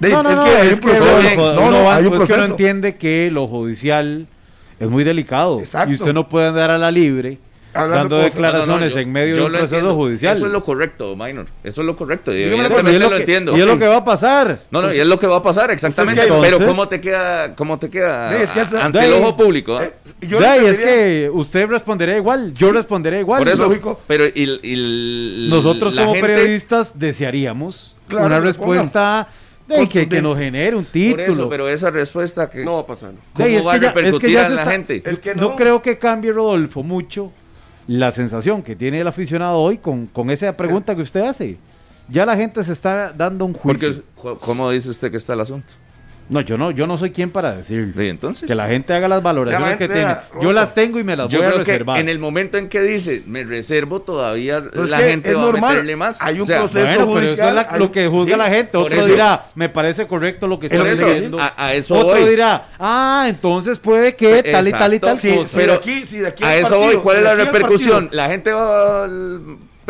[0.00, 1.04] De- No, no, es no, que hay un proceso.
[1.54, 2.12] No, no, hay un
[2.44, 4.26] entiende que lo judicial
[4.80, 5.90] es muy delicado Exacto.
[5.92, 7.38] y usted no puede andar a la libre
[7.72, 9.94] dando declaraciones No, no, yo- en medio de un proceso entiendo.
[9.94, 10.36] judicial.
[10.36, 11.46] Eso es lo correcto, Minor.
[11.64, 12.32] Eso es lo correcto.
[12.32, 13.56] Y Dígame y es lo, lo que, entiendo.
[13.56, 14.58] y es lo que va a pasar.
[14.70, 16.22] No, no, y es lo que va a pasar, exactamente.
[16.22, 19.12] Entonces- pero ¿cómo te queda, cómo te queda Sí, es que esa- ante de el
[19.14, 19.76] ojo público?
[19.76, 19.84] ah?
[19.84, 19.92] Eh,
[20.22, 23.38] yo es que usted respondería igual, yo respondería igual.
[23.40, 24.00] Por eso, lógico.
[24.06, 29.28] pero y, y Nosotros como gente- periodistas desearíamos Claro, una respuesta
[29.68, 31.22] de que, que nos genere un Por título.
[31.22, 33.12] eso, pero esa respuesta que No va a pasar.
[33.32, 35.02] ¿cómo Sí, es va a que ya- es que repercutir ya en la está- gente?
[35.04, 35.42] Es que no.
[35.50, 35.56] no.
[35.56, 37.30] creo que cambie, Rodolfo, mucho
[37.90, 41.58] la sensación que tiene el aficionado hoy con, con esa pregunta que usted hace.
[42.08, 44.04] Ya la gente se está dando un juicio.
[44.14, 45.66] Porque, ¿cómo dice usted que está el asunto?
[46.30, 49.08] No, yo no, yo no soy quien para decir Y entonces, que la gente haga
[49.08, 50.14] las valoraciones que tiene.
[50.40, 51.98] Yo las tengo y me las yo voy a que reservar.
[51.98, 55.64] en el momento en que dice me reservo, todavía Pero la gente es va normal.
[55.64, 56.22] a meterle más.
[56.22, 58.32] Hay un O sea, proceso Bueno, pero eso es judicial, la- hay lo que juzga
[58.34, 58.76] sí, la gente.
[58.78, 59.06] Otro eso.
[59.06, 61.38] dirá, me parece correcto lo que está diciendo.
[61.40, 62.28] a- a eso Otro voy.
[62.30, 65.36] dirá, ah, entonces puede que tal y tal y tal Exacto.
[65.36, 65.48] cosa.
[65.48, 66.84] Si Pero de aquí, si de aquí a eso voy.
[66.84, 68.08] partido, ¿Cuál si es la repercusión?
[68.12, 69.08] ¿La gente va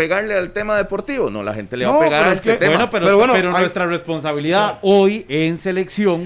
[0.01, 1.29] pegarle al tema deportivo?
[1.31, 2.73] No, la gente le va No, a pegar a es este que- tema.
[2.73, 6.23] Bueno, pero, Pero bueno, pero hay- nuestra responsabilidad hoy en selección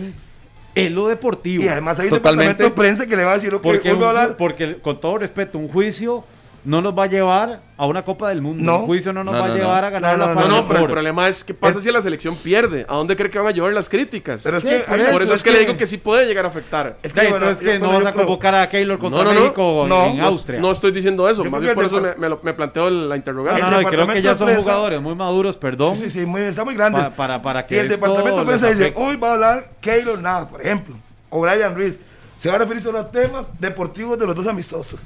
[0.76, 1.64] es lo deportivo.
[1.64, 2.48] Y además hay un Totalmente.
[2.52, 4.36] departamento de prensa que le va a decir lo que porque, va a hablar.
[4.36, 6.24] porque, con todo respeto, un juicio
[6.64, 8.62] no nos va a llevar a una Copa del Mundo.
[8.64, 8.78] No.
[8.80, 9.62] Un juicio no nos No, va no, a no.
[9.62, 11.80] llevar a ganar No, la no, No, Final no, pero el problema es qué pasa
[11.80, 12.86] si la selección pierde.
[12.88, 14.40] ¿A dónde cree que van a llevar las críticas?
[14.42, 14.78] Pero es Sí, que
[15.12, 16.96] por eso es que le digo que sí puede llegar a afectar.
[17.02, 19.24] Es Ya, bueno, entonces yo- que no vas a creo- convocar a Keylor contra No,
[19.24, 19.40] no, no.
[19.40, 20.60] México No, en no, Austria.
[20.60, 22.54] No estoy diciendo eso, más bien que por el eso me, depart- me lo- me
[22.54, 23.60] planteo la interrogante.
[23.60, 25.96] No, no, y creo que ya son jugadores muy maduros, perdón.
[25.96, 26.98] Sí, sí, sí, muy, está muy grande.
[27.00, 30.18] Pa- para- para que y el departamento de prensa dice, hoy va a hablar Keylor
[30.18, 30.96] Nada, por ejemplo,
[31.28, 32.00] o Brian Ruiz.
[32.38, 35.00] Se va a referir a temas deportivos de los dos amistosos.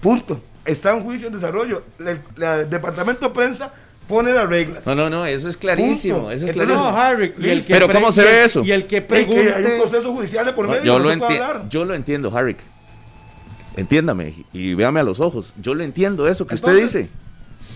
[0.00, 0.40] Punto.
[0.64, 1.82] Está un juicio en desarrollo.
[1.98, 3.72] El, la- el departamento de prensa
[4.08, 4.86] pone las reglas.
[4.86, 6.16] No, no, no, eso es clarísimo.
[6.18, 6.30] Punto.
[6.32, 6.90] Eso es Entonces, clarísimo.
[6.92, 8.62] No, Harry, y el que Pero ¿cómo se ve eso?
[8.64, 9.76] Y el que Es que hay un pregunte...
[9.80, 10.84] proceso judicial de por No, medio.
[10.84, 11.68] yo, no lo se puede enti- hablar.
[11.68, 12.56] yo lo entiendo, Harry.
[13.76, 15.54] Entiéndame y véame a los ojos.
[15.60, 17.10] Yo lo entiendo eso que usted Entonces- dice.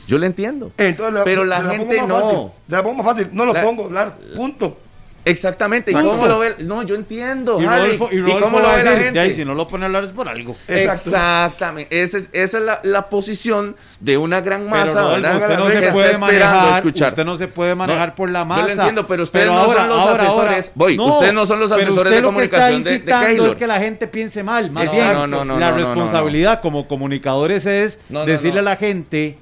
[0.07, 0.71] Yo lo entiendo.
[0.79, 2.21] Entonces, Pero la se gente más no.
[2.21, 2.49] fácil.
[2.69, 3.29] La pongo más fácil.
[3.33, 4.17] No lo La- pongo a hablar.
[4.37, 4.79] Punto.
[5.27, 5.91] Exactamente.
[5.91, 6.55] ¿Y cómo lo ve?
[6.61, 7.67] No, yo entiendo, Y.
[7.67, 9.13] Rodolfo, y ¿Y Rodolfo cómo lo ve la gente?
[9.13, 10.57] "De ahí, si no lo pone a hablar es por algo.
[10.69, 11.11] Exacto.
[11.11, 12.03] Exactamente.
[12.03, 15.71] Esa es, esa es la, la posición de una gran masa, Pero Rodolfo, usted no
[15.71, 17.09] se puede manejar, escuchar.
[17.09, 18.61] usted no se puede manejar No, por la masa.
[18.63, 20.67] Yo lo entiendo, pero ustedes no ahora- son los ahora- asesores.
[20.67, 23.49] ahora- Voy, ustedes no son los asesores de lo que está comunicación de, de Keylor.
[23.49, 24.71] es que la gente piense mal.
[24.71, 29.39] Más bien, no, no, no, la responsabilidad como comunicadores es decirle a la gente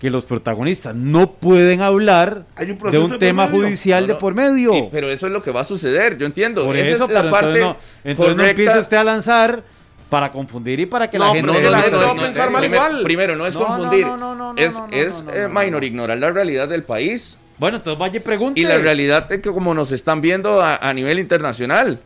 [0.00, 3.58] que los protagonistas no pueden hablar Hay un de un de tema medio.
[3.60, 4.18] judicial No, de no.
[4.18, 4.74] por medio.
[4.74, 6.64] Y- pero eso es lo que va a suceder, yo entiendo.
[6.64, 7.62] Por Esa eso, es la parte entonces,
[8.04, 9.62] no, entonces no empiece usted a lanzar
[10.08, 11.82] para confundir y para que la No, gente es se la meta.
[11.90, 13.02] gente va a pensar mal primero, igual.
[13.04, 14.06] primero, no es No, no, confundir.
[14.06, 15.86] no, no, no, no, es no, no, es no, eh, no, minor no.
[15.86, 18.58] ignorar la realidad del país Bueno, entonces vaya y pregunte.
[18.58, 22.00] y la realidad de que como nos están viendo a, a nivel internacional.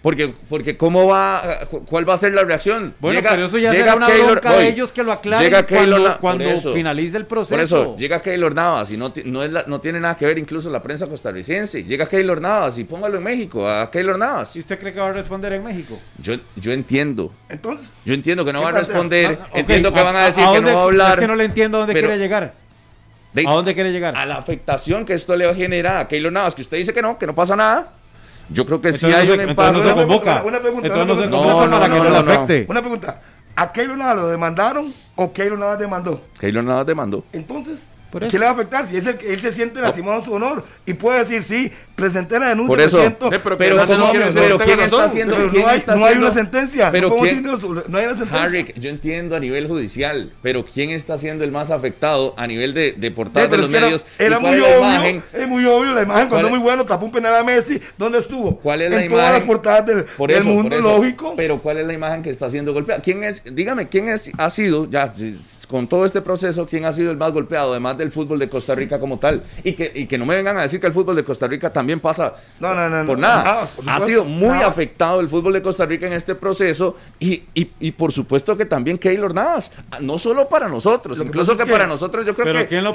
[0.00, 1.42] Porque, porque ¿cómo va,
[1.86, 2.94] cuál va a ser la reacción?
[3.00, 6.18] Bueno, pero eso ya será una bronca de ellos que lo aclaren llega cuando, Na-
[6.18, 6.72] cuando por eso.
[6.72, 7.54] finalice el proceso.
[7.56, 10.38] Por eso, llega Keylor Navas y no, no, es la- no tiene nada que ver
[10.38, 11.82] incluso la prensa costarricense.
[11.82, 14.54] Llega Keylor Navas y póngalo en México, a Keylor Navas.
[14.54, 15.98] ¿Y usted cree que va a responder en México?
[16.22, 17.32] Yo, yo entiendo.
[17.48, 19.38] Entonces, Yo entiendo que no ¿Qué va a responder.
[19.42, 21.12] Ah, Entiendo que ¿a- van a decir a que dónde- no va a hablar.
[21.14, 22.54] Es que no le entiendo a dónde pero- quiere llegar.
[23.32, 24.14] de- ¿A dónde quiere llegar?
[24.16, 27.18] a la afectación que esto le genera a Keylor Navas, que usted dice que no,
[27.18, 27.94] que no pasa nada.
[28.50, 30.22] Yo creo que sí Entonces hay un entonces no se Una convoca.
[30.42, 31.52] pregunta, una pregunta, Entonces no una se pregunta.
[31.52, 32.32] convoca No, no, para que no, no le no, no.
[32.32, 32.66] afecte.
[32.68, 33.20] Una pregunta.
[33.56, 36.22] ¿A Keylor Navas lo demandaron o Keylor Navas demandó?
[36.38, 37.24] Keylor Navas demandó.
[37.32, 37.78] Entonces,
[38.30, 38.86] ¿qué le va a afectar?
[38.86, 41.72] Si es el que él se siente lastimado en su honor y puede decir, sí,
[41.98, 43.00] presenté la denuncia, Por eso.
[43.00, 45.34] siento, Sí, pero Pero, además ¿cómo- no quiere pero ¿quién está haciendo?
[45.36, 46.90] pero quién no hay, está no hay una sentencia.
[46.92, 48.42] Pero no, quién- no hay una sentencia.
[48.42, 52.72] Harrick, yo entiendo a nivel judicial, pero ¿quién está siendo el más afectado a nivel
[52.72, 54.06] de, de Sí, portada de los era- medios?
[54.18, 55.22] Era, ¿Y cuál muy obvio, imagen?
[55.32, 57.80] es muy obvio la imagen cuando ¿Cuál es muy bueno, tapó un penal a Messi,
[57.98, 58.56] ¿dónde estuvo?
[58.60, 59.40] ¿Cuál es la en todas imagen?
[59.40, 60.96] las portadas del, Por del eso, mundo, por eso.
[60.98, 61.34] lógico.
[61.36, 63.02] Pero ¿cuál es la imagen que está siendo golpeada?
[63.02, 63.42] ¿Quién es?
[63.54, 65.12] Dígame, ¿quién es, ha sido, ya,
[65.68, 68.74] con todo este proceso, quién ha sido el más golpeado, además del fútbol de Costa
[68.74, 69.42] Rica como tal?
[69.64, 71.72] Y que, y que no me vengan a decir que el fútbol de Costa Rica
[71.72, 73.66] también pasa No, no, no, por no, nada.
[73.74, 77.70] por ha sido muy afectado el fútbol de Costa Rica en este proceso y, y,
[77.80, 79.72] y por supuesto que también Keylor Navas.
[80.00, 82.92] No solo para nosotros, Lo incluso que, para nosotros yo creo ¿Pero que quién lo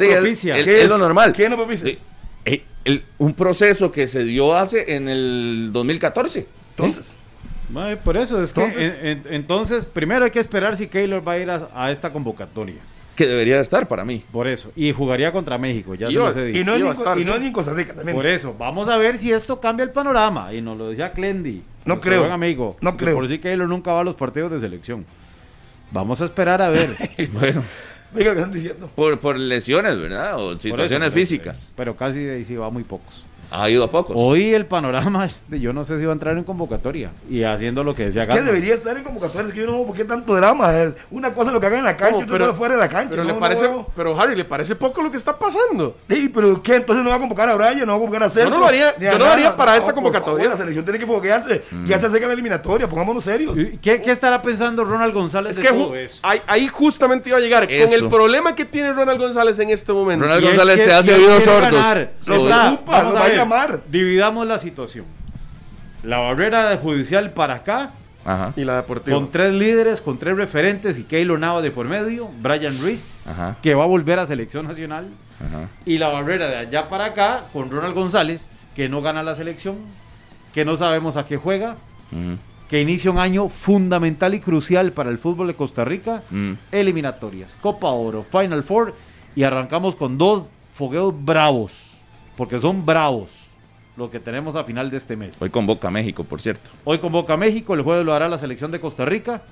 [0.83, 1.33] es- lo normal.
[1.33, 1.89] ¿Quién lo propicia?
[1.89, 1.99] Eh,
[2.45, 6.45] eh, el- un proceso que se dio hace en el 2014.
[6.77, 7.15] Entonces,
[8.03, 11.33] por eso es Entonces- que en- en- entonces primero hay que esperar si Keylor va
[11.33, 12.75] a ir a, a esta convocatoria.
[13.15, 14.23] Que debería estar para mí.
[14.31, 14.71] Por eso.
[14.75, 16.59] Y jugaría contra México, ya se Iba- los he dicho.
[16.59, 17.35] y no, es estar, y no sí.
[17.37, 18.15] es ni en Costa Rica también.
[18.15, 20.53] Por eso, vamos a ver si esto cambia el panorama.
[20.53, 21.61] Y nos lo decía Clendy.
[21.85, 22.21] No creo.
[22.21, 22.75] buen amigo.
[22.81, 23.15] No que creo.
[23.15, 25.05] Por si Keylor nunca va a los partidos de selección.
[25.91, 26.95] Vamos a esperar a ver.
[27.33, 27.63] Bueno,
[28.15, 28.91] Oiga, ¿qué están diciendo?
[28.95, 30.35] por, por lesiones, ¿verdad?
[30.39, 31.73] O situaciones eso, pero- físicas.
[31.75, 33.25] Pero casi ahí sí va muy pocos.
[33.55, 34.15] Ha ido a pocos.
[34.19, 37.11] Hoy el panorama, de yo no sé si va a entrar en convocatoria.
[37.29, 39.73] Y haciendo lo que decía Es que debería estar en convocatoria, es que yo no
[39.73, 40.73] veo por qué tanto drama.
[40.75, 42.73] Es una cosa es lo que hagan en la cancha No, y otra cosa fuera
[42.73, 43.09] de la cancha.
[43.11, 45.97] Pero no, le no parece, pero Harry, ¿le parece poco lo que está pasando?
[46.09, 46.77] Sí, pero ¿qué?
[46.77, 48.49] Entonces no va a convocar a Brian, no va a convocar a Celso.
[48.49, 50.45] no lo haría- yo no lo haría para esta convocatoria.
[50.45, 51.61] favor, la selección tiene que foguearse.
[51.85, 53.55] Ya se acerca la eliminatoria, pongámonos serios.
[53.55, 56.17] ¿Y ¿Qué, qué estará pensando Ronald González Es de que todo eso?
[56.23, 57.67] ahí, ahí justamente iba a llegar.
[57.67, 60.25] Con el problema que tiene Ronald González en este momento.
[60.25, 61.71] Ronald González se hace oídos sordos.
[61.71, 62.13] ganar.
[63.43, 63.83] Llamar.
[63.89, 65.05] Dividamos la situación.
[66.03, 67.91] La barrera de judicial para acá,
[68.25, 68.53] Ajá.
[68.55, 69.17] Y la deportiva.
[69.17, 73.57] con tres líderes, con tres referentes y Keylor Nava de por medio, Brian Ruiz, Ajá.
[73.61, 75.07] que va a volver a selección nacional,
[75.45, 75.67] Ajá.
[75.85, 79.75] y la barrera de allá para acá con Ronald González, que no gana la selección,
[80.53, 81.75] que no sabemos a qué juega,
[82.69, 86.23] que inicia un año fundamental y crucial para el fútbol de Costa Rica,
[86.71, 88.93] eliminatorias, Copa Oro, Final Four,
[89.35, 90.43] y arrancamos con dos
[90.73, 91.92] fogueos bravos,
[92.35, 93.47] porque son bravos
[93.95, 95.41] lo que tenemos a final de este mes.
[95.41, 96.69] Hoy convoca a México, por cierto.
[96.83, 99.43] Hoy convoca a México, el jueves lo hará la selección de Costa Rica.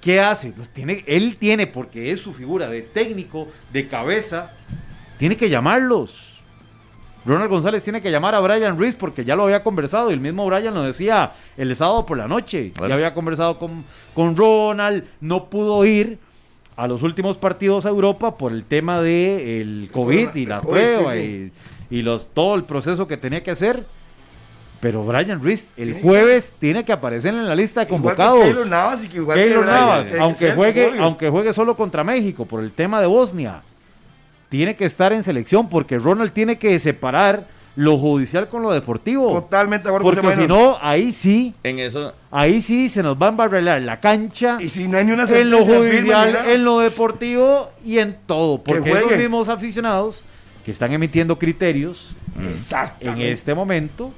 [0.00, 0.52] ¿Qué hace?
[0.56, 4.52] Lo tiene, él tiene, porque es su figura de técnico, de cabeza,
[5.18, 6.34] tiene que llamarlos.
[7.24, 10.20] Ronald González tiene que llamar a Brian Ruiz porque ya lo había conversado y el
[10.20, 12.72] mismo Brian lo decía el sábado por la noche.
[12.78, 16.18] Ya había conversado con, con Ronald, no pudo ir
[16.76, 20.70] a los últimos partidos a Europa por el tema de el COVID y la COVID,
[20.70, 21.52] prueba sí, y,
[21.90, 23.84] y los, todo el proceso que tenía que hacer.
[24.80, 28.44] Pero Brian Ruiz el jueves tiene que aparecer en la lista de Igual que convocados.
[28.44, 31.74] Keylor Navas y que igual que Keylor Brian, Navas, eh, aunque juegue, aunque juegue solo
[31.74, 33.62] contra México por el tema de Bosnia,
[34.50, 37.46] tiene que estar en selección porque Ronald tiene que separar
[37.76, 39.32] lo judicial con lo deportivo.
[39.32, 43.28] Totalmente acuerdo Porque si no, ahí sí, En eso, ahí sí se nos va a
[43.30, 47.70] embarrelar la cancha, Y si no hay ni una en lo judicial, en lo deportivo
[47.84, 48.58] y en todo.
[48.58, 50.24] Porque esos mismos aficionados
[50.64, 53.30] que están emitiendo criterios en Exactamente.
[53.30, 54.12] este momento,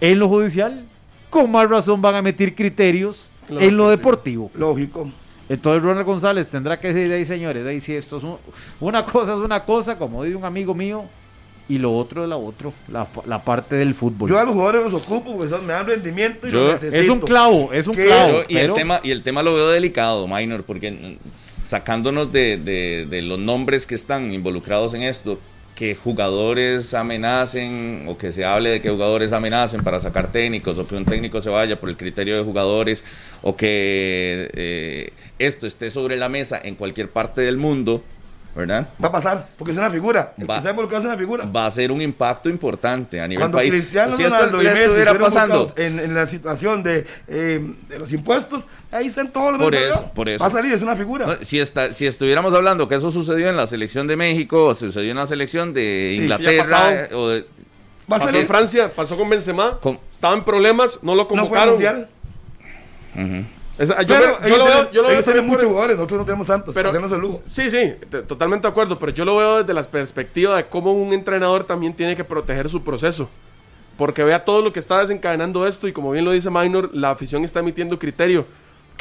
[0.00, 0.84] en lo judicial,
[1.30, 4.50] con más razón van a emitir criterios en lo deportivo.
[4.54, 5.10] Lógico.
[5.48, 8.36] Entonces Ronald González tendrá que decir, ahí señores, de ahí si esto es un-
[8.80, 11.04] una cosa es una cosa, como dice un amigo mío,
[11.68, 14.30] y lo otro es la otro, la, la parte del fútbol.
[14.30, 16.96] Yo a los jugadores los ocupo porque son- me dan rendimiento y Yo- lo necesito.
[16.96, 18.06] es un clavo, es un ¿Qué?
[18.06, 18.32] clavo.
[18.32, 22.56] Yo- y, el tema, y el tema lo veo delicado, Minor, porque mm, sacándonos de,
[22.56, 25.38] de- de los nombres que están involucrados en esto,
[25.76, 30.88] que jugadores amenacen o que se hable de que jugadores amenacen para sacar técnicos o
[30.88, 33.04] que un técnico se vaya por el criterio de jugadores
[33.42, 38.02] o que eh, esto esté sobre la mesa en cualquier parte del mundo,
[38.56, 38.88] ¿verdad?
[39.02, 40.32] Va a pasar, porque es una figura.
[40.38, 40.62] El Va.
[40.62, 41.44] que es una figura.
[41.44, 43.70] Va a ser un impacto importante a nivel Cuando país.
[43.70, 47.98] Cristiano si esto Ronaldo y le Messi pasando, en, en la situación de, eh, de
[47.98, 50.42] los impuestos, ahí están todos los Por eso, por eso.
[50.42, 51.26] Va a salir, es una figura.
[51.26, 54.74] No, si, está, si estuviéramos hablando que eso sucedió en la selección de México o
[54.74, 57.18] sucedió en la selección de Inglaterra pasado.
[57.20, 57.40] o de-
[58.10, 59.78] Va a Pasó en Francia, pasó con Benzema.
[60.12, 61.74] Estaba en problemas, no lo No fue convocaron.
[61.74, 62.08] mundial.
[63.78, 65.96] Esa- yo, Pero me- yo lo veo, tienen- yo lo veo tienen por- muchos jugadores,
[65.96, 67.42] nosotros no tenemos tantos, Pero- el lujo.
[67.46, 70.92] Sí, sí, te- totalmente de acuerdo, pero yo lo veo desde la perspectiva de cómo
[70.92, 73.28] un entrenador también tiene que proteger su proceso.
[73.98, 77.10] Porque vea todo lo que está desencadenando esto y como bien lo dice Minor, la
[77.10, 78.46] afición está emitiendo criterio.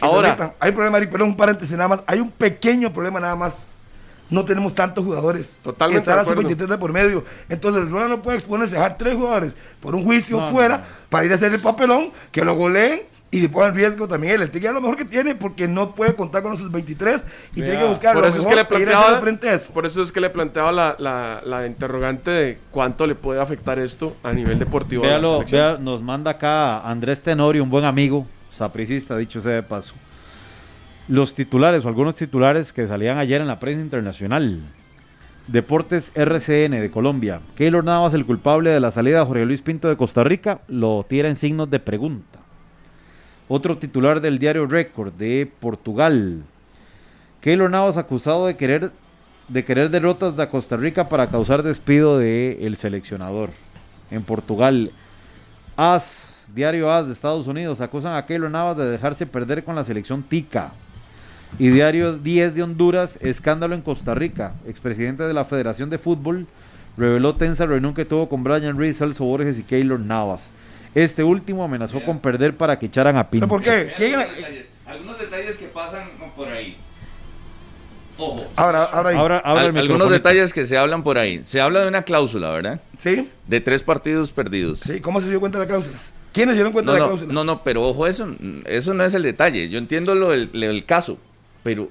[0.01, 0.55] Ahora, permitan.
[0.59, 2.03] hay un problema, perdón, un paréntesis nada más.
[2.07, 3.75] Hay un pequeño problema nada más.
[4.29, 5.57] No tenemos tantos jugadores.
[5.63, 6.31] Totalmente acuerdo.
[6.41, 7.23] sub-23 de por medio.
[7.47, 10.83] Entonces el Rola no puede exponerse a dejar tres jugadores por un juicio No, fuera
[11.09, 13.01] para ir a hacer el papelón, que lo goleen
[13.37, 14.41] y se ponga en riesgo también él.
[14.43, 17.61] El Tigre es lo mejor que tiene porque no puede contar con los 23 y
[17.61, 19.73] tiene que buscar por lo eso es que le a hacer planteaba, frente a eso.
[19.73, 23.77] por eso es que le planteaba la, la- la interrogante de cuánto le puede afectar
[23.79, 25.03] esto a nivel deportivo.
[25.03, 29.63] a Véalo, vea, nos manda acá Andrés Tenorio, un buen amigo, sapricista, dicho sea de
[29.63, 29.93] paso.
[31.07, 34.59] Los titulares o algunos titulares que salían ayer en la prensa internacional.
[35.47, 37.39] Deportes RCN de Colombia.
[37.55, 41.05] Keylor Navas, el culpable de la salida de Jorge Luis Pinto de Costa Rica, lo
[41.07, 42.39] tira en signos de pregunta.
[43.47, 46.43] Otro titular del diario Record de Portugal.
[47.41, 48.91] Keylor Navas acusado de querer,
[49.47, 53.51] de querer derrotas de Costa Rica para causar despido del seleccionador.
[54.09, 54.91] En Portugal,
[55.77, 59.83] AS, diario AS de Estados Unidos, acusan a Keylor Navas de dejarse perder con la
[59.83, 60.71] selección Tica.
[61.59, 64.53] Y diario 10 de Honduras, escándalo en Costa Rica.
[64.67, 66.47] Expresidente de la Federación de Fútbol
[66.97, 70.51] reveló tensa reunión que tuvo con Brian Reed, Celso Borges y Keylor Navas.
[70.95, 73.47] Este último amenazó con perder para que echaran a Pinto.
[73.47, 73.93] ¿Por qué?
[73.95, 74.15] ¿Quién-
[74.87, 76.75] Algunos detalles que pasan por ahí.
[78.17, 78.45] Ojo.
[78.55, 79.15] Ahora, ahora, ahí.
[79.17, 81.41] Ahora- ahora el Al- algunos detalles que se hablan por ahí.
[81.43, 82.79] Se habla de una cláusula, ¿verdad?
[82.97, 83.29] Sí.
[83.47, 84.79] De tres partidos perdidos.
[84.79, 85.97] Sí, ¿cómo se dio cuenta de la cláusula?
[86.31, 87.33] ¿Quiénes se dieron cuenta No, de la no, cláusula?
[87.33, 88.27] no, no, pero ojo, eso,
[88.65, 89.67] eso no es el detalle.
[89.69, 91.17] Yo entiendo lo del, lo del caso,
[91.63, 91.89] pero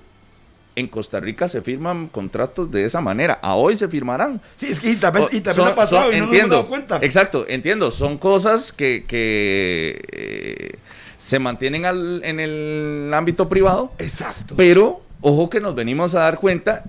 [0.76, 3.38] en Costa Rica se firman contratos de esa manera.
[3.42, 4.40] A hoy se firmarán.
[4.56, 6.56] Sí, es que y vez, y Son- ha pasado son- y no nos hemos entiendo,
[6.56, 6.98] dado cuenta.
[7.02, 7.90] Exacto, entiendo.
[7.90, 10.78] Son cosas que, que, eh,
[11.18, 13.92] se mantienen al- en el ámbito privado.
[13.98, 14.54] Exacto.
[14.56, 16.84] Pero, ojo que nos venimos a dar cuenta,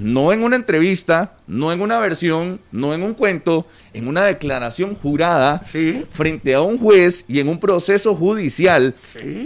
[0.00, 4.94] no en una entrevista, no en una versión, no en un cuento, en una declaración
[4.94, 5.60] jurada
[6.12, 8.94] frente a un juez y en un proceso judicial.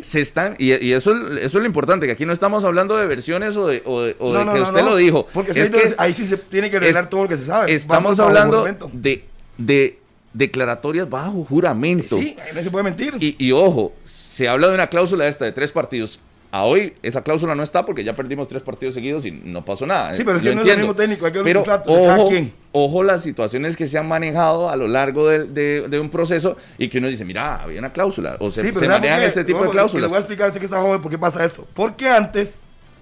[0.02, 3.06] Se están, y, y eso, eso es lo importante, que aquí no estamos hablando de
[3.06, 5.26] versiones o de, o de- o No, de no, que no, usted lo dijo.
[5.32, 7.72] Porque Es que ahí sí se tiene que revelar es- todo lo que se sabe.
[7.72, 9.24] Estamos hablando de,
[9.58, 9.98] de
[10.34, 12.18] declaratorias bajo juramento.
[12.18, 13.14] Sí, ahí no se puede mentir.
[13.20, 16.20] Y, y ojo, se habla de una cláusula esta de tres partidos.
[16.54, 19.86] A hoy esa cláusula no está porque ya perdimos tres partidos seguidos y no pasó
[19.86, 20.12] nada.
[20.14, 20.80] Sí, pero es que no es el entiendo.
[20.88, 22.52] mismo técnico, hay que ver Pero ojo, quien.
[22.72, 26.58] ojo las situaciones que se han manejado a lo largo de, de- de un proceso
[26.76, 28.36] y que uno dice, mira, había una cláusula.
[28.38, 30.08] O se, Sí, se ¿sabe por manejan este tipo de que Le cláusulas.
[30.10, 31.66] voy a explicar a que está joven por qué pasa eso.
[31.72, 32.58] Porque antes,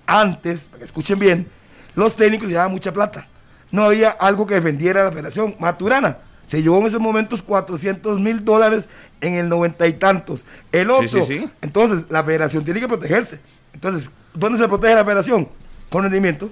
[0.06, 1.48] antes, para que escuchen bien,
[1.96, 3.26] los técnicos llevaban mucha plata.
[3.72, 5.56] No había algo que defendiera a la federación.
[5.58, 8.88] Maturana se llevó en esos momentos 400 mil dólares
[9.20, 10.44] en el noventa y tantos.
[10.72, 11.24] El Sí, otro.
[11.24, 11.50] sí, sí.
[11.62, 13.40] Entonces, la federación tiene que protegerse.
[13.72, 15.48] Entonces, ¿dónde se protege la federación?
[15.90, 16.50] Con rendimiento.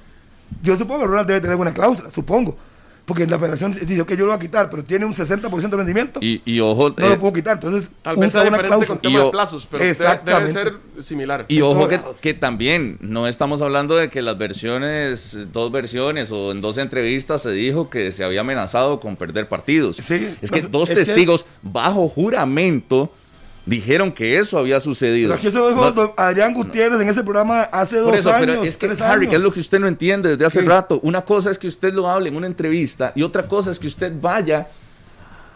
[0.62, 2.56] Yo supongo que Ronald debe tener alguna cláusula, supongo.
[3.08, 5.76] Porque la federación dice, ok, yo lo voy a quitar, pero tiene un 60% de
[5.78, 6.20] rendimiento.
[6.22, 7.54] Y, y ojo, no eh, lo puedo quitar.
[7.54, 8.88] Entonces, Tal vez sea una diferente cláusula.
[8.88, 11.46] con tema de plazos, pero debe, ser similar.
[11.48, 11.88] Y ojo
[12.20, 17.40] que, también no estamos hablando de que las versiones, dos versiones o en dos entrevistas
[17.40, 19.98] se dijo que se había amenazado con perder partidos.
[19.98, 23.10] es que no, dos es que- testigos bajo juramento
[23.68, 25.28] dijeron que eso había sucedido.
[25.28, 28.46] Pero aquí se lo dijo No- Adrián Gutiérrez en ese programa hace dos eso, años.
[28.46, 31.00] pero es que, Harry, que es lo que usted no entiende desde hace rato.
[31.02, 33.86] Una cosa es que usted lo hable en una entrevista y otra cosa es que
[33.86, 34.68] usted vaya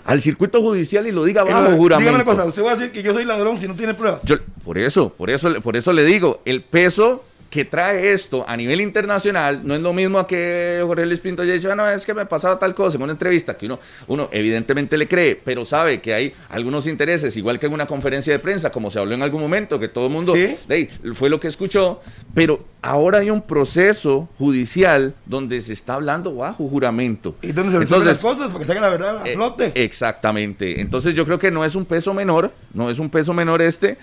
[0.04, 2.14] al circuito judicial y lo diga bajo Dígame juramento.
[2.14, 4.20] una cosa, usted va a decir que yo soy ladrón si no tiene pruebas.
[4.24, 8.56] Yo- por eso, por eso, por eso le digo, el peso que trae esto a
[8.56, 11.86] nivel internacional no es lo mismo a que Jorge Luis Pinto haya dicho, "Ah, no,
[11.86, 15.36] es que me pasaba tal cosa en una entrevista, que uno, uno evidentemente le cree,
[15.36, 18.98] pero sabe que hay algunos intereses, igual que en una conferencia de prensa, como se
[18.98, 20.56] habló en algún momento, que todo el mundo Sí.
[20.66, 22.00] "Ey, fue lo que escuchó,
[22.32, 27.36] pero ahora hay un proceso judicial donde se está hablando bajo juramento.
[27.42, 29.72] Y donde se resuelven las cosas para que salga la verdad a Eh, flote.
[29.74, 30.80] Exactamente.
[30.80, 33.98] Entonces yo creo que no es un peso menor, no es un peso menor este.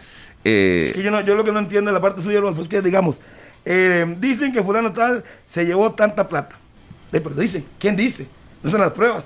[0.45, 2.61] eh, Es que yo, no, yo lo que no entiendo de la parte suya, Rodolfo,
[2.61, 3.19] es que, digamos,
[3.65, 6.55] eh, dicen que fulano tal se llevó tanta plata.
[7.11, 8.27] Eh, pero dicen, ¿quién dice?
[8.63, 9.25] No son las pruebas.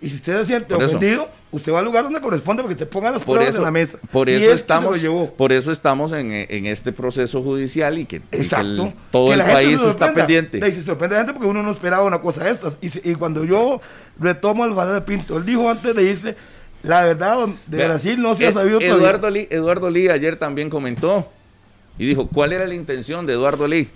[0.00, 0.96] Y si usted se siente Por eso.
[0.96, 3.64] ofendido, usted va al lugar donde corresponde porque te pongan las por pruebas eso, en
[3.64, 3.98] la mesa.
[4.10, 5.32] por Si eso es estamos, llevó.
[5.34, 8.92] por eso estamos en, en este proceso judicial y que, y que el- Exacto.
[9.12, 10.58] todo Que el país está pendiente.
[10.58, 12.78] Y se sorprende la gente porque uno no esperaba una cosa de estas.
[12.80, 13.80] Y, y cuando yo
[14.18, 16.36] retomo el valor de Pinto, él dijo antes de irse,
[16.82, 18.96] la verdad, de Brasil no se ha sabido todavía.
[18.98, 21.30] Eduardo Lee, Eduardo Lee ayer también comentó
[21.98, 23.88] y dijo, ¿cuál era la intención de Eduardo Lee?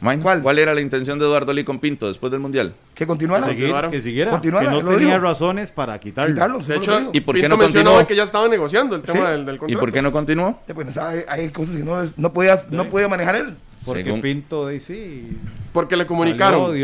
[0.00, 0.58] Mine, ¿Cuál?
[0.60, 2.72] era la intención de Eduardo Lee con Pinto después del Mundial?
[2.94, 3.46] Que continuara.
[3.48, 4.30] Que, seguir, que siguiera.
[4.30, 6.34] Continuara, que no lo tenía razones para quitarlo.
[6.34, 8.06] Quitarlo, De hecho, ¿Y por qué Pinto no mencionó continuó?
[8.06, 9.32] que ya estaban negociando el tema Sí.
[9.32, 9.80] del, del ¿Y contrato.
[9.80, 10.60] por qué no continuó?
[10.68, 13.56] Eh, pues, hay, hay cosas que no, no, podía, no podía manejar él.
[13.84, 15.36] Porque Según- Pinto dice sí.
[15.72, 16.66] Porque le comunicaron.
[16.68, 16.74] salió,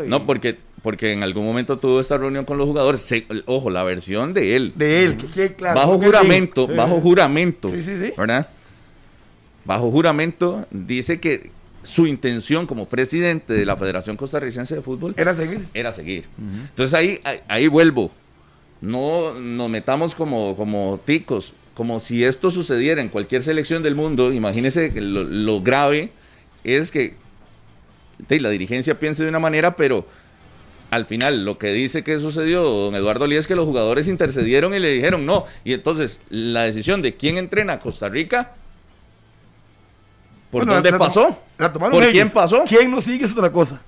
[0.00, 3.00] dio y- No, porque, porque en algún momento tuvo esta reunión con los jugadores.
[3.00, 4.72] Se- ojo, la versión de él.
[4.74, 5.78] De él, que claro.
[5.78, 6.74] bajo juramento, sí.
[6.74, 7.70] bajo juramento.
[7.70, 8.12] Sí, sí, sí.
[8.18, 8.48] ¿Verdad?
[9.64, 11.50] Bajo juramento dice que
[11.82, 15.66] su intención como presidente de la Federación Costarricense de Fútbol Era seguir.
[15.74, 16.24] era seguir.
[16.70, 18.10] Entonces ahí, ahí, ahí vuelvo.
[18.80, 21.54] No nos metamos como, como ticos.
[21.74, 26.10] Como si esto sucediera en cualquier selección del mundo, imagínese que lo, lo grave
[26.62, 27.16] es que
[28.28, 30.06] de, la dirigencia piense de una manera, pero
[30.90, 34.74] al final lo que dice que sucedió don Eduardo Lee es que los jugadores intercedieron
[34.74, 35.46] y le dijeron no.
[35.64, 38.54] Y entonces la decisión de quién entrena a Costa Rica,
[40.54, 41.22] ¿por Bueno, dónde la- pasó?
[41.26, 42.12] tom- la tomaron ¿Por ellos.
[42.12, 42.64] quién pasó?
[42.66, 43.80] ¿Quién no sigue es otra cosa?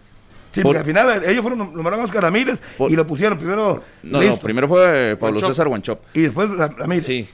[0.52, 3.36] Sí, Por- porque al final ellos fueron nombraron a Oscar Ramírez Por- y lo pusieron
[3.38, 3.82] primero.
[4.02, 5.40] No, no, primero fue eh, Pablo.
[5.40, 6.00] César Guanchop.
[6.14, 7.04] Y después la- Ramírez.
[7.06, 7.28] Sí.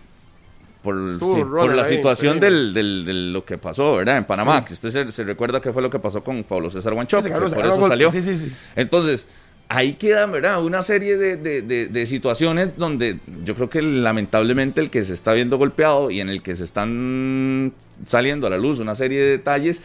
[0.83, 4.17] Por, sí, por la ahí, situación del, del- del- lo que pasó, ¿verdad?
[4.17, 4.65] En Panamá, Sí.
[4.67, 7.27] que usted se, se recuerda que fue lo que pasó con Pablo César Guanchop, Sí,
[7.27, 7.89] que Carlos, por eso golpe.
[7.89, 8.11] salió.
[8.11, 8.53] Sí, sí, sí.
[8.75, 9.27] Entonces,
[9.77, 10.63] ahí queda, ¿verdad?
[10.63, 15.15] Una serie de, de- de- de situaciones donde yo creo que lamentablemente el que se
[15.15, 17.73] está viendo golpeado y en el que se están
[18.05, 19.81] saliendo a la luz una serie de detalles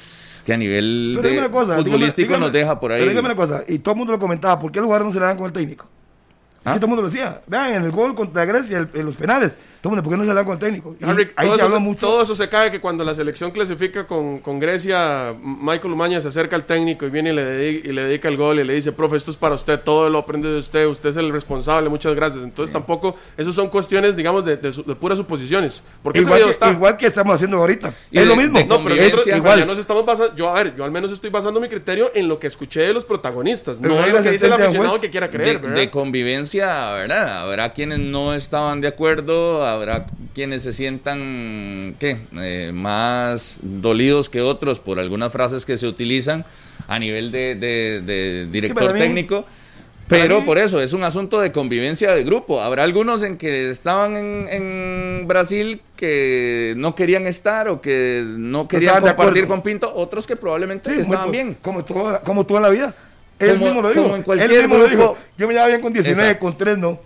[0.46, 3.00] que a nivel de cosa, futbolístico dígame- nos deja por ahí.
[3.00, 5.14] Pero dígame una cosa, y todo el mundo lo comentaba, ¿por qué los jugadores no
[5.14, 5.86] se le dan con el técnico?
[5.86, 6.74] Es ¿Ah?
[6.74, 7.42] que todo el mundo lo decía.
[7.48, 10.34] Vean, en el gol contra Grecia, el- en los penales, mundo, ¿por qué no se
[10.34, 10.96] dan con el técnico?
[11.36, 12.08] Ahí todo, se se- mucho.
[12.08, 16.28] todo eso se cae que cuando la selección clasifica con, con Grecia, Michael Umaña se
[16.28, 18.74] acerca al técnico y viene y le, dedica, y le dedica el gol y le
[18.74, 21.90] dice, profe, esto es para usted, todo lo aprende de usted, usted es el responsable,
[21.90, 22.44] muchas gracias.
[22.44, 25.84] Entonces tampoco, eso son cuestiones, digamos, de, de, puras suposiciones.
[26.04, 26.72] Porque igual, que, está...
[26.72, 27.94] igual que estamos haciendo ahorita.
[28.12, 28.60] Y es de- lo mismo.
[28.68, 29.60] No, pero es nosotros igual.
[29.60, 32.28] ya nos estamos basando, yo a ver, yo al menos estoy basando mi criterio en
[32.28, 35.10] lo que escuché de los protagonistas, Pero no en lo que dice el aficionado que
[35.10, 35.76] quiera de, creer, ¿verdad?
[35.78, 37.44] de convivencia, ¿verdad?
[37.44, 42.18] Habrá quienes no estaban de acuerdo, habrá quienes se sientan, ¿qué?
[42.40, 46.46] Eh, más dolidos que otros por algunas frases que se utilizan
[46.88, 49.46] a nivel de, de- de director técnico.
[50.10, 52.62] Pero mí- por eso es un asunto de convivencia de grupo.
[52.62, 58.70] Habrá algunos en que estaban en, en Brasil que no querían estar o que no
[58.70, 61.58] querían compartir con Pinto, otros que probablemente Sí, estaban bien.
[61.62, 62.94] Como todo, como todo en la vida.
[63.40, 64.16] Él Como- mismo lo dijo.
[64.34, 65.18] Él mismo lo dijo.
[65.38, 66.40] Yo me llevaba bien con 19, Exacto.
[66.46, 67.00] con 3 no.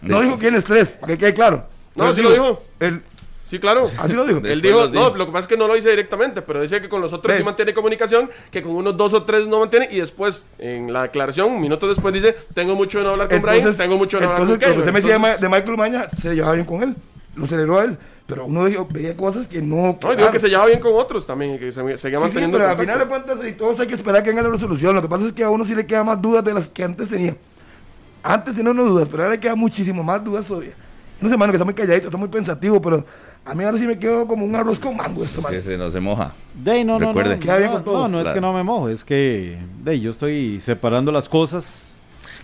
[0.00, 0.22] No Eso.
[0.24, 1.66] dijo quién es 3, para que quede claro.
[1.94, 2.62] No, Pero sí lo dijo.
[2.80, 3.02] Él,
[3.48, 3.84] Sí, claro.
[3.98, 4.40] Así lo dijo.
[4.44, 6.88] Él dijo, no, lo que pasa es que no lo dice directamente, pero dice que
[6.88, 10.00] con los otros sí mantiene comunicación, que con unos dos o tres no mantiene, y
[10.00, 13.96] después, en la declaración, minutos después dice, tengo mucho de no hablar con Brian, tengo
[13.96, 16.08] mucho de no hablar con entonces, lo que usted me decía de Entonces- Michael Maña,
[16.20, 16.94] se llevaba bien con él.
[17.36, 17.98] Lo celebró a él.
[18.26, 19.98] Pero uno dijo, veía cosas que no.
[20.02, 22.06] No, y digo que se lleva bien con otros también, y que se seguía Sí,
[22.06, 24.50] sí, manteniendo pero al final de cuentas, y todos hay que esperar que venga la
[24.50, 24.94] resolución.
[24.94, 26.84] Lo que pasa es que a uno sí le queda más dudas de las que
[26.84, 27.34] antes tenía.
[28.22, 30.74] Antes tenía unas dudas, pero ahora le queda muchísimo más dudas todavía.
[31.20, 33.04] No sé, mano, que está muy calladito, está muy pensativo, pero
[33.44, 35.54] a mí ahora sí me quedo como un arroz con mango esto, mano.
[35.54, 36.32] Que se no se moja.
[36.54, 37.36] De ahí, no, no, Recuerde.
[37.36, 38.34] no, Queda bien no, con todos, no, no es claro.
[38.34, 41.84] que no me mojo, es que de ahí, yo estoy separando las cosas.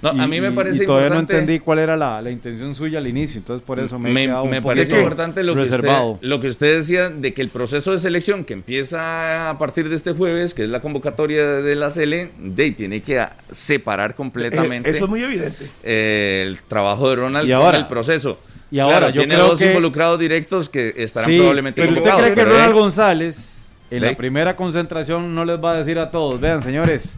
[0.02, 2.74] No, a mí me parece y todavía importante- no entendí cuál era la, la intención
[2.74, 5.54] suya al inicio, entonces por eso me, he me, quedado un me parece importante lo
[5.54, 5.84] que, usted,
[6.20, 9.96] lo que usted decía de que el proceso de selección que empieza a partir de
[9.96, 14.94] este jueves, que es la convocatoria de la CL, de tiene que separar completamente Eh,
[14.94, 15.70] eso es muy evidente.
[15.82, 18.38] eh, el trabajo de Ronald Y con ahora- el proceso.
[18.70, 21.94] Y ahora, Claro, yo tiene creo dos que- involucrados directos que estarán Sí, probablemente pero
[21.94, 26.10] usted cree que Ronald González en la primera concentración no les va a decir a
[26.10, 27.16] todos, vean señores,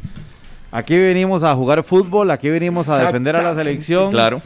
[0.70, 4.10] aquí venimos a jugar fútbol, aquí venimos a defender a la selección.
[4.10, 4.43] Claro.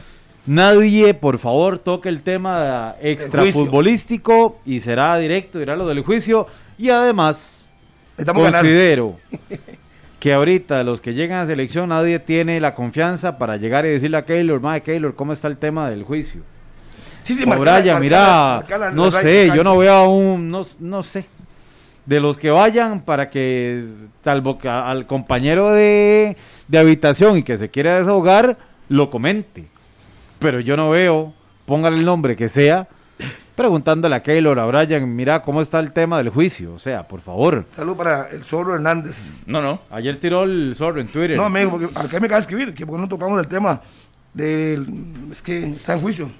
[0.47, 3.65] Nadie, por favor, toque el tema extra juicio.
[3.65, 6.47] futbolístico y será directo, irá lo del juicio.
[6.79, 7.71] Y además,
[8.17, 8.61] Estamos ganando.
[8.61, 9.17] considero
[10.19, 14.17] que ahorita los que llegan a selección, nadie tiene la confianza para llegar y decirle
[14.17, 16.43] a Keylor, madre Keylor, ¿cómo está el tema del juicio?
[17.35, 17.47] Sí, sí,
[18.01, 18.19] mira,
[18.57, 21.27] marcar la- no sé, yo no veo a un, no, no sé,
[22.07, 23.85] de los que vayan para que
[24.23, 26.37] tal boca- al compañero de,
[26.69, 28.57] de habitación y que se quiera desahogar,
[28.89, 29.67] lo comente.
[30.39, 31.33] Pero yo no veo,
[31.67, 32.89] póngale el nombre que sea,
[33.55, 37.21] preguntándole a Keylor, a Brian, mira cómo está el tema del juicio, o sea, por
[37.21, 37.67] favor.
[37.73, 39.35] Salud para el Zorro Hernández.
[39.45, 39.81] No, no.
[39.91, 41.37] Ayer tiró el zorro en Twitter.
[41.37, 43.83] No, me dijo, porque acá me acaba de escribir, que porque no tocamos el tema
[44.33, 44.87] del.
[45.31, 46.31] Es que está en juicio.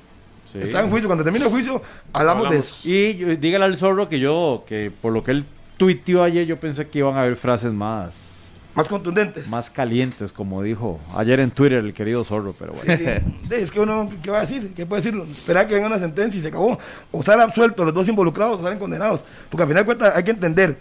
[0.55, 1.09] Está en juicio.
[1.09, 1.83] Cuando termine el juicio,
[2.13, 2.89] hablamos, de eso.
[2.89, 5.45] Y dígale al zorro que yo, que por lo que él
[5.77, 8.31] tuiteó ayer, yo pensé que iban a haber frases más.
[8.75, 9.49] Más contundentes.
[9.49, 13.21] Más calientes, como dijo ayer en Twitter el querido Zorro, pero bueno.
[13.51, 14.73] Es que uno, ¿qué va a decir?
[14.75, 15.21] ¿Qué puede decir?
[15.31, 16.79] Esperar que venga una sentencia y se acabó.
[17.11, 19.25] O salen absueltos los dos involucrados o salen condenados.
[19.49, 20.79] Porque al final de cuentas hay que entender,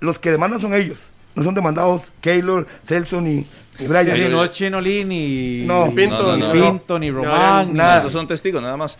[0.00, 1.10] los que demandan son ellos.
[1.34, 3.46] No son demandados Keylor, Celson y,
[3.88, 7.74] no es Chinolín ni, ni Pinto, ni, Pinto Román.
[7.74, 7.98] nada.
[7.98, 8.96] Esos son testigos, nada más.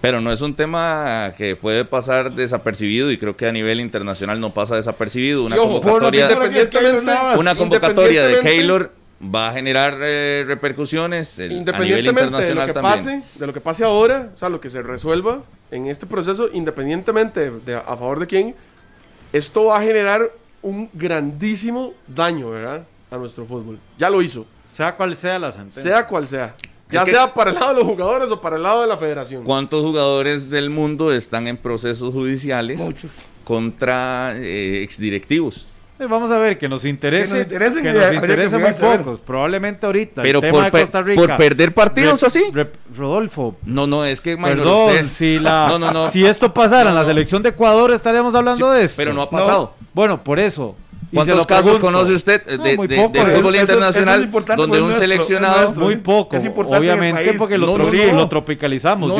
[0.00, 4.40] Pero no es un tema que puede pasar desapercibido y creo que a nivel internacional
[4.40, 5.44] no pasa desapercibido.
[5.44, 6.28] Una convocatoria,
[7.36, 8.92] una convocatoria de Keylor
[9.22, 12.80] va a generar eh, repercusiones independientemente a nivel internacional de lo que.
[12.80, 16.48] Pase, de lo que pase ahora, o sea, lo que se resuelva en este proceso,
[16.50, 18.54] independientemente a favor de quién,
[19.34, 20.30] esto va a generar
[20.62, 22.84] un grandísimo daño, ¿verdad?
[23.10, 23.78] a nuestro fútbol.
[23.98, 24.46] Ya lo hizo.
[24.72, 25.82] Sea cual sea la sentencia.
[25.82, 26.54] Sea cual sea.
[26.90, 29.44] Ya sea para el lado de los jugadores o para el lado de la federación.
[29.44, 33.22] ¿Cuántos jugadores del mundo están en procesos judiciales Muchos.
[33.44, 35.66] contra eh, exdirectivos?
[36.00, 37.46] Eh, vamos a ver, que nos interese.
[37.46, 39.20] Que nos, muy pocos.
[39.20, 40.22] Probablemente ahorita.
[40.22, 40.70] Pero por,
[41.36, 42.42] perder partidos así.
[42.96, 43.56] Rodolfo.
[43.64, 44.36] No, no, es que.
[44.36, 48.34] Perdón, si, la, no, no, no, si esto pasara en la selección de Ecuador, estaríamos
[48.34, 48.96] hablando de esto.
[48.96, 49.74] Pero no ha pasado.
[49.92, 50.74] Bueno, por eso.
[51.12, 55.72] ¿Cuántos casos conoce usted de, no, de, de, de fútbol internacional donde un nuestro, seleccionado...
[55.72, 59.10] Muy poco, es obviamente, porque lo, no, no, tropicalizamos.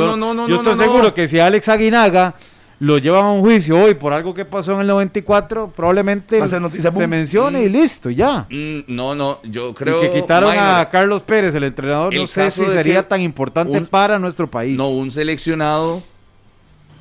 [0.48, 2.35] yo, estoy seguro que si Alex Aguinaga
[2.81, 7.07] lo llevan a un juicio hoy por algo que pasó en el 94, probablemente se
[7.07, 7.73] mencione y mm.
[7.73, 8.47] listo, ya.
[8.48, 10.02] Mm, no, no, yo creo...
[10.02, 13.78] Y que quitaron a Carlos Pérez, el entrenador, el no sé si sería tan importante
[13.82, 14.78] para nuestro país.
[14.78, 16.02] No, un seleccionado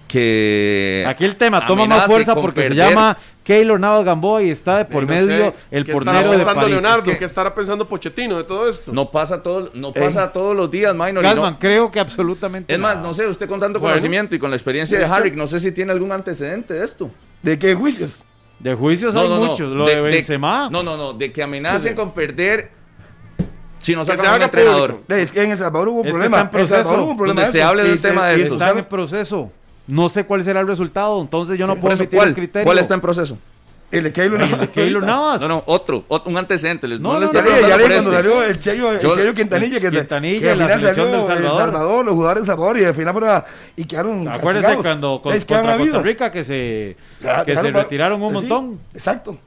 [0.09, 1.05] que...
[1.07, 3.17] Aquí el tema toma más fuerza porque se llama
[3.49, 7.03] Keylor Navas Gamboa y está de eh, por medio sé, el ¿qué portero de Leonardo,
[7.03, 8.93] que, ¿Qué estará pensando Pochettino de todo esto?
[8.93, 9.93] No pasa, todo, no eh.
[9.99, 11.23] pasa todos los días, Minor.
[11.23, 14.55] Calman, creo que absolutamente Es más, no sé, usted con tanto conocimiento y con la
[14.55, 17.09] experiencia de, de Harry, no sé si tiene algún antecedente de esto.
[17.41, 18.23] ¿De qué juicios?
[18.59, 20.69] De juicios no, hay muchos, lo de, de Benzema.
[20.69, 22.69] No, no, no, de que amenacen con perder
[23.79, 24.99] si no se haga entrenador.
[25.07, 26.41] Es que en El Salvador hubo un es problema.
[26.41, 26.75] en proceso.
[26.75, 27.41] En Salvador hubo un problema.
[27.41, 28.53] Donde se hable del tema de esto.
[28.53, 29.51] Están en proceso.
[29.89, 32.63] No sé cuál será el resultado, entonces yo no puedo emitir el criterio.
[32.63, 33.37] ¿Cuál está en proceso?
[33.91, 34.67] El de Keylor Navas.
[34.69, 35.41] Keylor Navas.
[35.41, 36.87] No, no, otro, otro un antecedente.
[36.87, 37.89] Les, no, no, no, ya, ya este.
[37.89, 41.41] cuando salió el Cheyo, el Cheyo Quintanilla, que, Quintanilla, que al final salió del Salvador.
[41.41, 43.43] El Salvador, los jugadores de Salvador, y al final fueron
[43.75, 46.95] y quedaron Acuérdense cuando con, contra Costa Rica que se,
[47.45, 48.79] que se retiraron un eh, sí, montón.
[48.93, 49.39] exacto.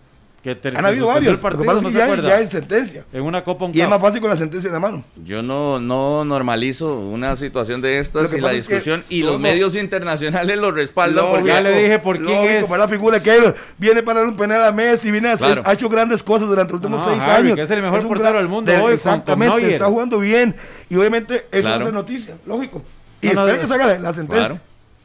[0.43, 1.39] Que ter, Han habido varios.
[1.39, 3.05] Partido, pasa que ya, ya, hay sentencia.
[3.13, 5.05] En una copa un Y es más fácil con la sentencia en la mano.
[5.25, 9.01] Yo no, no normalizo una situación de estas y la discusión.
[9.01, 11.25] Es que y los no, medios internacionales lo respaldan.
[11.25, 12.65] Lógico, porque ya le dije por lógico, quién es.
[12.65, 13.55] Para la figura de Keylor.
[13.79, 15.13] Viene para un penal a Messi.
[15.13, 15.63] Viene a claro.
[15.65, 17.55] Ha hecho grandes cosas durante los últimos no, seis Harry, años.
[17.55, 18.95] Que es el mejor es portero del mundo hoy.
[18.95, 19.73] Exactamente.
[19.75, 20.57] Está jugando bien.
[20.91, 21.87] Y obviamente eso claro.
[21.87, 22.35] es noticia.
[22.47, 22.83] Lógico.
[23.21, 24.61] Y espera que salga la, sentencia.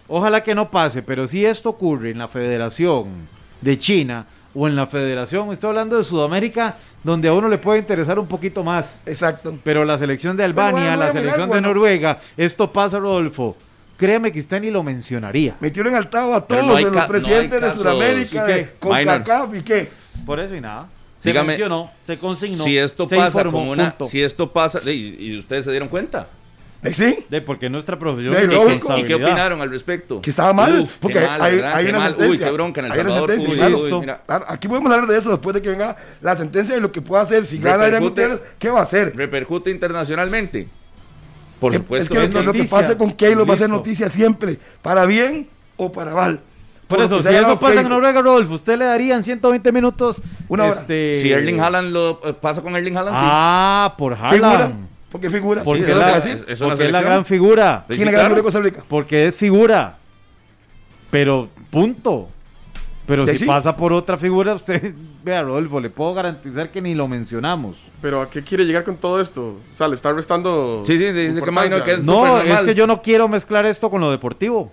[0.08, 1.04] Ojalá que no pase.
[1.04, 3.06] Pero si esto ocurre en la federación
[3.62, 4.26] de China
[4.58, 5.52] o en la federación.
[5.52, 9.04] Estoy hablando de Sudamérica, donde a uno le puede interesar un poquito más.
[9.06, 9.58] Exacto.
[9.64, 13.56] Pero la selección de Albania, la selección de Noruega, esto pasa, Rodolfo
[13.98, 15.56] créeme que usted ni lo mencionaría.
[15.60, 19.90] Metieron al tabo a todos no los presidentes de Sudamérica, de CONCACAF y qué.
[20.26, 20.88] Por eso y nada.
[21.18, 22.64] Se mencionó, se consignó.
[22.64, 24.06] Si esto pasa como una, punto.
[24.06, 26.28] si esto pasa, y ustedes se dieron cuenta,
[26.88, 27.26] ¿Eh, ¿Sí?
[27.30, 28.44] De porque nuestra profesión de,
[29.00, 30.22] ¿Y, qué opinaron al respecto?
[30.22, 32.30] Que estaba mal, Uf, porque mal, hay, una sentencia.
[32.30, 34.22] Uy, qué bronca en el Salvador.
[34.48, 37.24] Aquí podemos hablar de eso después de que venga la sentencia de lo que pueda
[37.24, 37.46] hacer.
[37.46, 39.16] Si gana Adrián Gutiérrez, ¿qué va a hacer?
[39.16, 40.68] Repercute internacionalmente.
[41.60, 42.14] Por supuesto.
[42.14, 45.06] Es que, es lo, lo, que pase con Keylor va a ser noticia siempre, para
[45.06, 46.40] bien o para mal.
[46.88, 50.22] Por, eso, si eso pasa con Noruega, Rodolfo, usted le darían 120 minutos.
[50.48, 50.74] Una hora.
[50.74, 53.24] Este, si Erling Haaland lo eh, pasa con Erling Haaland, sí.
[53.26, 54.88] Ah, por Haaland.
[55.12, 55.64] Porque figura.
[55.64, 55.92] Porque, sí,
[56.48, 57.86] es, la gran figura.
[57.88, 58.44] ¿Quién es la gran?
[58.88, 59.98] Porque es figura.
[61.10, 62.30] Pero, punto.
[63.06, 64.94] Pero si pasa por otra figura, usted,
[65.24, 67.78] vea, Rodolfo, le puedo garantizar que ni lo mencionamos.
[68.02, 69.58] Pero ¿a qué quiere llegar con todo esto?
[69.74, 70.84] O sea, le está restando.
[70.86, 74.12] Sí, sí, dice que, Mike, no, es que yo no quiero mezclar esto con lo
[74.12, 74.70] deportivo.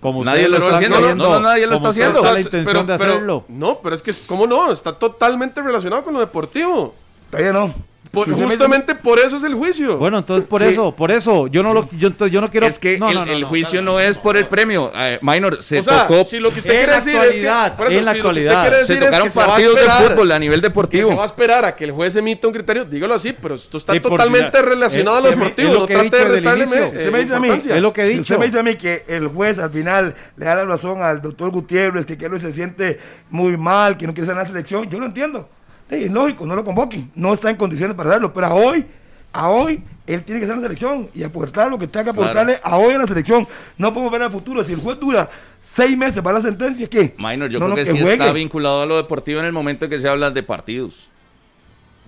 [0.00, 1.14] Como nadie lo, está haciendo.
[1.14, 2.24] No, nadie lo está haciendo.
[2.24, 3.44] La intención de hacerlo.
[3.48, 4.72] No, pero es que, ¿cómo no?
[4.72, 6.94] Está totalmente relacionado con lo deportivo.
[7.30, 7.91] Todavía no.
[8.12, 9.96] Por, justamente por eso es el juicio.
[9.96, 10.68] Bueno, entonces por sí.
[10.68, 11.74] eso, por eso, yo no sí.
[11.74, 12.66] lo, yo, yo, no quiero.
[12.66, 14.92] Es que no, el, no, no, el, juicio no, es por el premio.
[14.94, 16.22] Eh, minor, se o sea, tocó.
[16.26, 19.32] Si lo que usted quiere decir es que, en la si actualidad, se tocaron es
[19.32, 21.08] que partidos se esperar, de fútbol a nivel deportivo.
[21.08, 23.78] se va a esperar a que el juez emita un criterio, dígalo así, pero esto
[23.78, 25.72] está totalmente relacionado a lo deportivo.
[25.72, 28.20] No trate de restarle Es lo que he dicho.
[28.20, 31.22] Usted me dice a mí que el juez al final le da la razón al
[31.22, 34.90] doctor Gutiérrez, que se siente muy mal, que no quiere ser la selección.
[34.90, 35.48] Yo lo entiendo
[35.92, 38.86] es lógico, no lo convoquen, no está en condiciones para hacerlo, pero a hoy,
[39.32, 42.58] a hoy, él tiene que ser la selección y aportar lo que tenga que aportarle
[42.62, 43.46] a hoy en la selección.
[43.78, 45.28] No podemos ver al futuro, si el juez dura
[45.60, 47.14] seis meses para la sentencia, ¿qué?
[47.18, 49.90] Minor, yo creo que, que sí está vinculado a lo deportivo en el momento en
[49.90, 51.08] que se habla de partidos.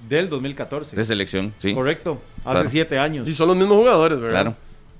[0.09, 0.97] Del 2014.
[0.97, 1.73] De selección, sí.
[1.73, 3.29] Correcto, hace siete años.
[3.29, 4.43] Y son los mismos jugadores, ¿verdad?
[4.43, 4.57] Claro.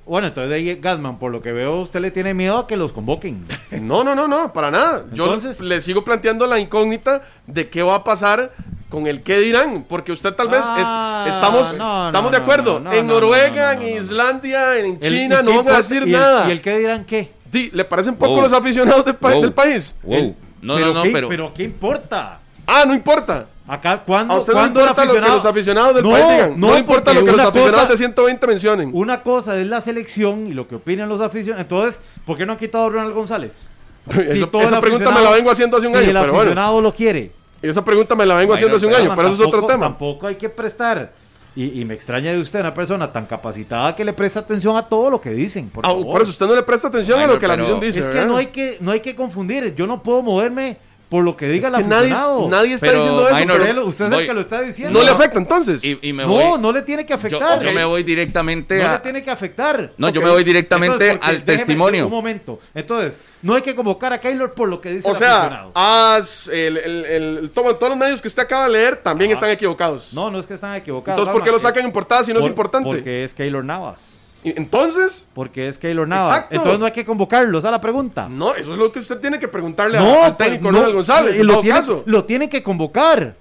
[0.07, 2.77] Bueno, entonces de ahí, Gasman, por lo que veo, usted le tiene miedo a que
[2.77, 3.47] los convoquen.
[3.81, 5.05] No, no, no, no, para nada.
[5.13, 8.53] Yo le sigo planteando la incógnita de qué va a pasar
[8.89, 12.39] con el qué dirán, porque usted tal vez es- Ah, estamos, no, estamos no, de
[12.39, 12.81] no, acuerdo.
[12.81, 15.75] no, no, en no, Noruega, no, no, no, en Islandia, en China, ¿y no van
[15.75, 16.49] a decir ¿Y el- nada.
[16.49, 17.31] ¿Y el qué dirán qué?
[17.51, 18.43] Di, ¿Le parecen poco Wow.
[18.43, 19.43] los aficionados del, pa- Wow.
[19.43, 19.97] del país?
[20.03, 20.15] Wow.
[20.17, 22.39] El- No, no, no, qué, pero- ¿qué importa?
[22.67, 23.47] Ah, no importa.
[23.67, 26.25] Acá, ¿cuándo, A usted no cuándo el importa lo que los aficionados del No, país
[26.29, 26.61] digan.
[26.61, 28.91] No, no, importa lo que los aficionados cosa- de 120 mencionen.
[28.93, 31.63] Una cosa es la selección y lo que opinan los aficionados.
[31.63, 33.71] Entonces, ¿por qué no han quitado a Ronald González?
[34.11, 36.41] Eso- todo esa pregunta me la vengo haciendo hace un si año, el pero bueno.
[36.51, 37.33] aficionado lo quiere.
[37.71, 39.87] Esa pregunta me la vengo haciendo hace un año, pero eso es otro tema.
[39.87, 41.13] Tampoco hay que prestar.
[41.57, 44.83] Y, y me extraña de usted una persona tan capacitada que le presta atención a
[44.89, 45.69] todo lo que dicen.
[45.71, 48.01] Por, Ah, por eso usted no le presta atención a lo que la afición dice.
[48.01, 48.27] es que ¿verdad?
[48.27, 49.73] no hay que no hay que confundir.
[49.77, 50.79] Yo no puedo moverme
[51.15, 53.39] por lo que diga Es el que nadie, está Pero, diciendo eso.
[53.39, 54.99] Minor, pero Usted, es voy- el que lo está diciendo.
[54.99, 55.85] no le afecta entonces.
[55.85, 57.63] Y, y me no, voy, no le tiene que yo, afectar.
[57.63, 58.93] yo me voy directamente no a...
[58.95, 59.93] le tiene que afectar.
[59.97, 62.07] No, yo me voy directamente porque al testimonio.
[62.07, 62.59] Un momento.
[62.75, 65.71] Entonces, no hay que convocar a Keylor por lo que dice O el sea, aficionado.
[65.77, 69.51] haz el, el, el- todo- todos los medios que usted acaba de leer también están
[69.51, 70.15] equivocados.
[70.15, 71.21] No, no es que están equivocados.
[71.21, 72.89] Entonces, ¿por qué lo sacan en portada si no es por- importante?
[72.89, 74.24] Porque es Keylor Navas.
[74.45, 76.29] Entonces, Porque es Keylor Navas.
[76.29, 76.55] Exacto.
[76.57, 77.59] Entonces no hay que convocarlos.
[77.61, 78.29] Esa es la pregunta.
[78.29, 80.79] no, eso es lo que usted tiene que preguntarle a- No, al pues, técnico no,
[80.79, 81.37] Ronald González.
[81.37, 82.03] y en lo todo tiene, caso.
[82.07, 83.35] lo tiene que convocar.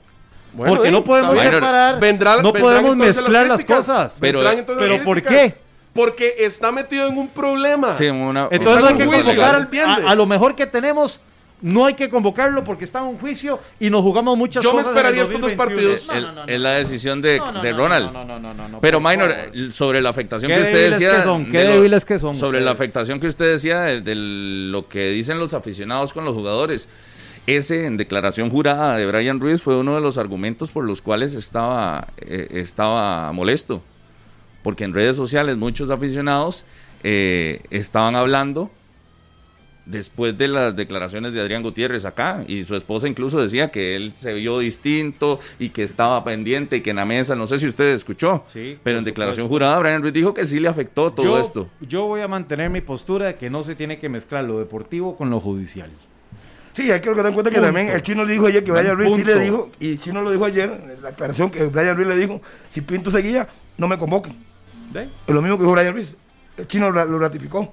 [0.54, 1.52] Bueno, porque no podemos bien.
[1.52, 2.00] separar.
[2.00, 3.78] Vendrá- no podemos mezclar las, críticas.
[3.86, 4.18] cosas.
[4.20, 5.56] Pero- pero las ¿por qué?
[5.94, 7.96] Porque está metido en un problema.
[7.98, 11.22] Sí, una- Entonces no hay que convocar al- a, a lo mejor que tenemos.
[11.64, 14.84] No hay que convocarlo porque está en un juicio y nos jugamos muchas Yo me
[14.84, 14.88] cosas.
[14.88, 15.94] en el esperaría estos dos 2021.
[15.96, 16.08] partidos.
[16.08, 16.52] No, no, no, no.
[16.54, 18.12] es la decisión de, No, no, de no, Ronald.
[18.12, 19.34] no, no, no, no, no, Pero Minor,
[19.72, 21.16] sobre la afectación que usted decía.
[21.18, 24.02] que son, qué de lo- débiles que son Sobre la afectación que usted decía de,
[24.02, 26.88] de lo que dicen los aficionados con los jugadores.
[27.48, 31.34] Ese en declaración jurada de Brian Ruiz fue uno de los argumentos por los cuales
[31.34, 33.82] estaba, eh, estaba molesto.
[34.64, 36.66] Porque en redes sociales muchos aficionados
[37.04, 38.70] eh, estaban hablando
[39.86, 44.14] después de las declaraciones de Adrián Gutiérrez acá y su esposa incluso decía que él
[44.16, 47.68] se vio distinto y que estaba pendiente y que en la mesa, no sé si
[47.68, 49.66] usted escuchó, Sí, pero en declaración supuesto.
[49.66, 51.70] jurada Brian Ruiz dijo que sí le afectó todo yo, esto.
[51.82, 55.16] Yo voy a mantener mi postura de que no se tiene que mezclar lo deportivo
[55.18, 55.90] con lo judicial.
[56.72, 57.68] Sí, hay que tener en cuenta que Punto.
[57.68, 60.22] también el chino le dijo ayer que Brian Ruiz sí le dijo, y el chino
[60.24, 63.48] lo dijo ayer, en la aclaración que Brian Ruiz le dijo, si Pinto seguía,
[63.78, 64.36] no me convoquen.
[65.28, 66.16] Es lo mismo que dijo Brian Ruiz.
[66.58, 67.72] El chino lo ratificó.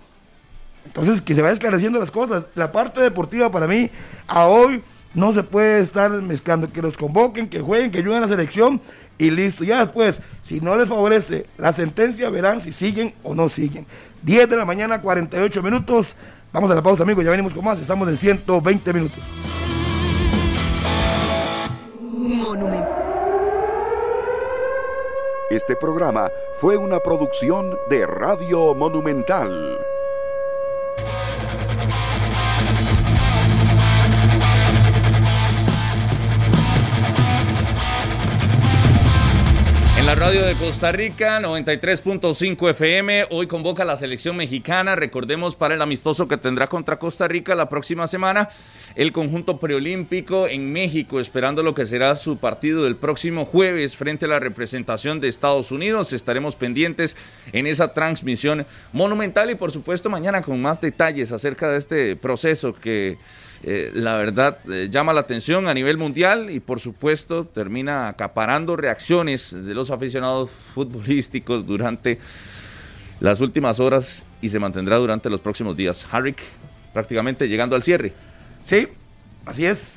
[0.85, 2.44] Entonces, que se vaya esclareciendo las cosas.
[2.55, 3.90] La parte deportiva para mí,
[4.27, 4.82] a hoy,
[5.15, 6.73] no se puede estar mezclando.
[6.73, 8.81] Que los convoquen, que jueguen, que ayuden a la selección
[9.19, 9.65] y listo.
[9.65, 13.86] Ya después, si no les favorece la sentencia, verán si siguen o no siguen.
[14.23, 16.16] 10 de la mañana, 48 minutos.
[16.52, 17.24] Vamos a la pausa, amigos.
[17.24, 17.78] Ya venimos con más.
[17.81, 19.23] Estamos en 120 minutos.
[25.51, 26.31] Este programa
[26.61, 29.90] fue una producción de Radio Monumental.
[31.01, 31.30] En
[40.21, 46.29] radio de Costa Rica, 93.5 FM, hoy convoca la selección mexicana, recordemos para el amistoso
[46.29, 48.51] que tendrá contra Costa Rica la próxima semana,
[48.97, 54.27] el conjunto preolímpico en México, esperando lo que será su partido del próximo jueves frente
[54.27, 56.13] a la representación de Estados Unidos.
[56.13, 57.17] Estaremos pendientes
[57.53, 62.75] en esa transmisión monumental y por supuesto mañana con más detalles acerca de este proceso
[62.75, 63.17] que
[63.62, 68.74] eh, la verdad eh, llama la atención a nivel mundial y por supuesto termina acaparando
[68.77, 72.19] reacciones de los aficionados futbolísticos durante
[73.20, 76.07] las últimas horas y se mantendrá durante los próximos días.
[76.11, 76.39] Harrick
[76.95, 78.12] prácticamente llegando al cierre.
[78.65, 78.89] Sí,
[79.45, 79.97] así es.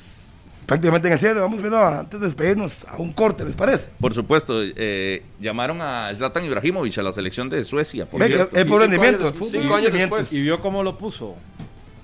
[0.66, 1.40] Prácticamente en el cierre.
[1.40, 3.88] Vamos viendo antes de despedirnos a un corte, ¿les parece?
[4.00, 8.06] Por supuesto, eh, llamaron a Zlatan Ibrahimovic a la selección de Suecia.
[8.06, 8.44] Por Ve cierto.
[8.56, 9.24] es por cinco rendimiento.
[9.26, 10.16] años- fútbol cinco y años rendimiento.
[10.16, 10.32] después.
[10.32, 11.34] ¿Y vio cómo lo puso?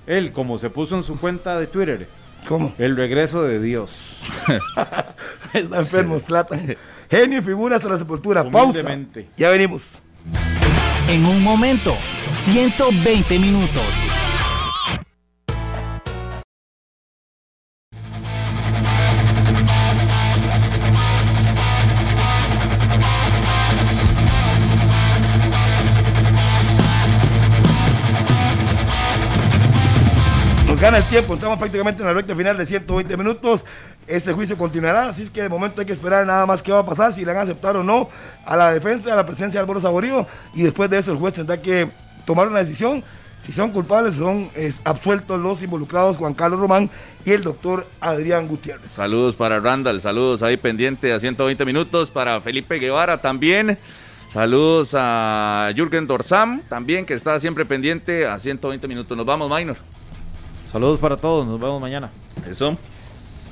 [0.07, 2.09] Él, como se puso en su cuenta de Twitter.
[2.49, 2.75] ¿Cómo?
[2.79, 4.19] El regreso de Dios.
[5.55, 6.77] Está enfermo, Zlatan.
[7.11, 8.49] Genio y figura hasta la sepultura.
[8.51, 8.99] Pausa.
[9.37, 10.03] Ya venimos.
[11.09, 11.95] En un momento,
[12.33, 13.85] 120 minutos.
[30.81, 33.67] Gana el tiempo, estamos prácticamente en la recta final de 120 minutos.
[34.07, 36.79] Este juicio continuará, así es que de momento hay que esperar nada más qué va
[36.79, 38.09] a pasar, si le van a aceptar o no
[38.47, 40.27] a la defensa, a la presencia de Álvaro Saborío.
[40.55, 41.91] Y después de eso, el juez tendrá que
[42.25, 43.05] tomar una decisión.
[43.43, 44.49] Si son culpables, son
[44.85, 46.89] absueltos los involucrados Juan Carlos Román
[47.27, 48.91] y el doctor Adrián Gutiérrez.
[48.91, 53.79] Saludos para Randall, saludos ahí pendiente a 120 minutos para Felipe Guevara también.
[54.33, 59.15] Saludos a Jürgen Dorsam, también que está siempre pendiente a 120 minutos.
[59.15, 59.77] Nos vamos, Minor.
[60.71, 62.11] Saludos para todos, nos vemos mañana.
[62.49, 62.77] Eso.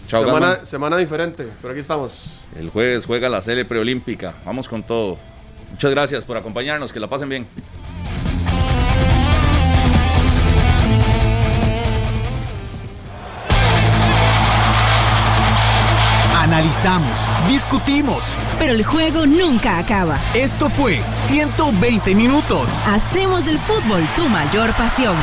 [0.06, 0.66] Chao, semana, Gatman.
[0.66, 2.44] semana diferente, pero aquí estamos.
[2.56, 4.34] El jueves juega la Sele Preolímpica.
[4.46, 5.18] Vamos con todo.
[5.72, 6.92] Muchas gracias por acompañarnos.
[6.92, 7.46] Que la pasen bien.
[16.36, 17.18] Analizamos,
[17.48, 20.20] discutimos, pero el juego nunca acaba.
[20.34, 22.80] Esto fue 120 minutos.
[22.86, 25.16] Hacemos del fútbol tu mayor pasión.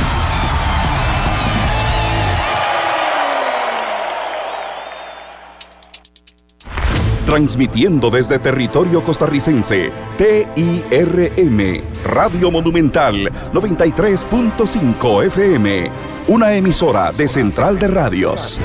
[7.26, 13.16] Transmitiendo desde territorio costarricense, TIRM, Radio Monumental
[13.52, 15.90] 93.5 FM,
[16.28, 18.60] una emisora de Central de Radios.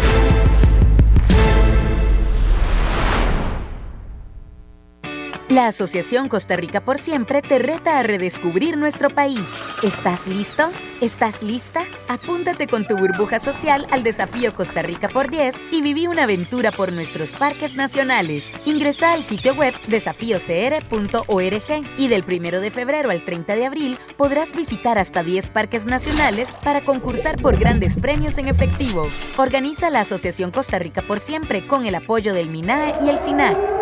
[5.52, 9.41] La Asociación Costa Rica por Siempre te reta a redescubrir nuestro país.
[9.84, 10.69] ¿Estás listo?
[11.02, 11.84] ¿Estás lista?
[12.07, 16.72] Apúntate con tu burbuja social al desafío Costa Rica por 10 y viví una aventura
[16.72, 18.49] por nuestros parques nacionales.
[18.65, 24.56] Ingresa al sitio web desafiocr.org y del 1 de febrero al 30 de abril podrás
[24.56, 29.10] visitar hasta 10 parques nacionales para concursar por grandes premios en efectivo.
[29.36, 33.82] Organiza la Asociación Costa Rica por Siempre con el apoyo del MINAE y el SINAC.